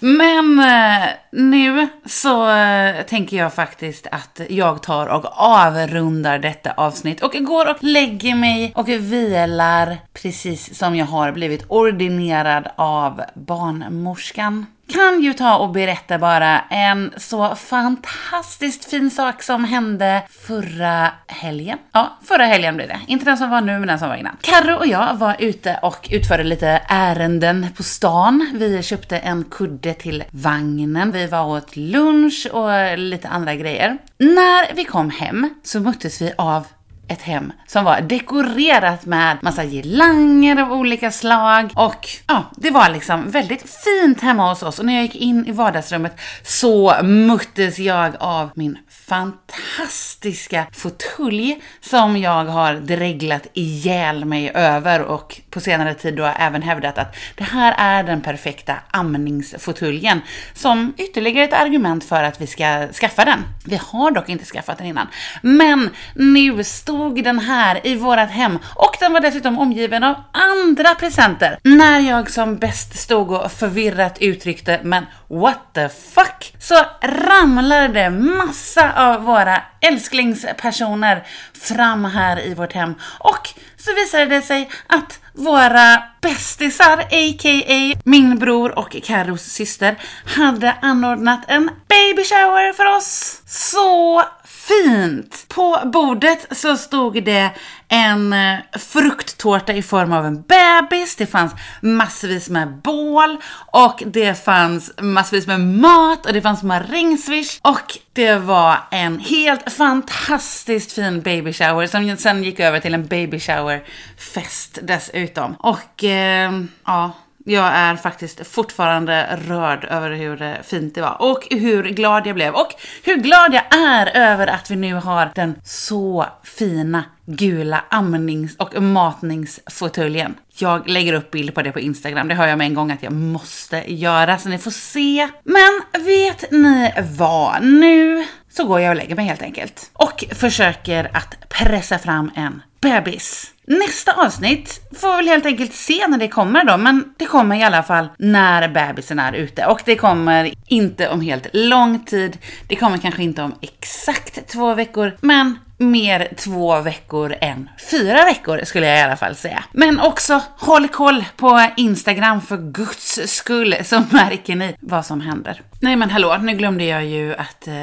men 0.00 0.58
eh, 0.58 1.08
nu 1.32 1.88
så 2.06 2.50
eh, 2.50 3.02
tänker 3.02 3.36
jag 3.36 3.54
faktiskt 3.54 4.06
att 4.06 4.40
jag 4.48 4.82
tar 4.82 5.06
och 5.06 5.24
avrundar 5.36 6.38
detta 6.38 6.72
avsnitt 6.72 7.22
och 7.22 7.32
går 7.32 7.70
och 7.70 7.76
lägger 7.80 8.34
mig 8.34 8.72
och 8.76 8.88
vilar 8.88 9.98
precis 10.12 10.78
som 10.78 10.96
jag 10.96 11.06
har 11.06 11.32
blivit 11.32 11.64
ordinerad 11.68 12.68
av 12.76 13.22
barnmorskan. 13.34 14.66
Kan 14.88 15.22
ju 15.22 15.32
ta 15.32 15.56
och 15.56 15.70
berätta 15.70 16.18
bara 16.18 16.60
en 16.60 17.12
så 17.16 17.54
fantastiskt 17.54 18.84
fin 18.84 19.10
sak 19.10 19.42
som 19.42 19.64
hände 19.64 20.22
förra 20.46 21.10
helgen. 21.26 21.78
Ja, 21.92 22.18
förra 22.24 22.44
helgen 22.44 22.76
blir 22.76 22.86
det. 22.86 23.00
Inte 23.06 23.24
den 23.24 23.36
som 23.36 23.50
var 23.50 23.60
nu, 23.60 23.78
men 23.78 23.88
den 23.88 23.98
som 23.98 24.08
var 24.08 24.16
innan. 24.16 24.36
Karro 24.40 24.76
och 24.76 24.86
jag 24.86 25.14
var 25.14 25.36
ute 25.38 25.78
och 25.82 26.08
utförde 26.10 26.44
lite 26.44 26.82
ärenden 26.88 27.66
på 27.76 27.82
stan. 27.82 28.50
Vi 28.54 28.82
köpte 28.82 29.18
en 29.18 29.44
kudde 29.44 29.94
till 29.94 30.24
vagnen, 30.30 31.12
vi 31.12 31.26
var 31.26 31.44
åt 31.44 31.76
lunch 31.76 32.46
och 32.52 32.98
lite 32.98 33.28
andra 33.28 33.54
grejer. 33.54 33.98
När 34.18 34.74
vi 34.74 34.84
kom 34.84 35.10
hem 35.10 35.50
så 35.62 35.80
möttes 35.80 36.22
vi 36.22 36.32
av 36.38 36.66
ett 37.08 37.22
hem 37.22 37.52
som 37.66 37.84
var 37.84 38.00
dekorerat 38.00 39.06
med 39.06 39.38
massa 39.42 39.64
girlanger 39.64 40.62
av 40.62 40.72
olika 40.72 41.10
slag. 41.10 41.70
Och 41.74 42.08
ja, 42.26 42.44
det 42.56 42.70
var 42.70 42.90
liksom 42.90 43.30
väldigt 43.30 43.62
fint 43.84 44.20
hemma 44.20 44.48
hos 44.48 44.62
oss. 44.62 44.78
Och 44.78 44.84
när 44.84 44.94
jag 44.94 45.02
gick 45.02 45.16
in 45.16 45.46
i 45.46 45.52
vardagsrummet 45.52 46.20
så 46.42 47.02
möttes 47.02 47.78
jag 47.78 48.16
av 48.20 48.50
min 48.54 48.78
fantastiska 49.06 50.66
fåtölj 50.72 51.62
som 51.80 52.16
jag 52.16 52.44
har 52.44 52.74
dreglat 52.74 53.46
ihjäl 53.52 54.24
mig 54.24 54.50
över 54.54 55.02
och 55.02 55.40
på 55.50 55.60
senare 55.60 55.94
tid 55.94 56.16
då 56.16 56.24
även 56.24 56.62
hävdat 56.62 56.98
att 56.98 57.16
det 57.34 57.44
här 57.44 57.74
är 57.78 58.04
den 58.04 58.20
perfekta 58.20 58.76
amningsfåtöljen 58.90 60.20
som 60.54 60.94
ytterligare 60.98 61.44
ett 61.44 61.52
argument 61.52 62.04
för 62.04 62.22
att 62.22 62.40
vi 62.40 62.46
ska 62.46 62.88
skaffa 62.92 63.24
den. 63.24 63.38
Vi 63.64 63.80
har 63.82 64.10
dock 64.10 64.28
inte 64.28 64.44
skaffat 64.44 64.78
den 64.78 64.86
innan, 64.86 65.06
men 65.42 65.90
nu 66.14 66.64
stod 66.94 67.24
den 67.24 67.38
här 67.38 67.86
i 67.86 67.94
vårat 67.94 68.30
hem 68.30 68.58
och 68.74 68.96
den 69.00 69.12
var 69.12 69.20
dessutom 69.20 69.58
omgiven 69.58 70.04
av 70.04 70.14
andra 70.32 70.94
presenter. 70.94 71.58
När 71.62 72.00
jag 72.00 72.30
som 72.30 72.58
bäst 72.58 72.98
stod 72.98 73.30
och 73.30 73.52
förvirrat 73.52 74.18
uttryckte 74.20 74.80
men 74.82 75.06
what 75.28 75.58
the 75.74 75.88
fuck 75.88 76.54
så 76.58 76.74
ramlade 77.02 77.88
det 77.88 78.10
massa 78.10 78.92
av 78.96 79.22
våra 79.22 79.62
älsklingspersoner 79.80 81.26
fram 81.60 82.04
här 82.04 82.46
i 82.46 82.54
vårt 82.54 82.72
hem 82.72 82.94
och 83.18 83.48
så 83.76 83.94
visade 83.94 84.26
det 84.26 84.42
sig 84.42 84.70
att 84.86 85.20
våra 85.32 86.02
bästisar, 86.20 86.98
a.k.a. 86.98 88.00
min 88.04 88.38
bror 88.38 88.78
och 88.78 88.96
Carros 89.04 89.42
syster, 89.42 89.96
hade 90.24 90.76
anordnat 90.82 91.40
en 91.48 91.70
baby 91.88 92.24
shower 92.24 92.72
för 92.72 92.96
oss. 92.96 93.42
Så 93.46 94.22
fint! 94.68 95.44
På 95.48 95.80
bordet 95.84 96.46
så 96.50 96.76
stod 96.76 97.24
det 97.24 97.50
en 97.88 98.32
eh, 98.32 98.58
frukttårta 98.78 99.72
i 99.72 99.82
form 99.82 100.12
av 100.12 100.26
en 100.26 100.42
bebis, 100.42 101.16
det 101.16 101.26
fanns 101.26 101.52
massvis 101.80 102.48
med 102.48 102.68
bål 102.68 103.36
och 103.66 104.02
det 104.06 104.44
fanns 104.44 104.92
massvis 105.00 105.46
med 105.46 105.60
mat 105.60 106.26
och 106.26 106.32
det 106.32 106.42
fanns 106.42 106.62
marängsviss 106.62 107.60
och 107.62 107.98
det 108.12 108.34
var 108.34 108.76
en 108.90 109.18
helt 109.18 109.72
fantastiskt 109.72 110.92
fin 110.92 111.22
baby 111.22 111.52
shower 111.52 111.86
som 111.86 112.16
sen 112.16 112.44
gick 112.44 112.60
över 112.60 112.80
till 112.80 112.94
en 112.94 113.06
baby 113.06 113.40
shower 113.40 113.84
fest 114.18 114.78
dessutom. 114.82 115.54
Och 115.54 116.04
eh, 116.04 116.52
ja, 116.84 117.12
jag 117.44 117.66
är 117.66 117.96
faktiskt 117.96 118.46
fortfarande 118.46 119.38
rörd 119.46 119.84
över 119.84 120.10
hur 120.10 120.42
eh, 120.42 120.54
fint 120.62 120.94
det 120.94 121.00
var 121.00 121.22
och 121.22 121.48
hur 121.50 121.82
glad 121.82 122.26
jag 122.26 122.34
blev 122.34 122.54
och 122.54 122.68
hur 123.02 123.16
glad 123.16 123.54
jag 123.54 123.78
är 123.80 124.06
över 124.16 124.46
att 124.46 124.70
vi 124.70 124.76
nu 124.76 124.94
har 124.94 125.30
den 125.34 125.54
så 125.64 126.26
fina 126.42 127.04
gula 127.26 127.84
amnings 127.88 128.56
och 128.56 128.82
matningsfåtöljen. 128.82 130.34
Jag 130.56 130.88
lägger 130.88 131.12
upp 131.12 131.30
bild 131.30 131.54
på 131.54 131.62
det 131.62 131.72
på 131.72 131.80
Instagram, 131.80 132.28
det 132.28 132.34
hör 132.34 132.46
jag 132.46 132.58
med 132.58 132.66
en 132.66 132.74
gång 132.74 132.90
att 132.90 133.02
jag 133.02 133.12
måste 133.12 133.94
göra 133.94 134.38
så 134.38 134.48
ni 134.48 134.58
får 134.58 134.70
se. 134.70 135.28
Men 135.44 136.04
vet 136.04 136.50
ni 136.50 136.92
vad? 137.18 137.62
Nu 137.62 138.26
så 138.50 138.64
går 138.64 138.80
jag 138.80 138.90
och 138.90 138.96
lägger 138.96 139.16
mig 139.16 139.26
helt 139.26 139.42
enkelt 139.42 139.90
och 139.92 140.24
försöker 140.32 141.10
att 141.16 141.48
pressa 141.48 141.98
fram 141.98 142.30
en 142.34 142.62
bebis. 142.84 143.50
Nästa 143.66 144.12
avsnitt 144.12 144.80
får 145.00 145.08
vi 145.08 145.16
väl 145.16 145.28
helt 145.28 145.46
enkelt 145.46 145.74
se 145.74 146.08
när 146.08 146.18
det 146.18 146.28
kommer 146.28 146.64
då, 146.64 146.76
men 146.76 147.14
det 147.16 147.26
kommer 147.26 147.56
i 147.56 147.62
alla 147.62 147.82
fall 147.82 148.08
när 148.18 148.68
bebisen 148.68 149.18
är 149.18 149.32
ute. 149.32 149.66
Och 149.66 149.80
det 149.84 149.96
kommer 149.96 150.54
inte 150.66 151.08
om 151.08 151.20
helt 151.20 151.46
lång 151.52 152.04
tid, 152.04 152.38
det 152.68 152.76
kommer 152.76 152.98
kanske 152.98 153.22
inte 153.22 153.42
om 153.42 153.54
exakt 153.60 154.48
två 154.48 154.74
veckor, 154.74 155.16
men 155.20 155.58
mer 155.76 156.28
två 156.36 156.80
veckor 156.80 157.34
än 157.40 157.68
fyra 157.90 158.24
veckor 158.24 158.60
skulle 158.64 158.86
jag 158.86 158.98
i 158.98 159.02
alla 159.02 159.16
fall 159.16 159.34
säga. 159.34 159.64
Men 159.72 160.00
också 160.00 160.40
håll 160.58 160.88
koll 160.88 161.24
på 161.36 161.68
Instagram 161.76 162.40
för 162.40 162.56
guds 162.56 163.20
skull 163.26 163.76
så 163.84 164.02
märker 164.10 164.56
ni 164.56 164.76
vad 164.80 165.06
som 165.06 165.20
händer. 165.20 165.62
Nej 165.80 165.96
men 165.96 166.10
hallå, 166.10 166.36
nu 166.40 166.52
glömde 166.52 166.84
jag 166.84 167.04
ju 167.04 167.34
att 167.34 167.68
eh, 167.68 167.74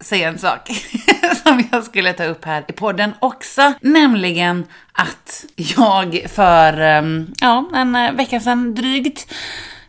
säga 0.00 0.28
en 0.28 0.38
sak 0.38 0.70
som 1.44 1.64
jag 1.72 1.84
skulle 1.84 2.12
ta 2.12 2.24
upp 2.24 2.44
här 2.44 2.64
i 2.68 2.72
podden 2.72 3.14
också, 3.18 3.72
nämligen 3.80 4.66
att 4.92 5.44
jag 5.56 6.26
för 6.34 6.80
ehm, 6.80 7.26
ja, 7.40 7.70
en 7.74 7.96
eh, 7.96 8.12
vecka 8.12 8.40
sedan 8.40 8.74
drygt 8.74 9.34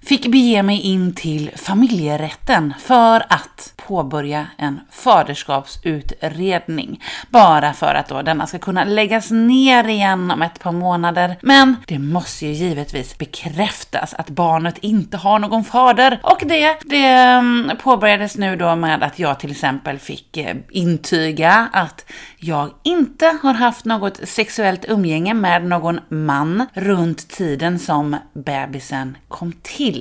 fick 0.08 0.28
bege 0.28 0.64
mig 0.64 0.82
in 0.82 1.16
till 1.16 1.51
familjerätten 1.55 2.74
för 2.80 3.26
att 3.30 3.74
påbörja 3.88 4.47
en 4.58 4.80
faderskapsutredning. 4.91 7.03
Bara 7.30 7.74
för 7.74 7.95
att 7.95 8.08
då 8.08 8.22
denna 8.22 8.47
ska 8.47 8.60
kunna 8.60 8.84
läggas 8.84 9.32
ner 9.32 9.88
igen 9.88 10.32
om 10.32 10.41
ett 10.41 10.60
par 10.60 10.72
månader. 10.72 11.36
Men 11.41 11.76
det 11.88 11.99
måste 11.99 12.45
ju 12.45 12.51
givetvis 12.51 13.18
bekräftas 13.18 14.14
att 14.14 14.30
barnet 14.30 14.78
inte 14.82 15.18
har 15.18 15.39
någon 15.39 15.64
fader. 15.64 16.20
Och 16.24 16.43
det, 16.45 16.78
det 16.86 17.05
mm, 17.05 17.72
påbörjades 17.84 18.38
nu 18.38 18.55
då 18.55 18.76
med 18.76 19.03
att 19.03 19.20
jag 19.20 19.39
till 19.39 19.51
exempel 19.51 19.99
fick 19.99 20.38
eh, 20.38 20.55
intyga 20.70 21.70
att 21.74 22.05
jag 22.38 22.70
inte 22.84 23.38
har 23.41 23.53
haft 23.53 23.86
något 23.86 24.20
sexuellt 24.24 24.86
umgänge 24.88 25.34
med 25.34 25.66
någon 25.66 25.99
man 26.10 26.66
runt 26.74 27.30
tiden 27.30 27.80
som 27.80 28.16
bebisen 28.34 29.18
kom 29.28 29.53
till. 29.62 29.97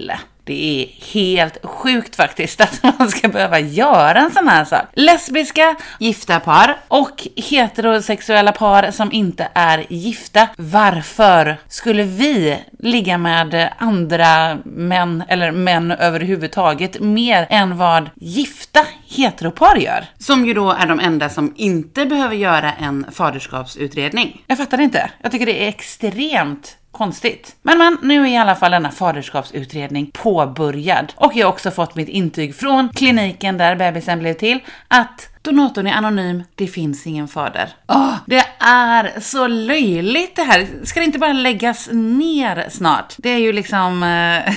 Det 0.46 0.82
är 0.82 1.12
helt 1.12 1.58
sjukt 1.62 2.16
faktiskt 2.16 2.60
att 2.60 2.82
man 2.98 3.08
ska 3.10 3.28
behöva 3.28 3.60
göra 3.60 4.18
en 4.18 4.30
sån 4.30 4.48
här 4.48 4.64
sak. 4.64 4.84
Lesbiska, 4.92 5.76
gifta 5.98 6.40
par 6.40 6.76
och 6.88 7.28
heterosexuella 7.36 8.52
par 8.52 8.90
som 8.90 9.12
inte 9.12 9.48
är 9.54 9.86
gifta. 9.88 10.48
Varför 10.56 11.56
skulle 11.68 12.02
vi 12.02 12.58
ligga 12.78 13.18
med 13.18 13.72
andra 13.78 14.58
män, 14.64 15.22
eller 15.28 15.50
män 15.50 15.90
överhuvudtaget, 15.90 17.00
mer 17.00 17.46
än 17.50 17.76
vad 17.76 18.10
gifta 18.14 18.86
heteropar 19.08 19.76
gör? 19.76 20.04
Som 20.18 20.46
ju 20.46 20.54
då 20.54 20.70
är 20.70 20.86
de 20.86 21.00
enda 21.00 21.28
som 21.28 21.54
inte 21.56 22.06
behöver 22.06 22.36
göra 22.36 22.72
en 22.72 23.06
faderskapsutredning. 23.12 24.44
Jag 24.46 24.58
fattar 24.58 24.80
inte. 24.80 25.10
Jag 25.22 25.32
tycker 25.32 25.46
det 25.46 25.64
är 25.64 25.68
extremt 25.68 26.76
Konstigt. 26.96 27.56
Men 27.62 27.78
men, 27.78 27.98
nu 28.02 28.22
är 28.22 28.26
i 28.26 28.36
alla 28.36 28.54
fall 28.54 28.70
denna 28.70 28.90
faderskapsutredning 28.90 30.10
påbörjad. 30.12 31.12
Och 31.16 31.32
jag 31.34 31.46
har 31.46 31.52
också 31.52 31.70
fått 31.70 31.94
mitt 31.94 32.08
intyg 32.08 32.54
från 32.54 32.88
kliniken 32.88 33.58
där 33.58 33.76
bebisen 33.76 34.18
blev 34.18 34.34
till 34.34 34.60
att 34.88 35.28
Donatorn 35.42 35.86
är 35.86 35.92
anonym, 35.92 36.44
det 36.54 36.66
finns 36.66 37.06
ingen 37.06 37.28
fader. 37.28 37.68
Åh, 37.88 38.14
det 38.26 38.44
är 38.58 39.20
så 39.20 39.46
löjligt 39.46 40.36
det 40.36 40.42
här. 40.42 40.66
Ska 40.84 41.00
det 41.00 41.06
inte 41.06 41.18
bara 41.18 41.32
läggas 41.32 41.88
ner 41.92 42.66
snart? 42.70 43.14
Det 43.16 43.30
är 43.30 43.38
ju 43.38 43.52
liksom 43.52 44.02
eh, 44.02 44.54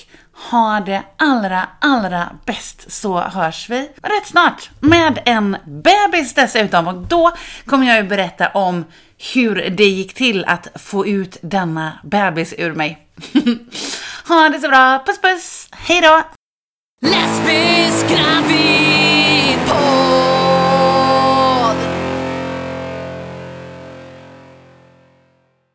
ha 0.51 0.81
det 0.81 1.03
allra, 1.17 1.69
allra 1.81 2.29
bäst 2.47 2.93
så 2.93 3.21
hörs 3.21 3.71
vi 3.71 3.91
rätt 4.03 4.27
snart 4.27 4.71
med 4.81 5.23
en 5.25 5.57
bebis 5.65 6.35
dessutom 6.35 6.89
och 6.89 6.97
då 6.97 7.33
kommer 7.67 7.87
jag 7.87 7.97
ju 7.97 8.03
berätta 8.03 8.49
om 8.49 8.85
hur 9.35 9.71
det 9.71 9.85
gick 9.85 10.15
till 10.15 10.45
att 10.45 10.69
få 10.75 11.07
ut 11.07 11.37
denna 11.43 11.99
bebis 12.03 12.55
ur 12.59 12.75
mig. 12.75 13.07
ha 14.29 14.49
det 14.49 14.61
så 14.61 14.69
bra, 14.69 15.03
puss 15.07 15.21
puss, 15.21 15.69
hejdå! 15.71 16.23
Las 17.03 17.41
pescavi 17.41 18.92